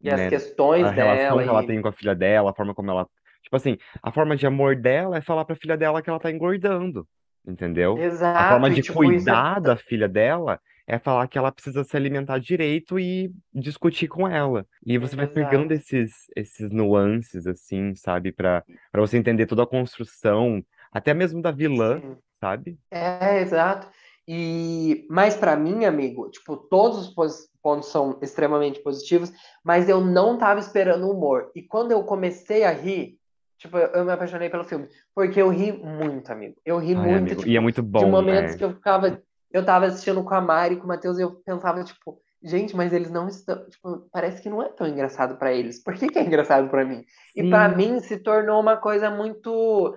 E 0.00 0.08
as 0.08 0.18
né? 0.18 0.30
questões 0.30 0.86
A 0.86 0.90
relação 0.90 1.36
dela 1.36 1.42
que 1.42 1.48
ela 1.50 1.66
tem 1.66 1.82
com 1.82 1.88
a 1.88 1.92
filha 1.92 2.14
dela, 2.14 2.50
a 2.50 2.54
forma 2.54 2.74
como 2.74 2.90
ela. 2.90 3.06
Tipo 3.42 3.56
assim, 3.56 3.76
a 4.02 4.10
forma 4.10 4.34
de 4.34 4.46
amor 4.46 4.76
dela 4.76 5.18
é 5.18 5.20
falar 5.20 5.44
pra 5.44 5.56
filha 5.56 5.76
dela 5.76 6.00
que 6.00 6.08
ela 6.08 6.18
tá 6.18 6.30
engordando, 6.30 7.06
entendeu? 7.46 7.94
A 7.94 8.48
forma 8.48 8.68
exato, 8.68 8.74
de 8.74 8.82
tipo, 8.82 9.04
isso 9.04 9.12
é 9.12 9.16
cuidar 9.16 9.60
da 9.60 9.76
filha 9.76 10.08
dela 10.08 10.58
é 10.86 10.98
falar 10.98 11.28
que 11.28 11.38
ela 11.38 11.52
precisa 11.52 11.84
se 11.84 11.96
alimentar 11.96 12.38
direito 12.38 12.98
e 12.98 13.30
discutir 13.54 14.08
com 14.08 14.26
ela. 14.26 14.66
E 14.84 14.98
você 14.98 15.14
vai 15.14 15.26
pegando 15.26 15.72
exato. 15.72 15.74
esses, 15.74 16.12
esses 16.34 16.70
nuances, 16.70 17.46
assim, 17.46 17.94
sabe? 17.94 18.32
Pra 18.32 18.64
você 18.94 19.16
entender 19.16 19.46
toda 19.46 19.62
a 19.62 19.66
construção, 19.66 20.64
até 20.90 21.14
mesmo 21.14 21.40
da 21.40 21.52
vilã, 21.52 22.00
Sim. 22.00 22.16
sabe? 22.40 22.78
É, 22.90 23.40
exato. 23.40 23.88
E 24.32 25.08
mas 25.10 25.34
pra 25.34 25.56
mim, 25.56 25.84
amigo, 25.84 26.30
tipo, 26.30 26.56
todos 26.56 27.08
os 27.08 27.48
pontos 27.60 27.88
são 27.88 28.16
extremamente 28.22 28.78
positivos, 28.78 29.32
mas 29.64 29.88
eu 29.88 30.00
não 30.00 30.38
tava 30.38 30.60
esperando 30.60 31.10
humor. 31.10 31.50
E 31.52 31.60
quando 31.60 31.90
eu 31.90 32.04
comecei 32.04 32.62
a 32.62 32.70
rir, 32.70 33.18
tipo, 33.58 33.76
eu 33.76 33.88
eu 33.88 34.04
me 34.04 34.12
apaixonei 34.12 34.48
pelo 34.48 34.62
filme, 34.62 34.88
porque 35.12 35.42
eu 35.42 35.48
ri 35.48 35.72
muito, 35.72 36.30
amigo. 36.30 36.54
Eu 36.64 36.78
ri 36.78 36.94
Ai, 36.94 37.00
muito, 37.00 37.32
amigo. 37.32 37.40
E 37.40 37.50
é 37.50 37.54
tipo, 37.54 37.62
muito 37.62 37.82
de 37.82 37.88
bom, 37.88 38.08
momentos 38.08 38.52
né? 38.52 38.58
que 38.58 38.64
eu 38.64 38.72
ficava, 38.72 39.20
eu 39.50 39.64
tava 39.64 39.86
assistindo 39.86 40.22
com 40.22 40.32
a 40.32 40.40
Mari, 40.40 40.76
e 40.76 40.78
com 40.78 40.84
o 40.84 40.88
Matheus, 40.88 41.18
e 41.18 41.22
eu 41.22 41.32
pensava, 41.44 41.82
tipo, 41.82 42.22
gente, 42.40 42.76
mas 42.76 42.92
eles 42.92 43.10
não 43.10 43.26
estão, 43.26 43.68
tipo, 43.68 44.08
parece 44.12 44.40
que 44.40 44.48
não 44.48 44.62
é 44.62 44.68
tão 44.68 44.86
engraçado 44.86 45.38
pra 45.38 45.52
eles. 45.52 45.82
Por 45.82 45.94
que 45.94 46.06
que 46.08 46.20
é 46.20 46.22
engraçado 46.22 46.68
pra 46.68 46.84
mim? 46.84 47.04
E 47.34 47.50
pra 47.50 47.68
Sim. 47.68 47.76
mim 47.76 47.98
se 47.98 48.16
tornou 48.16 48.60
uma 48.60 48.76
coisa 48.76 49.10
muito 49.10 49.96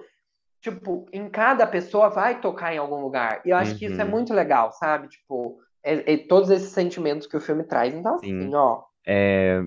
tipo, 0.63 1.05
em 1.11 1.29
cada 1.29 1.67
pessoa 1.67 2.09
vai 2.09 2.39
tocar 2.39 2.73
em 2.73 2.77
algum 2.77 3.01
lugar. 3.01 3.41
E 3.45 3.49
eu 3.49 3.57
acho 3.57 3.77
que 3.77 3.85
isso 3.85 3.99
é 4.01 4.05
Uhum. 4.05 4.11
muito 4.11 4.33
legal, 4.33 4.71
sabe? 4.71 5.09
Tipo, 5.09 5.59
é, 5.83 6.13
é 6.13 6.17
todos 6.17 6.49
esses 6.49 6.69
sentimentos 6.69 7.27
que 7.27 7.35
o 7.35 7.41
filme 7.41 7.65
traz. 7.65 7.93
Então, 7.93 8.17
Sim. 8.17 8.39
assim, 8.39 8.55
ó. 8.55 8.81
É, 9.05 9.61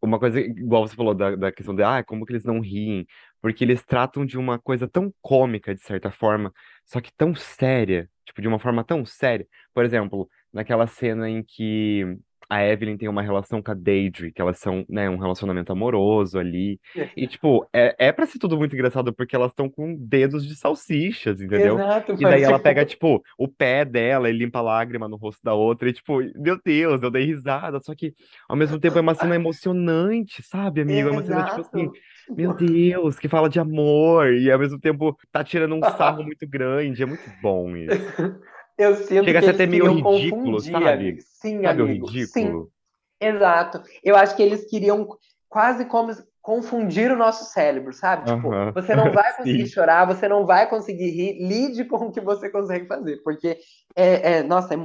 uma 0.00 0.20
coisa, 0.20 0.38
igual 0.38 0.86
você 0.86 0.94
falou 0.94 1.14
da, 1.14 1.34
da 1.34 1.50
questão 1.50 1.74
de, 1.74 1.82
ah, 1.82 2.04
como 2.04 2.24
que 2.24 2.32
eles 2.32 2.44
não 2.44 2.60
riem? 2.60 3.04
Porque 3.42 3.64
eles 3.64 3.84
tratam 3.84 4.24
de 4.24 4.38
uma 4.38 4.56
coisa 4.56 4.86
tão 4.86 5.12
cômica, 5.20 5.74
de 5.74 5.80
certa 5.82 6.12
forma, 6.12 6.52
só 6.84 7.00
que 7.00 7.12
tão 7.12 7.34
séria, 7.34 8.08
tipo, 8.24 8.40
de 8.40 8.46
uma 8.46 8.60
forma 8.60 8.84
tão 8.84 9.04
séria. 9.04 9.46
Por 9.74 9.84
exemplo, 9.84 10.28
naquela 10.52 10.86
cena 10.86 11.28
em 11.28 11.42
que 11.42 12.16
a 12.48 12.64
Evelyn 12.64 12.96
tem 12.96 13.08
uma 13.08 13.22
relação 13.22 13.60
com 13.60 13.70
a 13.70 13.74
Deidre, 13.74 14.32
que 14.32 14.40
elas 14.40 14.58
são, 14.58 14.84
né, 14.88 15.08
um 15.10 15.16
relacionamento 15.16 15.72
amoroso 15.72 16.38
ali. 16.38 16.80
E, 17.16 17.26
tipo, 17.26 17.66
é, 17.72 17.94
é 17.98 18.12
pra 18.12 18.26
ser 18.26 18.38
tudo 18.38 18.56
muito 18.56 18.74
engraçado, 18.74 19.12
porque 19.12 19.34
elas 19.34 19.50
estão 19.52 19.68
com 19.68 19.94
dedos 19.98 20.46
de 20.46 20.54
salsichas, 20.54 21.40
entendeu? 21.40 21.74
Exato, 21.74 22.12
E 22.12 22.22
daí 22.22 22.42
ela 22.42 22.58
pega, 22.58 22.84
tipo. 22.84 23.22
o 23.36 23.48
pé 23.48 23.84
dela 23.84 24.30
e 24.30 24.32
limpa 24.32 24.58
a 24.60 24.62
lágrima 24.62 25.08
no 25.08 25.16
rosto 25.16 25.42
da 25.42 25.54
outra, 25.54 25.88
e, 25.88 25.92
tipo, 25.92 26.18
meu 26.36 26.58
Deus, 26.64 27.02
eu 27.02 27.10
dei 27.10 27.24
risada, 27.24 27.80
só 27.80 27.94
que 27.94 28.14
ao 28.48 28.56
mesmo 28.56 28.78
tempo 28.78 28.98
é 28.98 29.00
uma 29.00 29.14
cena 29.14 29.34
emocionante, 29.34 30.42
sabe, 30.42 30.82
amigo? 30.82 31.08
É 31.08 31.12
uma 31.12 31.24
cena, 31.24 31.44
tipo 31.44 31.60
assim, 31.60 31.90
meu 32.28 32.54
Deus, 32.54 33.18
que 33.18 33.28
fala 33.28 33.48
de 33.48 33.60
amor, 33.60 34.32
e 34.32 34.50
ao 34.50 34.58
mesmo 34.58 34.78
tempo 34.78 35.16
tá 35.30 35.44
tirando 35.44 35.74
um 35.74 35.80
sarro 35.80 36.22
muito 36.24 36.46
grande. 36.46 37.02
É 37.02 37.06
muito 37.06 37.28
bom 37.40 37.76
isso. 37.76 37.90
eu 38.78 38.96
sinto 38.96 39.24
Chega 39.24 39.38
a 39.38 39.42
que 39.42 39.46
ser 39.46 39.54
eles 39.54 39.60
até 39.60 39.66
meio 39.66 39.86
ridículo, 39.92 40.52
confundir, 40.52 40.72
sabe? 40.72 40.88
amigo. 40.88 41.18
Sim, 41.22 41.62
Sabe 41.62 41.82
amigo. 41.82 42.08
Sim, 42.08 42.18
ridículo? 42.20 42.72
exato. 43.20 43.82
Eu 44.02 44.16
acho 44.16 44.36
que 44.36 44.42
eles 44.42 44.68
queriam 44.68 45.08
quase 45.48 45.84
como 45.86 46.12
confundir 46.42 47.10
o 47.10 47.16
nosso 47.16 47.44
cérebro, 47.52 47.92
sabe? 47.92 48.24
Tipo, 48.24 48.50
você 48.72 48.94
não 48.94 49.12
vai 49.12 49.34
conseguir 49.36 49.66
sim. 49.66 49.72
chorar, 49.72 50.04
você 50.06 50.28
não 50.28 50.46
vai 50.46 50.68
conseguir 50.68 51.10
rir, 51.10 51.44
lide 51.44 51.84
com 51.84 51.96
o 51.96 52.12
que 52.12 52.20
você 52.20 52.48
consegue 52.48 52.86
fazer, 52.86 53.16
porque 53.24 53.58
é, 53.96 54.38
é 54.38 54.42
nossa, 54.44 54.74
é, 54.74 54.78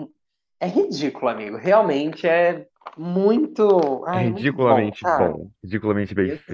é 0.60 0.68
ridículo, 0.68 1.30
amigo. 1.30 1.58
Realmente 1.58 2.28
é 2.28 2.66
muito, 2.98 4.04
ai, 4.08 4.26
é 4.26 4.30
muito 4.30 4.34
bom, 4.34 4.38
ridiculamente 4.38 5.04
bom, 5.04 5.52
ridiculamente 5.64 6.16
bem 6.16 6.30
feito. 6.30 6.54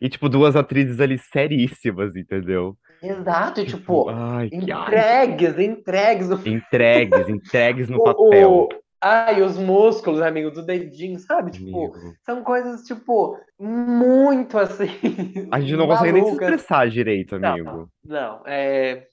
E, 0.00 0.08
tipo, 0.08 0.28
duas 0.28 0.56
atrizes 0.56 1.00
ali 1.00 1.18
seríssimas, 1.18 2.14
entendeu? 2.16 2.76
Exato, 3.02 3.60
e, 3.60 3.66
Tipo, 3.66 3.78
tipo, 3.78 4.08
ai, 4.10 4.48
que... 4.48 4.56
entregues, 4.56 5.58
entregues. 5.58 6.46
Entregues, 6.46 7.28
entregues 7.28 7.88
no 7.88 7.98
O, 8.00 8.04
papel, 8.04 8.50
o, 8.52 8.68
ai, 9.00 9.42
os 9.42 9.56
músculos, 9.58 10.20
amigo, 10.22 10.50
do 10.50 10.62
dedinho, 10.62 11.18
sabe? 11.18 11.50
Tipo, 11.50 11.66
amigo. 11.78 12.14
são 12.24 12.42
coisas, 12.42 12.82
tipo, 12.82 13.38
muito 13.58 14.58
assim, 14.58 14.88
A 15.52 15.60
gente 15.60 15.76
não 15.76 15.86
consegue 15.86 16.12
nem 16.12 16.24
se 16.24 16.32
expressar 16.32 16.88
direito, 16.88 17.38
Não, 17.38 17.50
amigo. 17.50 17.88
não, 18.04 18.42
é. 18.46 19.06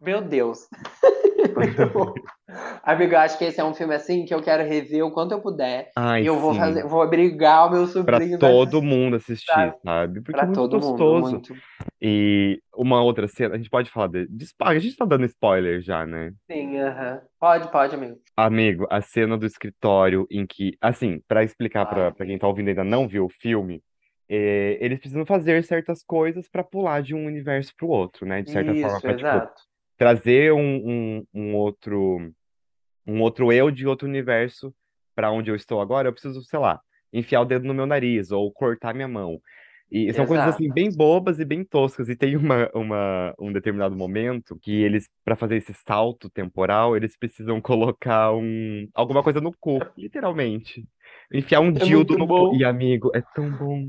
Meu 0.00 0.20
Deus. 0.20 0.68
Muito 1.56 1.86
bom. 1.92 2.14
Amigo, 2.82 3.14
eu 3.14 3.18
acho 3.18 3.36
que 3.38 3.44
esse 3.44 3.60
é 3.60 3.64
um 3.64 3.74
filme 3.74 3.94
assim 3.94 4.24
que 4.24 4.34
eu 4.34 4.42
quero 4.42 4.62
rever 4.62 5.04
o 5.04 5.10
quanto 5.10 5.32
eu 5.32 5.40
puder. 5.40 5.90
E 5.96 5.96
Ai, 5.96 6.26
eu 6.26 6.38
vou 6.38 6.54
fazer, 6.54 6.82
sim. 6.82 6.88
vou 6.88 7.02
obrigar 7.02 7.66
os 7.66 7.94
meus 7.94 8.04
Pra 8.04 8.16
a 8.18 8.20
todo 8.38 8.78
assistir, 8.78 8.86
mundo 8.86 9.16
assistir, 9.16 9.46
sabe? 9.46 9.76
sabe? 9.84 10.20
Porque 10.20 10.38
é 10.38 10.40
Pra 10.40 10.46
muito 10.46 10.60
todo 10.60 10.80
mundo, 10.80 10.98
gostoso. 10.98 11.30
muito. 11.32 11.54
E 12.00 12.60
uma 12.74 13.02
outra 13.02 13.26
cena, 13.26 13.54
a 13.54 13.56
gente 13.56 13.70
pode 13.70 13.90
falar 13.90 14.08
de, 14.08 14.26
de 14.28 14.44
spoiler, 14.44 14.76
a 14.76 14.80
gente 14.80 14.96
tá 14.96 15.04
dando 15.04 15.24
spoiler 15.26 15.80
já, 15.80 16.06
né? 16.06 16.32
Sim, 16.50 16.78
aham. 16.78 17.20
Pode, 17.40 17.70
pode, 17.70 17.94
amigo. 17.94 18.18
Amigo, 18.36 18.86
a 18.90 19.00
cena 19.00 19.36
do 19.36 19.46
escritório 19.46 20.26
em 20.30 20.46
que, 20.46 20.76
assim, 20.80 21.20
pra 21.26 21.42
explicar 21.42 21.86
pra 21.86 22.12
para 22.12 22.26
quem 22.26 22.38
tá 22.38 22.46
ouvindo 22.46 22.68
e 22.68 22.70
ainda 22.70 22.84
não 22.84 23.08
viu 23.08 23.24
o 23.24 23.30
filme, 23.30 23.82
é, 24.28 24.76
eles 24.80 24.98
precisam 24.98 25.24
fazer 25.24 25.64
certas 25.64 26.02
coisas 26.04 26.48
pra 26.48 26.62
pular 26.62 27.02
de 27.02 27.14
um 27.14 27.24
universo 27.26 27.72
pro 27.76 27.88
outro, 27.88 28.26
né? 28.26 28.42
De 28.42 28.50
certa 28.50 28.74
forma, 28.74 28.96
isso, 28.96 29.00
pra, 29.00 29.14
tipo, 29.14 29.28
exato. 29.28 29.62
Trazer 29.96 30.52
um, 30.52 30.60
um, 30.60 31.26
um 31.34 31.54
outro 31.54 32.32
um 33.06 33.20
outro 33.20 33.52
eu 33.52 33.70
de 33.70 33.86
outro 33.86 34.08
universo 34.08 34.74
pra 35.14 35.30
onde 35.30 35.50
eu 35.50 35.56
estou 35.56 35.80
agora, 35.80 36.08
eu 36.08 36.12
preciso, 36.12 36.42
sei 36.42 36.58
lá, 36.58 36.80
enfiar 37.12 37.40
o 37.40 37.44
dedo 37.44 37.64
no 37.64 37.72
meu 37.72 37.86
nariz 37.86 38.30
ou 38.30 38.52
cortar 38.52 38.94
minha 38.94 39.08
mão. 39.08 39.40
E 39.90 40.12
são 40.12 40.26
coisas 40.26 40.48
assim 40.48 40.64
Exato. 40.64 40.74
bem 40.74 40.90
bobas 40.90 41.38
e 41.38 41.44
bem 41.44 41.64
toscas. 41.64 42.08
E 42.08 42.16
tem 42.16 42.36
uma, 42.36 42.68
uma, 42.74 43.34
um 43.38 43.52
determinado 43.52 43.96
momento 43.96 44.58
que 44.60 44.82
eles, 44.82 45.08
pra 45.24 45.36
fazer 45.36 45.56
esse 45.56 45.72
salto 45.72 46.28
temporal, 46.28 46.96
eles 46.96 47.16
precisam 47.16 47.60
colocar 47.62 48.32
um, 48.34 48.88
alguma 48.92 49.22
coisa 49.22 49.40
no 49.40 49.52
cu, 49.58 49.78
literalmente. 49.96 50.84
Enfiar 51.32 51.60
um 51.60 51.72
É 51.74 51.84
dildo 51.84 52.16
no 52.16 52.26
cu. 52.28 52.48
E, 52.52 52.62
bom. 52.62 52.64
amigo, 52.64 53.10
é 53.14 53.22
tão 53.34 53.50
bom. 53.52 53.88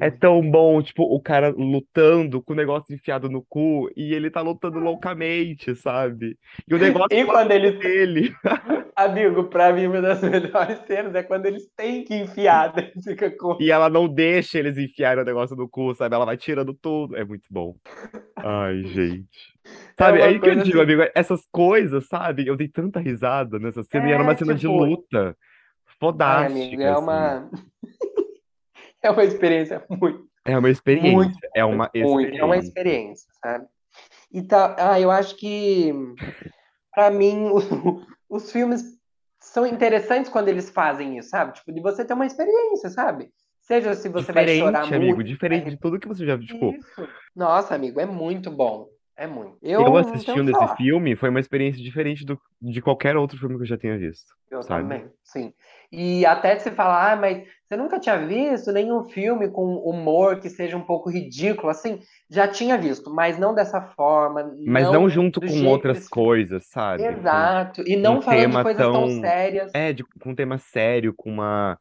É 0.00 0.08
É 0.08 0.10
tão 0.10 0.40
bom, 0.50 0.82
tipo, 0.82 1.02
o 1.04 1.20
cara 1.20 1.50
lutando 1.50 2.42
com 2.42 2.52
o 2.52 2.56
negócio 2.56 2.94
enfiado 2.94 3.28
no 3.28 3.42
cu 3.42 3.90
e 3.96 4.14
ele 4.14 4.30
tá 4.30 4.40
lutando 4.40 4.78
loucamente, 4.78 5.74
sabe? 5.76 6.38
E 6.68 6.74
o 6.74 6.78
negócio 6.78 7.10
E 7.10 7.24
no 7.24 7.26
quando 7.26 7.50
cu 7.50 7.52
eles. 7.52 7.78
dele. 7.80 8.34
Amigo, 8.96 9.44
pra 9.48 9.72
mim, 9.72 9.86
uma 9.86 10.00
das 10.02 10.20
melhores 10.22 10.78
cenas 10.86 11.14
é 11.14 11.22
quando 11.22 11.46
eles 11.46 11.68
têm 11.76 12.04
que 12.04 12.14
enfiar, 12.14 12.72
daí 12.72 12.92
fica 13.02 13.30
com. 13.30 13.56
E 13.58 13.70
ela 13.70 13.88
não 13.88 14.08
deixa 14.08 14.58
eles 14.58 14.76
enfiarem 14.78 15.22
o 15.22 15.26
negócio 15.26 15.56
no 15.56 15.68
cu, 15.68 15.94
sabe? 15.94 16.14
Ela 16.14 16.24
vai 16.24 16.36
tirando 16.36 16.74
tudo. 16.74 17.16
É 17.16 17.24
muito 17.24 17.46
bom. 17.50 17.76
Ai, 18.42 18.84
gente. 18.84 19.28
É 20.00 20.04
Sabe, 20.04 20.20
é 20.20 20.22
aí 20.22 20.40
que 20.40 20.48
eu 20.48 20.54
digo, 20.56 20.80
assim. 20.80 20.80
amigo, 20.80 21.02
essas 21.14 21.46
coisas, 21.52 22.06
sabe? 22.06 22.46
Eu 22.46 22.56
dei 22.56 22.68
tanta 22.68 23.00
risada 23.00 23.58
nessa 23.58 23.82
cena 23.82 24.08
e 24.08 24.12
era 24.12 24.22
uma 24.22 24.32
É 24.32 24.36
cena 24.36 24.54
de 24.54 24.68
tipo. 24.68 25.04
Luta 26.00 26.24
Ai, 26.24 26.46
amigo, 26.46 26.82
fodástica, 26.82 26.82
é 26.82 26.90
assim. 26.92 27.02
uma. 27.02 27.50
É 29.00 29.10
uma 29.10 29.22
experiência 29.22 29.86
muito, 29.88 30.28
É 30.44 30.58
uma 30.58 30.68
muito, 30.68 30.72
experiência, 30.72 31.50
é 31.54 31.64
uma 31.64 31.90
muito. 31.94 32.36
É 32.36 32.44
uma 32.44 32.56
experiência. 32.56 32.68
experiência, 32.68 33.30
sabe? 33.40 33.66
E 34.32 34.42
tá. 34.42 34.74
Ah, 34.76 35.00
eu 35.00 35.08
acho 35.08 35.36
que, 35.36 35.92
pra 36.92 37.08
mim, 37.10 37.46
o- 37.54 38.04
os 38.28 38.50
filmes 38.50 38.82
são 39.40 39.64
interessantes 39.64 40.30
quando 40.32 40.48
eles 40.48 40.68
fazem 40.68 41.16
isso, 41.16 41.28
sabe? 41.30 41.52
Tipo, 41.52 41.72
de 41.72 41.80
você 41.80 42.04
ter 42.04 42.12
uma 42.14 42.26
experiência, 42.26 42.90
sabe? 42.90 43.32
Seja 43.60 43.94
se 43.94 44.08
você 44.08 44.32
vai 44.32 44.48
chorar 44.48 44.80
Diferente, 44.82 44.94
amigo, 44.94 45.04
muito, 45.14 45.16
vai 45.18 45.24
diferente 45.24 45.70
de 45.70 45.76
tudo 45.76 46.00
que 46.00 46.08
você 46.08 46.26
já, 46.26 46.36
tipo, 46.36 46.74
Isso. 46.74 47.08
Nossa, 47.36 47.74
amigo, 47.76 48.00
é 48.00 48.06
muito 48.06 48.50
bom. 48.50 48.88
É 49.18 49.26
muito. 49.26 49.58
eu 49.62 49.82
Eu 49.84 49.92
que 49.92 49.98
assistindo 49.98 50.50
esse 50.50 50.76
filme 50.76 51.16
foi 51.16 51.28
uma 51.28 51.40
experiência 51.40 51.82
diferente 51.82 52.24
do, 52.24 52.40
de 52.62 52.80
qualquer 52.80 53.16
outro 53.16 53.36
filme 53.38 53.56
que 53.56 53.62
eu 53.62 53.66
já 53.66 53.76
tenha 53.76 53.98
visto, 53.98 54.32
Eu 54.50 54.62
sabe? 54.62 54.82
também, 54.82 55.10
sim. 55.24 55.52
E 55.90 56.24
até 56.24 56.54
de 56.54 56.62
se 56.62 56.70
falar, 56.70 57.12
ah, 57.12 57.16
mas 57.16 57.42
você 57.64 57.76
nunca 57.76 57.98
tinha 57.98 58.16
visto 58.26 58.72
nenhum 58.72 59.08
filme 59.08 59.50
com 59.50 59.76
humor 59.78 60.40
que 60.40 60.48
seja 60.48 60.76
um 60.76 60.84
pouco 60.84 61.10
ridículo, 61.10 61.68
assim? 61.70 62.00
Já 62.30 62.46
tinha 62.48 62.78
visto, 62.78 63.10
mas 63.12 63.38
não 63.38 63.54
dessa 63.54 63.80
forma, 63.80 64.54
Mas 64.64 64.90
não 64.92 64.92
não 64.92 65.08
junto 65.08 65.42
com 65.42 65.46
que 65.52 65.66
outras 65.66 65.98
fizeram. 65.98 66.10
coisas, 66.10 66.66
sabe? 66.66 67.02
Com 67.04 67.08
Exato. 67.08 67.82
E 67.86 67.96
um 67.96 68.00
não 68.00 68.22
falando 68.22 68.50
de 68.50 68.62
coisas 68.62 68.88
tão 68.90 68.92
tão. 68.92 69.08
sérias. 69.20 69.72
É, 69.74 69.92
de, 69.92 70.04
com 70.04 70.30
um 70.30 70.34
tema 70.34 70.58
sério, 70.58 71.12
com 71.16 71.30
uma, 71.30 71.78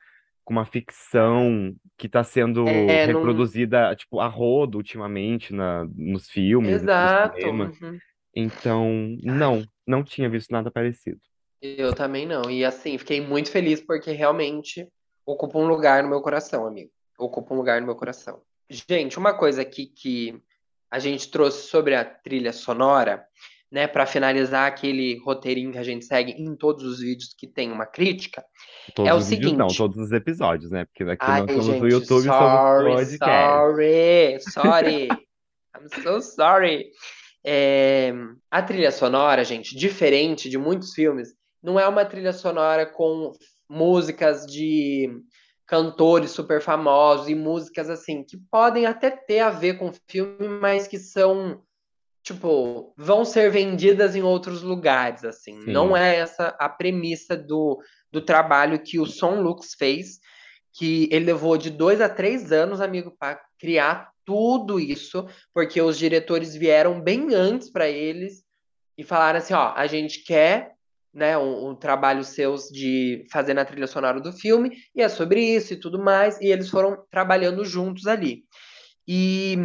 com 0.47 0.53
uma 0.53 0.65
ficção 0.65 1.75
que 1.97 2.07
está 2.07 2.23
sendo 2.23 2.65
É, 2.69 3.05
num... 3.05 3.17
reproduzida, 3.17 3.93
tipo, 3.97 4.21
a 4.21 4.27
rodo 4.27 4.77
ultimamente 4.77 5.53
na, 5.53 5.85
nos 5.93 6.29
filmes, 6.29 6.83
Exato. 6.83 7.45
uhum. 7.45 7.99
Então, 8.33 8.87
não, 9.23 9.65
não 9.85 10.01
tinha 10.05 10.29
visto 10.29 10.51
nada 10.51 10.71
parecido. 10.71 11.19
eu 11.61 11.93
também 11.93 12.25
não. 12.25 12.49
E 12.49 12.63
assim, 12.63 12.97
fiquei 12.97 13.19
muito 13.19 13.51
feliz 13.51 13.81
porque 13.81 14.11
realmente 14.11 14.87
ocupa 15.25 15.59
um 15.59 15.67
lugar 15.67 16.01
no 16.01 16.07
meu 16.07 16.21
coração, 16.21 16.65
amigo. 16.65 16.91
Ocupa 17.19 17.53
um 17.53 17.57
lugar 17.57 17.81
no 17.81 17.87
meu 17.87 17.95
coração. 17.97 18.41
Gente, 18.69 19.17
uma 19.19 19.33
coisa 19.33 19.63
aqui 19.63 19.85
que 19.85 20.41
a 20.89 20.97
gente 20.97 21.29
trouxe 21.29 21.67
sobre 21.67 21.93
a 21.93 22.05
trilha 22.05 22.53
sonora. 22.53 23.25
Né, 23.71 23.87
para 23.87 24.05
finalizar 24.05 24.67
aquele 24.67 25.19
roteirinho 25.23 25.71
que 25.71 25.77
a 25.77 25.83
gente 25.83 26.05
segue 26.05 26.31
em 26.31 26.55
todos 26.55 26.83
os 26.83 26.99
vídeos 26.99 27.33
que 27.37 27.47
tem 27.47 27.71
uma 27.71 27.85
crítica, 27.85 28.43
Todos 28.95 29.09
é 29.09 29.13
o 29.13 29.17
os 29.17 29.27
vídeos 29.29 29.51
não, 29.53 29.69
seguinte. 29.69 29.77
todos 29.77 29.97
os 29.97 30.11
episódios, 30.11 30.71
né? 30.71 30.85
Porque 30.85 31.03
aqui 31.03 31.17
Ai, 31.19 31.41
nós 31.41 31.51
somos 31.51 31.65
do 31.65 31.73
gente, 31.73 31.91
YouTube, 31.91 32.23
somos 32.23 32.25
sorry, 32.25 32.93
podcast. 32.93 33.19
sorry, 33.19 34.39
sorry. 34.39 35.07
I'm 35.75 36.03
so 36.03 36.21
sorry. 36.21 36.85
É, 37.45 38.13
a 38.49 38.61
trilha 38.61 38.91
sonora, 38.91 39.43
gente, 39.43 39.75
diferente 39.75 40.49
de 40.49 40.57
muitos 40.57 40.93
filmes, 40.93 41.29
não 41.61 41.79
é 41.79 41.87
uma 41.87 42.05
trilha 42.05 42.33
sonora 42.33 42.85
com 42.85 43.33
músicas 43.69 44.45
de 44.45 45.09
cantores 45.65 46.31
super 46.31 46.61
famosos 46.61 47.27
e 47.27 47.35
músicas 47.35 47.89
assim, 47.89 48.23
que 48.23 48.37
podem 48.49 48.85
até 48.85 49.11
ter 49.11 49.39
a 49.39 49.49
ver 49.49 49.77
com 49.77 49.89
o 49.89 49.93
filme, 50.07 50.47
mas 50.47 50.87
que 50.87 50.97
são, 50.97 51.61
tipo, 52.27 52.93
vão 52.97 53.23
ser 53.23 53.49
vendidas 53.49 54.15
em 54.15 54.21
outros 54.21 54.61
lugares, 54.61 55.23
assim. 55.23 55.65
Não 55.65 55.89
Sim, 55.89 55.97
é 55.97 56.15
essa 56.17 56.47
a 56.59 56.67
premissa 56.67 57.37
do, 57.37 57.81
do 58.11 58.21
trabalho 58.21 58.79
que 58.79 58.99
o 58.99 59.05
Son 59.05 59.39
Lux 59.39 59.73
fez, 59.75 60.19
que 60.73 61.07
ele 61.11 61.25
levou 61.25 61.57
de 61.57 61.69
dois 61.69 62.01
a 62.01 62.09
três 62.09 62.51
anos, 62.51 62.81
amigo, 62.81 63.15
para 63.17 63.39
criar 63.57 64.11
tudo 64.25 64.77
isso, 64.77 65.25
porque 65.53 65.81
os 65.81 65.97
diretores 65.97 66.53
vieram 66.53 67.01
bem 67.01 67.33
antes 67.33 67.69
para 67.69 67.87
eles 67.87 68.43
e 68.97 69.03
falaram 69.03 69.39
assim, 69.39 69.53
ó, 69.53 69.71
a 69.73 69.87
gente 69.87 70.23
quer, 70.23 70.73
né, 71.13 71.37
um, 71.37 71.69
um 71.69 71.75
trabalho 71.75 72.25
seus 72.25 72.67
de 72.67 73.25
fazer 73.31 73.53
na 73.53 73.63
trilha 73.63 73.87
sonora 73.87 74.19
do 74.19 74.33
filme, 74.33 74.75
e 74.93 75.01
é 75.01 75.07
sobre 75.07 75.41
isso 75.41 75.73
e 75.73 75.79
tudo 75.79 75.97
mais, 75.97 76.41
e 76.41 76.47
eles 76.47 76.69
foram 76.69 77.05
trabalhando 77.09 77.63
juntos 77.63 78.05
ali. 78.05 78.43
E 79.07 79.57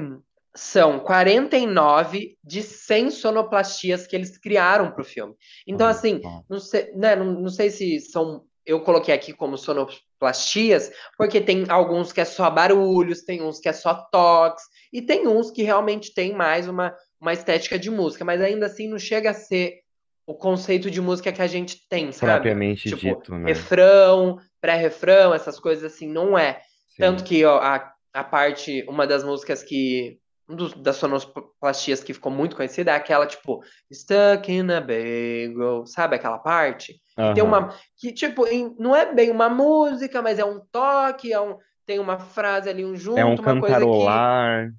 são 0.55 1.01
49 1.01 2.37
de 2.45 2.63
100 2.63 3.11
sonoplastias 3.11 4.07
que 4.07 4.15
eles 4.15 4.37
criaram 4.37 4.91
para 4.91 5.01
o 5.01 5.05
filme. 5.05 5.35
Então, 5.67 5.87
assim, 5.87 6.21
não 6.49 6.61
sei, 6.61 6.93
né, 6.95 7.17
não, 7.17 7.27
não 7.27 7.49
sei 7.49 7.71
se 7.71 8.01
são. 8.01 8.45
Eu 8.65 8.81
coloquei 8.83 9.13
aqui 9.13 9.33
como 9.33 9.59
sonoplastias, 9.59 10.93
porque 11.17 11.41
tem 11.41 11.65
alguns 11.69 12.13
que 12.13 12.21
é 12.21 12.25
só 12.25 12.49
barulhos, 12.49 13.23
tem 13.23 13.43
uns 13.43 13.59
que 13.59 13.69
é 13.69 13.73
só 13.73 13.95
toques, 14.13 14.63
e 14.93 15.03
tem 15.03 15.27
uns 15.27 15.51
que 15.51 15.63
realmente 15.63 16.15
tem 16.15 16.33
mais 16.33 16.69
uma, 16.69 16.95
uma 17.21 17.33
estética 17.33 17.77
de 17.77 17.91
música, 17.91 18.25
mas 18.25 18.41
ainda 18.41 18.67
assim 18.67 18.89
não 18.89 18.99
chega 18.99 19.31
a 19.31 19.35
ser 19.35 19.81
o 20.27 20.35
conceito 20.35 20.91
de 20.91 21.01
música 21.01 21.33
que 21.33 21.43
a 21.43 21.47
gente 21.47 21.89
tem, 21.89 22.13
sabe? 22.13 22.33
Propriamente 22.33 22.89
Tipo, 22.89 23.01
dito, 23.01 23.35
né? 23.37 23.49
refrão, 23.49 24.39
pré-refrão, 24.61 25.35
essas 25.35 25.59
coisas 25.59 25.93
assim, 25.93 26.07
não 26.07 26.39
é. 26.39 26.61
Tanto 26.97 27.21
Sim. 27.21 27.27
que 27.27 27.45
ó, 27.45 27.59
a, 27.59 27.93
a 28.13 28.25
parte, 28.25 28.85
uma 28.89 29.07
das 29.07 29.25
músicas 29.25 29.63
que. 29.63 30.19
Um 30.49 30.57
dos, 30.57 30.75
das 30.75 30.97
sonoplastias 30.97 32.03
que 32.03 32.13
ficou 32.13 32.31
muito 32.33 32.57
conhecida 32.57 32.91
é 32.91 32.95
aquela, 32.95 33.27
tipo, 33.27 33.63
Stuck 33.93 34.51
in 34.53 34.71
a 34.71 34.81
Bagel, 34.81 35.87
sabe 35.87 36.17
aquela 36.17 36.39
parte? 36.39 37.01
Que 37.17 37.35
tem 37.35 37.43
uma. 37.45 37.75
Que, 37.97 38.13
tipo, 38.13 38.47
em- 38.47 38.75
não 38.79 38.95
é 38.95 39.15
bem 39.15 39.31
uma 39.31 39.49
música, 39.49 40.21
mas 40.21 40.39
é 40.39 40.45
um 40.45 40.61
toque, 40.73 41.33
é 41.33 41.41
um, 41.41 41.57
tem 41.87 41.99
uma 41.99 42.19
frase 42.19 42.69
ali, 42.69 42.85
um 42.85 42.89
É 42.89 42.93
um 42.93 42.97
junto, 42.97 43.43
uma 43.43 43.61
coisa 43.61 43.77
que 43.77 43.83
cantarolar. 43.83 44.73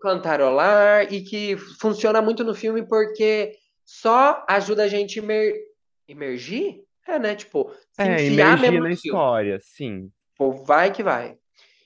cantarolar 0.00 1.12
e 1.12 1.22
que 1.22 1.56
funciona 1.80 2.20
muito 2.22 2.44
no 2.44 2.54
filme 2.54 2.86
porque 2.86 3.56
só 3.84 4.44
ajuda 4.48 4.84
a 4.84 4.88
gente 4.88 5.18
imer... 5.18 5.54
emergir? 6.08 6.82
É, 7.06 7.18
né? 7.18 7.34
Tipo, 7.34 7.70
se 7.92 8.02
É, 8.02 8.14
enfiar 8.14 8.48
emergir 8.58 8.60
mesmo 8.62 8.78
na 8.80 8.80
filme. 8.84 8.92
história, 8.94 9.58
sim. 9.62 10.10
Pô, 10.36 10.52
vai 10.52 10.92
que 10.92 11.02
vai. 11.02 11.36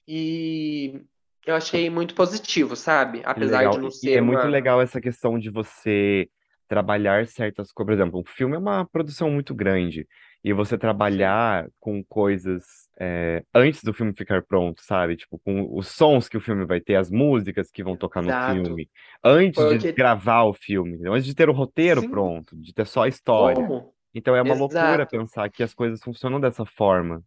E 0.09 1.03
eu 1.47 1.55
achei 1.55 1.91
muito 1.91 2.15
positivo, 2.15 2.77
sabe? 2.77 3.23
Apesar 3.25 3.67
de 3.69 3.79
legal. 3.79 3.79
não 3.79 3.91
E 4.03 4.11
e 4.11 4.17
é 4.17 4.21
ser 4.21 4.21
muito 4.21 4.47
uma. 4.47 4.49
legal 4.49 4.81
essa 4.81 5.01
questão 5.01 5.39
de 5.39 5.51
você 5.51 6.29
trabalhar 6.69 7.27
certas 7.27 7.73
coisas. 7.73 7.87
Por 7.87 7.93
exemplo, 7.93 8.21
um 8.21 8.25
filme 8.25 8.57
é 8.57 8.59
uma 8.59 8.87
produção 8.87 9.31
muito 9.31 9.55
grande. 9.55 10.07
E 10.43 10.53
você 10.55 10.79
trabalhar 10.79 11.69
com 11.79 12.03
coisas 12.05 12.65
é, 12.99 13.45
antes 13.55 13.83
do 13.83 13.93
filme 13.93 14.15
ficar 14.17 14.43
pronto, 14.43 14.81
sabe? 14.83 15.17
Tipo, 15.17 15.39
com 15.41 15.69
os 15.77 15.89
sons 15.89 16.29
que 16.29 16.37
o 16.37 16.41
filme 16.41 16.65
vai 16.65 16.81
ter, 16.81 16.95
as 16.97 17.11
músicas 17.11 17.71
que 17.71 17.83
vão 17.85 17.95
tocar 17.97 18.23
no 18.23 18.31
exato. 18.31 18.43
filme. 18.45 18.89
Antes 19.23 19.67
de 19.67 19.79
Porque, 19.79 19.93
gravar 19.95 20.45
o 20.45 20.55
filme, 20.55 20.99
antes 21.09 21.27
de 21.27 21.35
ter 21.35 21.49
o 21.51 21.53
roteiro 21.53 22.03
sim, 22.03 22.09
pronto, 22.09 22.57
de 22.57 22.73
ter 22.73 22.87
só 22.87 23.03
a 23.05 23.09
história. 23.09 23.69
como? 23.69 23.95
Então 24.15 24.35
é 24.35 24.41
uma 24.43 24.55
loucura 24.55 25.05
Exato. 25.05 25.11
pensar 25.11 25.51
que 25.51 25.63
as 25.63 25.75
coisas 25.75 26.03
funcionam 26.03 26.41
dessa 26.41 26.65
forma 26.65 27.23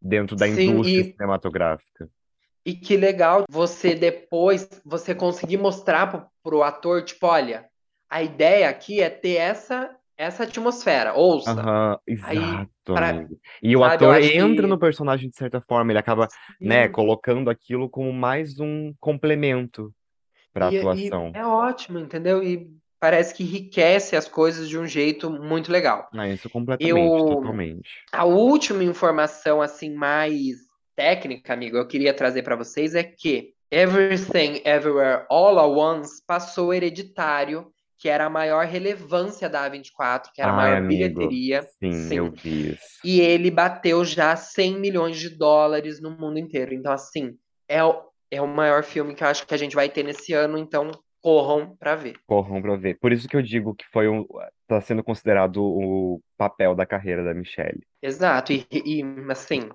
dentro 0.00 0.36
da 0.36 0.46
Sim, 0.46 0.60
indústria 0.60 1.04
e, 1.10 1.12
cinematográfica. 1.16 2.08
E 2.64 2.74
que 2.74 2.96
legal 2.96 3.44
você 3.48 3.94
depois 3.94 4.68
você 4.84 5.14
conseguir 5.14 5.56
mostrar 5.56 6.06
pro, 6.08 6.26
pro 6.42 6.62
ator, 6.62 7.02
tipo, 7.02 7.26
olha, 7.26 7.66
a 8.10 8.22
ideia 8.22 8.68
aqui 8.68 9.00
é 9.00 9.10
ter 9.10 9.36
essa 9.36 9.94
essa 10.16 10.42
atmosfera, 10.42 11.14
ouça. 11.14 11.54
Aí, 12.24 12.36
exato, 12.38 12.70
para, 12.86 13.10
amigo. 13.10 13.38
E 13.62 13.76
o 13.76 13.80
sabe, 13.80 13.94
ator 13.94 14.20
entra 14.20 14.66
no 14.66 14.74
que 14.74 14.80
personagem 14.80 15.30
de 15.30 15.36
certa 15.36 15.60
forma, 15.60 15.92
ele 15.92 15.98
acaba, 15.98 16.26
né, 16.60 16.86
sim, 16.86 16.92
colocando 16.92 17.48
aquilo 17.48 17.88
como 17.88 18.12
mais 18.12 18.58
um 18.58 18.92
complemento 18.98 19.94
para 20.52 20.66
a 20.66 20.68
atuação. 20.70 21.30
é 21.34 21.46
ótimo, 21.46 22.00
entendeu? 22.00 22.42
E 22.42 22.68
parece 22.98 23.32
que 23.32 23.44
enriquece 23.44 24.16
as 24.16 24.26
coisas 24.26 24.68
de 24.68 24.76
um 24.76 24.86
jeito 24.86 25.30
muito 25.30 25.70
legal. 25.70 26.08
Ah, 26.12 26.28
isso 26.28 26.50
completamente, 26.50 27.16
Eu, 27.16 27.26
totalmente. 27.36 27.88
a 28.12 28.24
última 28.24 28.82
informação 28.82 29.62
assim 29.62 29.94
mais 29.94 30.67
técnica, 30.98 31.52
amigo, 31.52 31.76
eu 31.76 31.86
queria 31.86 32.12
trazer 32.12 32.42
para 32.42 32.56
vocês 32.56 32.96
é 32.96 33.04
que 33.04 33.52
Everything 33.70 34.60
Everywhere 34.64 35.26
All 35.30 35.56
at 35.56 35.70
Once 35.70 36.20
passou 36.26 36.74
hereditário, 36.74 37.72
que 37.96 38.08
era 38.08 38.26
a 38.26 38.30
maior 38.30 38.66
relevância 38.66 39.48
da 39.48 39.70
A24, 39.70 40.32
que 40.34 40.42
era 40.42 40.50
a 40.50 40.54
Ai, 40.54 40.56
maior 40.56 40.76
amigo, 40.78 40.88
bilheteria, 40.88 41.62
sim, 41.62 42.12
eu 42.12 42.26
sim. 42.26 42.32
vi 42.42 42.72
isso. 42.72 42.98
E 43.04 43.20
ele 43.20 43.48
bateu 43.48 44.04
já 44.04 44.34
100 44.34 44.80
milhões 44.80 45.16
de 45.16 45.28
dólares 45.28 46.00
no 46.00 46.10
mundo 46.10 46.36
inteiro. 46.36 46.74
Então, 46.74 46.90
assim, 46.90 47.36
é 47.68 47.84
o, 47.84 48.02
é 48.28 48.42
o 48.42 48.48
maior 48.48 48.82
filme 48.82 49.14
que 49.14 49.22
eu 49.22 49.28
acho 49.28 49.46
que 49.46 49.54
a 49.54 49.58
gente 49.58 49.76
vai 49.76 49.88
ter 49.88 50.02
nesse 50.02 50.32
ano, 50.32 50.58
então 50.58 50.90
corram 51.22 51.76
para 51.76 51.94
ver. 51.94 52.16
Corram 52.26 52.60
pra 52.60 52.74
ver. 52.74 52.98
Por 52.98 53.12
isso 53.12 53.28
que 53.28 53.36
eu 53.36 53.42
digo 53.42 53.72
que 53.72 53.84
foi 53.92 54.08
um, 54.08 54.26
tá 54.66 54.80
sendo 54.80 55.04
considerado 55.04 55.62
o 55.62 56.20
papel 56.36 56.74
da 56.74 56.84
carreira 56.84 57.22
da 57.22 57.34
Michelle. 57.34 57.86
Exato, 58.02 58.52
e, 58.52 58.66
e 58.72 59.02
assim, 59.30 59.68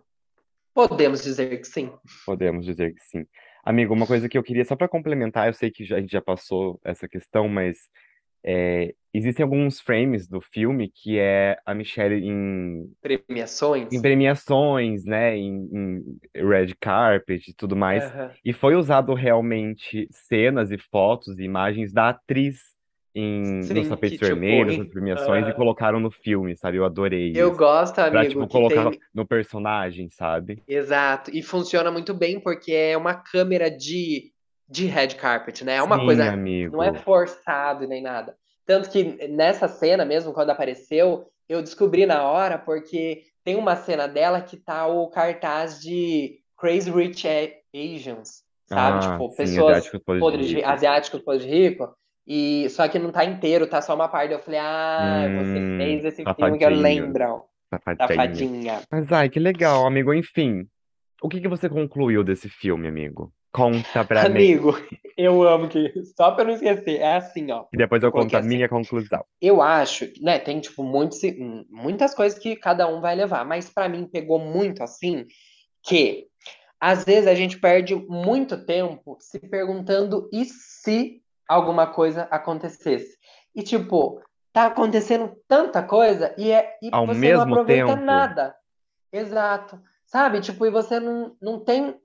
podemos 0.74 1.24
dizer 1.24 1.58
que 1.60 1.68
sim. 1.68 1.92
Podemos 2.26 2.66
dizer 2.66 2.94
que 2.94 3.04
sim. 3.04 3.26
Amigo, 3.64 3.94
uma 3.94 4.08
coisa 4.08 4.28
que 4.28 4.38
eu 4.38 4.44
queria, 4.44 4.66
só 4.66 4.76
para 4.76 4.88
complementar, 4.90 5.48
eu 5.48 5.54
sei 5.54 5.72
que 5.72 5.86
já- 5.86 5.98
a 5.98 6.02
gente 6.02 6.12
já 6.12 6.22
passou 6.22 6.80
essa 6.84 7.08
questão, 7.08 7.48
mas 7.48 7.78
é, 8.46 8.94
existem 9.14 9.42
alguns 9.44 9.80
frames 9.80 10.28
do 10.28 10.42
filme 10.42 10.92
que 10.94 11.18
é 11.18 11.58
a 11.66 11.74
Michelle 11.74 12.16
em, 12.26 12.82
em 12.82 12.94
Premiações. 13.02 14.02
premiações, 14.02 15.06
né, 15.06 15.38
em, 15.38 15.70
em 15.72 16.20
red 16.36 16.76
carpet 16.80 17.50
e 17.50 17.54
tudo 17.54 17.74
mais, 17.76 18.04
e 18.44 18.52
foi 18.52 18.76
usado 18.76 19.14
realmente 19.14 20.08
cenas 20.12 20.72
e 20.72 20.78
fotos 20.78 21.40
e 21.40 21.44
imagens 21.44 21.94
da 21.94 22.10
atriz 22.10 22.73
em, 23.16 23.60
nos 23.60 23.68
Sim, 23.68 23.84
que 23.84 23.90
tapetes 23.90 24.20
tipo, 24.20 24.26
vermelhos, 24.26 24.78
nas 24.78 24.88
em- 24.88 24.90
premiações, 24.90 25.42
e 25.48 25.50
aham. 25.50 25.56
colocaram 25.56 26.00
no 26.00 26.10
filme, 26.12 26.56
sabe? 26.56 26.78
Eu 26.78 26.86
adorei 26.86 27.32
eu 27.36 27.50
isso. 27.50 27.58
gosto, 27.58 28.00
Pra, 28.00 28.26
tipo, 28.26 28.40
amigo, 28.40 28.48
que 28.48 28.54
colocar 28.54 28.90
tem. 28.90 29.00
no 29.14 29.26
personagem, 29.28 30.10
sabe? 30.10 30.64
Exato, 30.68 31.32
e 31.34 31.42
funciona 31.42 31.92
muito 31.92 32.14
bem 32.14 32.40
porque 32.40 32.72
é 32.74 32.98
uma 32.98 33.14
câmera 33.16 33.70
de, 33.70 34.32
de 34.68 34.86
red 34.86 35.10
carpet, 35.16 35.64
né? 35.64 35.76
É 35.76 35.84
uma 35.84 35.98
Sim, 35.98 36.06
coisa, 36.06 36.24
não 36.72 36.82
é 36.84 36.88
amigo. 36.88 37.04
forçado 37.04 37.88
nem 37.88 38.02
nada. 38.02 38.36
Tanto 38.66 38.90
que 38.90 39.28
nessa 39.28 39.68
cena 39.68 40.06
mesmo, 40.06 40.34
quando 40.34 40.50
apareceu, 40.52 41.28
eu 41.50 41.62
descobri 41.62 42.06
na 42.06 42.24
hora 42.24 42.58
porque 42.58 43.24
tem 43.44 43.56
uma 43.56 43.76
cena 43.76 44.08
dela 44.08 44.42
que 44.42 44.56
tá 44.58 44.88
o 44.88 45.10
cartaz 45.10 45.80
de 45.82 46.40
Crazy 46.58 46.90
Rich 46.90 47.28
Asians, 47.76 48.44
sabe? 48.68 49.00
Ah, 49.00 49.12
Tipo, 49.12 49.30
sim, 49.32 49.36
pessoas 49.36 49.78
asiáticos 49.78 50.02
podres 50.18 50.48
de 50.48 50.56
ricos. 50.56 50.72
asiáticos 50.72 51.22
podres 51.22 51.46
de 51.46 51.52
rico, 51.52 51.96
e 52.28 52.70
só 52.70 52.88
que 52.88 53.00
não 53.00 53.12
tá 53.12 53.26
inteiro, 53.26 53.68
tá 53.68 53.82
só 53.82 53.96
uma 53.96 54.08
parte. 54.08 54.34
Eu 54.34 54.40
falei, 54.40 54.60
ah, 54.60 55.30
você 55.36 55.60
Hum, 55.60 55.78
fez 55.78 56.06
esse 56.06 56.26
filme 56.36 56.58
que 56.58 56.66
eu 56.66 56.70
lembro, 56.70 57.46
safadinhos. 57.70 57.98
safadinha. 57.98 58.82
Mas 58.92 59.12
ai, 59.12 59.30
que 59.30 59.40
legal, 59.40 59.86
amigo. 59.86 60.14
Enfim, 60.14 60.68
o 61.22 61.30
que 61.30 61.42
que 61.42 61.48
você 61.48 61.70
concluiu 61.70 62.24
desse 62.24 62.50
filme, 62.50 62.88
amigo? 62.88 63.34
Conta 63.52 64.06
pra 64.06 64.30
mim. 64.30 64.36
Amigo, 64.36 64.74
eu 65.18 65.44
amo 65.44 65.68
que. 65.70 65.92
Só 66.18 66.32
pra 66.32 66.44
eu 66.44 66.48
não 66.48 66.54
esquecer, 66.54 67.00
é 67.00 67.16
assim, 67.18 67.52
ó. 67.52 67.66
E 67.74 67.78
depois 67.78 68.02
Eu 68.02 68.08
eu 68.08 68.12
conto 68.12 68.36
a 68.36 68.40
assim. 68.40 68.50
minha 68.50 68.70
conclusão. 68.70 69.24
Eu 69.42 69.62
acho, 69.62 70.06
né? 70.22 70.40
Tem, 70.40 70.60
tipo, 70.60 70.84
muitos, 70.84 71.20
muitas 71.70 72.14
coisas 72.16 72.38
que 72.40 72.56
cada 72.56 72.88
um 72.88 73.02
vai 73.02 73.16
levar, 73.16 73.46
mas 73.46 73.70
pra 73.70 73.90
mim 73.90 74.08
pegou 74.08 74.40
muito 74.40 74.82
assim 74.84 75.26
que 75.84 76.28
às 76.80 77.04
vezes 77.06 77.28
a 77.28 77.36
gente 77.36 77.60
perde 77.60 77.96
muito 77.96 78.66
tempo 78.66 79.18
se 79.20 79.40
perguntando 79.40 80.30
e 80.34 80.46
se 80.46 81.23
alguma 81.48 81.88
coisa 81.88 82.28
acontecesse. 82.32 83.18
E, 83.56 83.62
tipo, 83.62 84.22
tá 84.52 84.68
acontecendo 84.68 85.36
tanta 85.48 85.82
coisa 85.82 86.34
e, 86.38 86.52
é, 86.52 86.78
e 86.82 86.90
Ao 86.92 87.06
você 87.08 87.34
não 87.34 87.42
aproveita 87.42 87.88
tempo, 87.88 88.02
nada. 88.02 88.56
Exato. 89.12 89.82
Sabe? 90.06 90.42
Tipo, 90.42 90.66
e 90.66 90.70
você 90.70 91.00
não, 91.00 91.36
não 91.42 91.60
tem. 91.60 92.00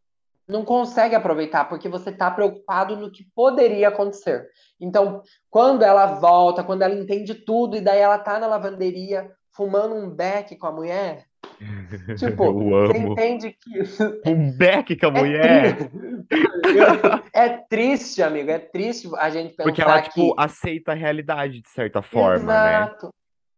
não 0.49 0.65
consegue 0.65 1.15
aproveitar 1.15 1.69
porque 1.69 1.89
você 1.89 2.11
tá 2.11 2.31
preocupado 2.31 2.97
no 2.97 3.11
que 3.11 3.25
poderia 3.35 3.89
acontecer. 3.89 4.49
Então, 4.81 5.23
quando 5.51 5.83
ela 5.83 6.07
volta, 6.07 6.65
quando 6.65 6.83
ela 6.83 6.95
entende 6.95 7.35
tudo 7.35 7.77
e 7.77 7.81
daí 7.81 8.01
ela 8.01 8.19
tá 8.19 8.39
na 8.39 8.47
lavanderia 8.47 9.31
fumando 9.51 9.95
um 9.95 10.09
beck 10.09 10.57
com 10.57 10.67
a 10.67 10.73
mulher, 10.73 11.27
tipo, 12.19 12.45
Eu 12.45 12.53
você 12.89 12.99
amo. 12.99 13.13
entende 13.13 13.57
que 13.61 13.81
Um 14.31 14.51
beck 14.57 14.97
com 14.97 15.07
a 15.07 15.09
é 15.09 15.13
mulher. 15.13 15.77
triste. 15.77 15.91
É 17.33 17.49
triste, 17.49 18.23
amigo, 18.23 18.51
é 18.51 18.59
triste 18.59 19.09
a 19.17 19.31
gente 19.31 19.51
pensar 19.51 19.63
Porque 19.65 19.81
ela, 19.83 20.03
tipo, 20.03 20.35
que 20.35 20.43
aceita 20.43 20.93
a 20.93 20.95
realidade 20.95 21.61
de 21.61 21.69
certa 21.69 22.03
forma, 22.03 22.53
né? 22.53 22.77
Exato. 22.83 23.11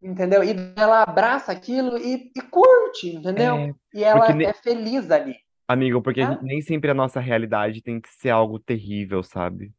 Entendeu? 0.02 0.42
E 0.44 0.54
ela 0.76 1.02
abraça 1.02 1.52
aquilo 1.52 1.98
e, 1.98 2.30
e 2.34 2.40
curte, 2.42 3.08
entendeu? 3.16 3.54
É, 3.56 3.74
E 3.94 4.02
ela 4.04 4.32
ne- 4.32 4.44
é 4.44 4.52
feliz 4.54 5.10
ali. 5.10 5.34
amigo, 5.68 6.00
porque 6.02 6.22
Tá? 6.22 6.38
nem 6.42 6.60
sempre 6.62 6.90
a 6.90 6.94
nossa 6.94 7.20
realidade 7.20 7.82
tem 7.82 8.00
que 8.00 8.08
ser 8.08 8.30
algo 8.30 8.58
terrível, 8.58 9.22
sabe? 9.22 9.72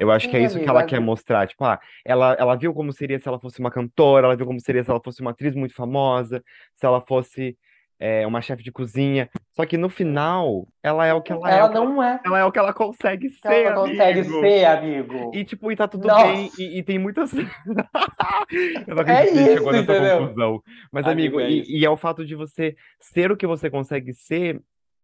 Eu 0.00 0.10
acho 0.10 0.28
que 0.30 0.36
é 0.36 0.40
Sim, 0.40 0.46
isso 0.46 0.60
que 0.60 0.68
amigo. 0.68 0.70
ela 0.70 0.82
quer 0.84 1.00
mostrar. 1.00 1.46
Tipo, 1.48 1.64
ah, 1.64 1.80
ela, 2.04 2.34
ela 2.40 2.56
viu 2.56 2.74
como 2.74 2.92
seria 2.92 3.20
se 3.20 3.28
ela 3.28 3.40
fosse 3.40 3.60
uma 3.60 3.70
cantora, 3.70 4.26
ela 4.26 4.36
viu 4.36 4.46
como 4.46 4.60
seria 4.60 4.82
se 4.84 4.90
ela 4.90 5.00
fosse 5.04 5.20
uma 5.22 5.32
atriz 5.32 5.54
muito 5.54 5.74
famosa, 5.74 6.42
se 6.74 6.86
ela 6.86 7.00
fosse 7.02 7.58
é, 8.00 8.26
uma 8.26 8.40
chefe 8.42 8.62
de 8.64 8.72
cozinha. 8.72 9.30
Só 9.52 9.66
que 9.66 9.76
no 9.78 9.90
final, 9.90 10.66
ela 10.82 11.06
é 11.06 11.14
o 11.14 11.22
que 11.22 11.32
ela 11.32 11.54
é, 11.54 11.58
Ela 11.58 11.68
que 11.68 11.76
ela, 11.76 11.84
não 11.86 12.02
é. 12.02 12.20
ela 12.24 12.38
é 12.40 12.44
o 12.44 12.52
que 12.52 12.58
ela 12.58 12.72
consegue 12.74 13.28
que 13.42 13.48
Ela 13.48 13.56
ser, 13.56 13.70
não 13.74 13.74
consegue 13.74 14.20
amigo. 14.20 14.40
ser, 14.40 14.64
amigo. 14.66 15.30
E, 15.34 15.44
tipo, 15.44 15.70
e 15.72 15.76
tá 15.76 15.86
tudo 15.88 16.08
Nossa. 16.08 16.24
bem, 16.26 16.50
e, 16.58 16.78
e 16.78 16.82
tem 16.82 16.98
muitas. 16.98 17.32
Eu 18.86 18.94
não 18.94 19.02
É 19.02 19.02
acredito 19.02 19.32
que 19.32 19.38
a 19.38 19.42
gente 19.42 19.52
isso, 19.52 19.52
chegou 19.52 19.72
nessa 19.72 19.94
entendeu? 19.96 20.18
conclusão. 20.18 20.62
Mas, 20.92 21.06
Amigo, 21.06 21.38
amigo, 21.38 21.40
é 21.40 21.50
e, 21.50 21.80
e 21.80 21.84
é 21.84 21.90
o 21.90 21.96
fato 21.96 22.24
de 22.24 22.34
você 22.34 22.76
ser 23.00 23.30
o 23.32 23.36
que 23.36 23.46
você 23.46 23.70
consegue 23.70 24.14
ser 24.14 24.60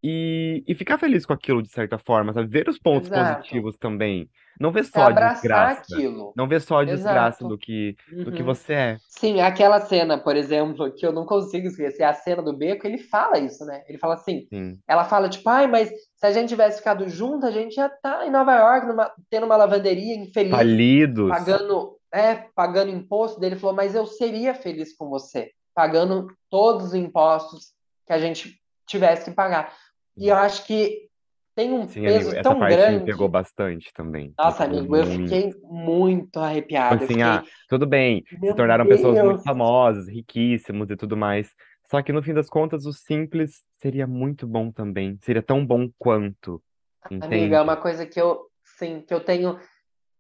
e, 0.09 0.63
e 0.69 0.75
ficar 0.75 0.99
feliz 0.99 1.27
com 1.27 1.33
aquilo, 1.33 1.61
de 1.63 1.69
certa 1.71 1.99
forma, 1.99 2.33
sabe? 2.33 2.47
Ver 2.47 2.69
os 2.69 2.79
pontos 2.79 3.11
Exato. 3.11 3.35
positivos 3.41 3.77
também. 3.77 4.31
Não 4.61 4.71
ver 4.71 4.81
É 4.81 4.83
só 4.85 5.03
a 5.03 5.09
abraçar 5.09 5.35
desgraça. 5.43 5.81
aquilo. 5.95 6.33
Não 6.37 6.47
ver 6.47 6.61
só 6.61 6.79
a 6.79 6.85
desgraça 6.85 7.39
Exato. 7.43 7.49
do 7.49 7.59
que, 7.59 7.97
do 8.25 8.31
que 8.33 8.41
Uhum. 8.41 8.47
você 8.47 8.73
é. 8.73 8.99
Sim, 9.09 9.41
aquela 9.41 9.81
cena, 9.81 10.17
por 10.17 10.37
exemplo, 10.37 10.91
que 10.93 11.05
eu 11.05 11.13
não 11.13 11.27
consigo 11.27 11.67
esquecer, 11.67 12.05
a 12.05 12.15
cena 12.15 12.41
do 12.41 12.57
beco, 12.57 12.87
ele 12.87 12.99
fala 12.99 13.39
isso, 13.39 13.65
né? 13.67 13.83
Ele 13.89 13.99
fala 13.99 14.15
assim, 14.15 14.47
Sim. 14.49 14.79
ela 14.89 15.05
fala, 15.05 15.29
tipo, 15.29 15.49
ai, 15.49 15.67
mas 15.67 15.89
se 15.91 16.25
a 16.27 16.31
gente 16.31 16.49
tivesse 16.51 16.79
ficado 16.79 17.09
junto, 17.09 17.45
a 17.45 17.51
gente 17.51 17.75
já 17.75 17.89
tá 17.89 18.25
em 18.27 18.31
Nova 18.31 18.55
York, 18.55 18.87
numa- 18.87 19.13
tendo 19.29 19.45
uma 19.45 19.57
lavanderia 19.57 20.15
infeliz, 20.17 20.51
Falidos. 20.51 21.29
pagando, 21.29 21.97
é, 22.13 22.35
pagando 22.55 22.91
imposto 22.93 23.41
dele, 23.41 23.57
falou, 23.57 23.75
mas 23.75 23.95
eu 23.95 24.07
seria 24.07 24.55
feliz 24.55 24.97
com 24.97 25.09
você, 25.09 25.51
pagando 25.75 26.29
todos 26.49 26.87
os 26.89 26.95
impostos 26.95 27.73
que 28.07 28.13
a 28.13 28.19
gente 28.19 28.55
tivesse 28.87 29.25
que 29.29 29.35
pagar. 29.37 29.75
E 30.19 30.29
eu 30.29 30.37
acho 30.37 30.67
que 30.67 31.09
tem 31.55 31.73
um 31.73 31.87
Sim, 31.89 32.07
amigo, 32.07 32.19
peso 32.19 32.31
essa 32.31 32.43
tão 32.43 32.59
parte 32.59 32.71
me 32.71 32.77
grande. 32.77 33.05
pegou 33.07 33.29
bastante 33.29 33.93
também. 33.95 34.35
Nossa, 34.39 34.65
pegou 34.65 34.79
amigo, 34.79 34.97
eu 34.97 35.05
muito. 35.07 35.23
fiquei 35.25 35.61
muito 35.63 36.27
Tipo 36.27 36.41
arrepiado. 36.41 36.95
Eu 36.95 37.05
assim, 37.05 37.15
fiquei, 37.15 37.25
ah, 37.33 37.43
tudo 37.69 37.87
bem, 37.87 38.23
se 38.29 38.41
meu 38.41 38.55
tornaram 38.55 38.87
pessoas 38.87 39.19
muito 39.19 39.33
Deus. 39.33 39.43
famosas, 39.43 40.09
riquíssimos 40.09 40.91
e 40.91 40.97
tudo 40.97 41.17
mais. 41.17 41.55
Só 41.91 42.03
que 42.03 42.13
no 42.13 42.23
fim 42.23 42.35
das 42.35 42.49
contas, 42.49 42.85
o 42.85 42.93
simples 42.93 43.63
seria 43.79 44.07
muito 44.07 44.47
bom 44.47 44.71
também. 44.73 45.19
Seria 45.23 45.43
tão 45.43 45.65
bom 45.65 45.89
quanto, 45.99 46.63
Amiga, 47.03 47.57
é 47.57 47.61
entende? 47.61 47.63
uma 47.63 47.77
coisa 47.77 48.05
que 48.05 48.21
eu, 48.21 48.41
sim, 48.79 49.01
que 49.01 49.15
eu 49.15 49.21
tenho 49.21 49.59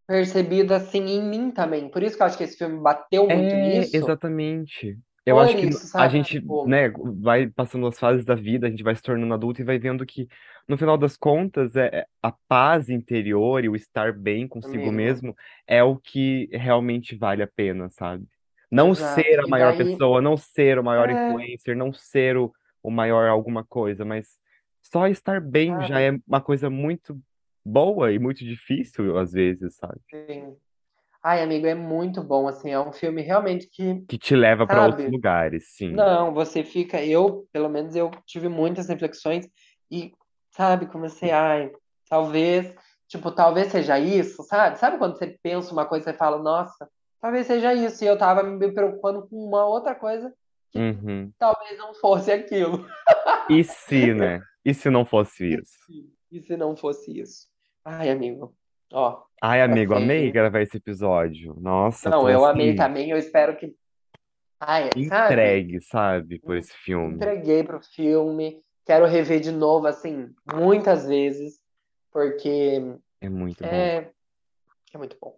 percebido 0.06 0.72
assim 0.72 1.04
em 1.04 1.22
mim 1.22 1.50
também. 1.50 1.90
Por 1.90 2.02
isso 2.02 2.16
que 2.16 2.22
eu 2.22 2.26
acho 2.26 2.38
que 2.38 2.44
esse 2.44 2.56
filme 2.56 2.80
bateu 2.80 3.28
muito 3.28 3.56
É, 3.56 3.80
nisso. 3.80 3.96
exatamente. 3.96 4.98
Eu 5.26 5.40
acho 5.40 5.56
que 5.56 5.66
isso, 5.66 5.90
a 5.96 6.08
gente, 6.08 6.40
Tipo, 6.40 6.66
né, 6.68 6.88
vai 7.20 7.48
passando 7.48 7.86
as 7.86 7.98
fases 7.98 8.24
da 8.24 8.34
vida, 8.34 8.66
a 8.66 8.70
gente 8.70 8.82
vai 8.82 8.94
se 8.94 9.02
tornando 9.02 9.34
adulto 9.34 9.60
e 9.60 9.64
vai 9.64 9.78
vendo 9.78 10.06
que, 10.06 10.28
no 10.68 10.78
final 10.78 10.96
das 10.96 11.16
contas, 11.16 11.74
é, 11.76 11.86
é- 12.00 12.06
a 12.22 12.32
paz 12.48 12.88
interior 12.88 13.64
e 13.64 13.68
o 13.68 13.74
estar 13.76 14.12
bem 14.12 14.46
consigo 14.46 14.88
amigo, 14.88 14.92
mesmo 14.92 15.36
é 15.66 15.82
o 15.82 15.96
que 15.96 16.48
realmente 16.52 17.16
vale 17.16 17.42
a 17.42 17.46
pena, 17.46 17.88
sabe? 17.90 18.24
Não 18.70 18.94
ser 18.94 19.20
exato. 19.22 19.40
a 19.40 19.46
E 19.46 19.50
maior 19.50 19.76
daí, 19.76 19.86
pessoa, 19.86 20.20
não 20.22 20.36
ser 20.36 20.78
o 20.78 20.84
maior 20.84 21.08
é, 21.08 21.12
influencer, 21.12 21.76
não 21.76 21.92
ser 21.92 22.36
o, 22.36 22.52
o 22.82 22.90
maior 22.90 23.28
alguma 23.28 23.64
coisa, 23.64 24.04
mas 24.04 24.38
só 24.82 25.06
estar 25.08 25.40
bem 25.40 25.70
já 25.80 25.94
sabe? 25.94 26.02
é 26.16 26.20
uma 26.26 26.40
coisa 26.40 26.70
muito 26.70 27.20
boa 27.64 28.12
e 28.12 28.18
muito 28.18 28.44
difícil 28.44 29.18
às 29.18 29.32
vezes, 29.32 29.74
sabe? 29.76 30.00
Sim. 30.10 30.56
Ai, 31.28 31.42
amigo, 31.42 31.66
é 31.66 31.74
muito 31.74 32.22
bom, 32.22 32.46
assim, 32.46 32.70
é 32.70 32.78
um 32.78 32.92
filme 32.92 33.20
realmente 33.20 33.66
que, 33.66 34.00
Que 34.02 34.16
te 34.16 34.36
leva 34.36 34.64
para 34.64 34.84
outros 34.84 35.02
sabe? 35.02 35.10
lugares, 35.16 35.74
sim. 35.74 35.90
Não, 35.90 36.32
você 36.32 36.62
fica, 36.62 37.04
eu, 37.04 37.48
pelo 37.52 37.68
menos 37.68 37.96
eu 37.96 38.12
tive 38.24 38.48
muitas 38.48 38.86
reflexões 38.86 39.44
e, 39.90 40.12
sabe, 40.52 40.86
comecei, 40.86 41.32
ai, 41.32 41.72
talvez, 42.08 42.72
tipo, 43.08 43.32
talvez 43.32 43.72
seja 43.72 43.98
isso, 43.98 44.44
sabe? 44.44 44.78
Sabe 44.78 44.98
quando 44.98 45.18
você 45.18 45.36
pensa 45.42 45.72
uma 45.72 45.84
coisa 45.84 46.08
e 46.08 46.12
você 46.12 46.16
fala, 46.16 46.38
nossa, 46.40 46.88
talvez 47.20 47.44
seja 47.48 47.74
isso, 47.74 48.04
e 48.04 48.06
eu 48.06 48.16
tava 48.16 48.44
me 48.44 48.72
preocupando 48.72 49.26
com 49.26 49.34
uma 49.48 49.66
outra 49.66 49.96
coisa 49.96 50.32
que 50.70 50.78
Uhum. 50.78 51.32
talvez 51.36 51.76
não 51.76 51.92
fosse 51.94 52.30
aquilo. 52.30 52.86
E 53.50 53.64
se, 53.64 54.14
né? 54.14 54.40
E 54.64 54.72
se 54.72 54.88
não 54.90 55.04
fosse 55.04 55.44
isso? 55.60 55.76
e 56.30 56.40
se 56.40 56.56
não 56.56 56.76
fosse 56.76 57.18
isso? 57.18 57.48
Ai, 57.84 58.10
amigo, 58.10 58.54
ó, 58.92 59.22
Ai, 59.42 59.60
amigo, 59.60 59.94
amei 59.94 60.24
assim, 60.24 60.32
gravar 60.32 60.62
esse 60.62 60.76
episódio. 60.78 61.54
Nossa, 61.60 62.08
não, 62.08 62.22
tô 62.22 62.28
eu 62.30 62.44
amei 62.44 62.68
assim, 62.70 62.76
também, 62.76 63.10
eu 63.10 63.18
espero 63.18 63.56
que, 63.56 63.74
ai, 64.58 64.90
sabe? 65.08 65.32
entregue, 65.32 65.80
sabe, 65.82 66.38
por 66.40 66.56
esse 66.56 66.72
filme. 66.72 67.14
Entreguei 67.16 67.62
pro 67.62 67.80
filme, 67.80 68.62
quero 68.86 69.04
rever 69.06 69.40
de 69.40 69.52
novo, 69.52 69.86
assim, 69.86 70.30
muitas 70.54 71.06
vezes, 71.06 71.60
porque 72.10 72.80
É 73.20 73.28
muito 73.28 73.62
bom. 73.62 73.68
é, 73.68 74.10
é 74.94 74.98
muito 74.98 75.16
bom. 75.20 75.36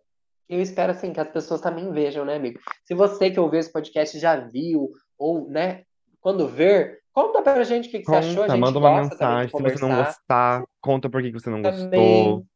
Eu 0.48 0.62
espero, 0.62 0.92
assim, 0.92 1.12
que 1.12 1.20
as 1.20 1.28
pessoas 1.28 1.60
também 1.60 1.90
vejam, 1.92 2.24
né, 2.24 2.36
amigo? 2.36 2.58
Se 2.84 2.94
você 2.94 3.30
que 3.30 3.38
ouviu 3.40 3.60
esse 3.60 3.70
podcast 3.70 4.18
já 4.18 4.36
viu, 4.36 4.92
ou, 5.18 5.46
né, 5.50 5.82
quando 6.20 6.46
ver, 6.48 7.00
conta 7.12 7.42
pra 7.42 7.62
gente 7.64 7.88
o 7.88 7.90
que 7.90 7.98
que 7.98 8.06
você 8.06 8.14
achou, 8.14 8.44
a 8.44 8.46
Conta, 8.46 8.52
gente 8.52 8.60
manda 8.60 8.78
uma 8.78 8.90
gosta 9.00 9.16
também 9.16 9.36
de 9.36 9.42
mensagem. 9.42 9.48
Se 9.48 9.62
você 9.62 9.82
não 9.84 9.88
conversar. 9.90 10.04
gostar, 10.04 10.64
conta 10.80 11.10
por 11.10 11.20
que 11.20 11.32
que 11.32 11.38
você 11.40 11.50
não 11.50 11.60
gostou, 11.60 11.82
Também, 11.82 12.28
uhum, 12.34 12.46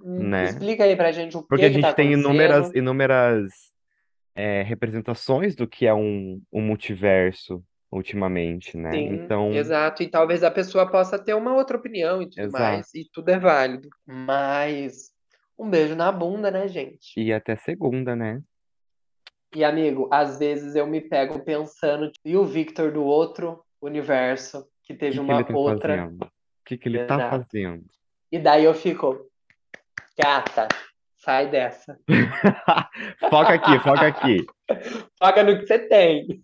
né? 0.00 0.44
explica 0.44 0.84
aí 0.84 0.96
pra 0.96 1.12
gente 1.12 1.36
o 1.36 1.42
Porque 1.42 1.64
a 1.64 1.70
que 1.70 1.80
tá 1.80 1.88
gente 1.88 1.96
tem 1.96 2.12
inúmeras, 2.12 2.70
inúmeras 2.74 3.52
é, 4.34 4.62
representações 4.62 5.54
do 5.54 5.66
que 5.66 5.86
é 5.86 5.94
um, 5.94 6.40
um 6.52 6.60
multiverso 6.60 7.62
ultimamente, 7.90 8.76
né? 8.76 8.92
Sim, 8.92 9.14
Então, 9.14 9.52
exato. 9.52 10.02
E 10.02 10.08
talvez 10.08 10.44
a 10.44 10.50
pessoa 10.50 10.88
possa 10.88 11.18
ter 11.18 11.34
uma 11.34 11.54
outra 11.54 11.76
opinião 11.76 12.22
e 12.22 12.30
tudo 12.30 12.44
exato. 12.44 12.62
mais, 12.62 12.94
e 12.94 13.08
tudo 13.12 13.28
é 13.30 13.38
válido. 13.38 13.88
Mas 14.06 15.10
um 15.58 15.68
beijo 15.68 15.94
na 15.94 16.10
bunda, 16.10 16.50
né, 16.50 16.68
gente? 16.68 17.12
E 17.16 17.32
até 17.32 17.56
segunda, 17.56 18.14
né? 18.14 18.40
E 19.54 19.64
amigo, 19.64 20.08
às 20.12 20.38
vezes 20.38 20.76
eu 20.76 20.86
me 20.86 21.00
pego 21.00 21.40
pensando, 21.40 22.10
e 22.24 22.36
o 22.36 22.46
Victor 22.46 22.92
do 22.92 23.02
outro 23.02 23.64
universo, 23.82 24.64
que 24.84 24.94
teve 24.94 25.18
que 25.18 25.24
que 25.24 25.30
ele 25.30 25.32
uma 25.32 25.44
tá 25.44 25.54
outra. 25.56 26.06
O 26.06 26.30
que 26.64 26.78
que 26.78 26.88
ele 26.88 27.04
tá 27.04 27.16
Exato. 27.16 27.30
fazendo? 27.30 27.84
E 28.30 28.38
daí 28.38 28.64
eu 28.64 28.72
fico, 28.72 29.28
gata, 30.20 30.68
sai 31.16 31.48
dessa. 31.48 31.98
Foca 33.30 33.54
aqui, 33.54 33.78
foca 33.80 34.06
aqui. 34.06 34.46
Foca 35.18 35.42
no 35.42 35.58
que 35.58 35.66
você 35.66 35.78
tem. 35.78 36.40